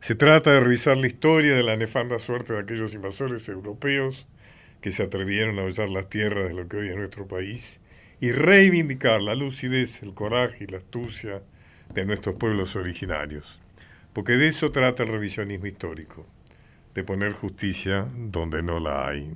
Se 0.01 0.15
trata 0.15 0.53
de 0.53 0.61
revisar 0.61 0.97
la 0.97 1.09
historia 1.09 1.55
de 1.55 1.63
la 1.63 1.77
nefanda 1.77 2.19
suerte 2.19 2.53
de 2.53 2.61
aquellos 2.61 2.95
invasores 2.95 3.49
europeos 3.49 4.27
que 4.81 4.93
se 4.93 5.03
atrevieron 5.03 5.59
a 5.59 5.65
hollar 5.65 5.89
las 5.89 6.09
tierras 6.09 6.49
de 6.49 6.55
lo 6.55 6.69
que 6.69 6.77
hoy 6.77 6.89
es 6.89 6.97
nuestro 6.97 7.27
país 7.27 7.81
y 8.21 8.31
reivindicar 8.31 9.21
la 9.21 9.35
lucidez, 9.35 10.03
el 10.03 10.15
coraje 10.15 10.65
y 10.65 10.67
la 10.69 10.79
astucia 10.79 11.43
de 11.95 12.05
nuestros 12.05 12.37
pueblos 12.37 12.77
originarios. 12.77 13.59
Porque 14.13 14.33
de 14.33 14.49
eso 14.49 14.71
trata 14.71 15.03
el 15.03 15.09
revisionismo 15.09 15.67
histórico 15.67 16.27
de 16.99 17.05
poner 17.05 17.33
justicia 17.33 18.09
donde 18.13 18.61
no 18.61 18.81
la 18.81 19.07
hay. 19.07 19.33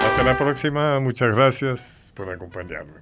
Hasta 0.00 0.24
la 0.24 0.38
próxima, 0.38 0.98
muchas 1.00 1.36
gracias 1.36 2.12
por 2.16 2.30
acompañarme. 2.30 2.94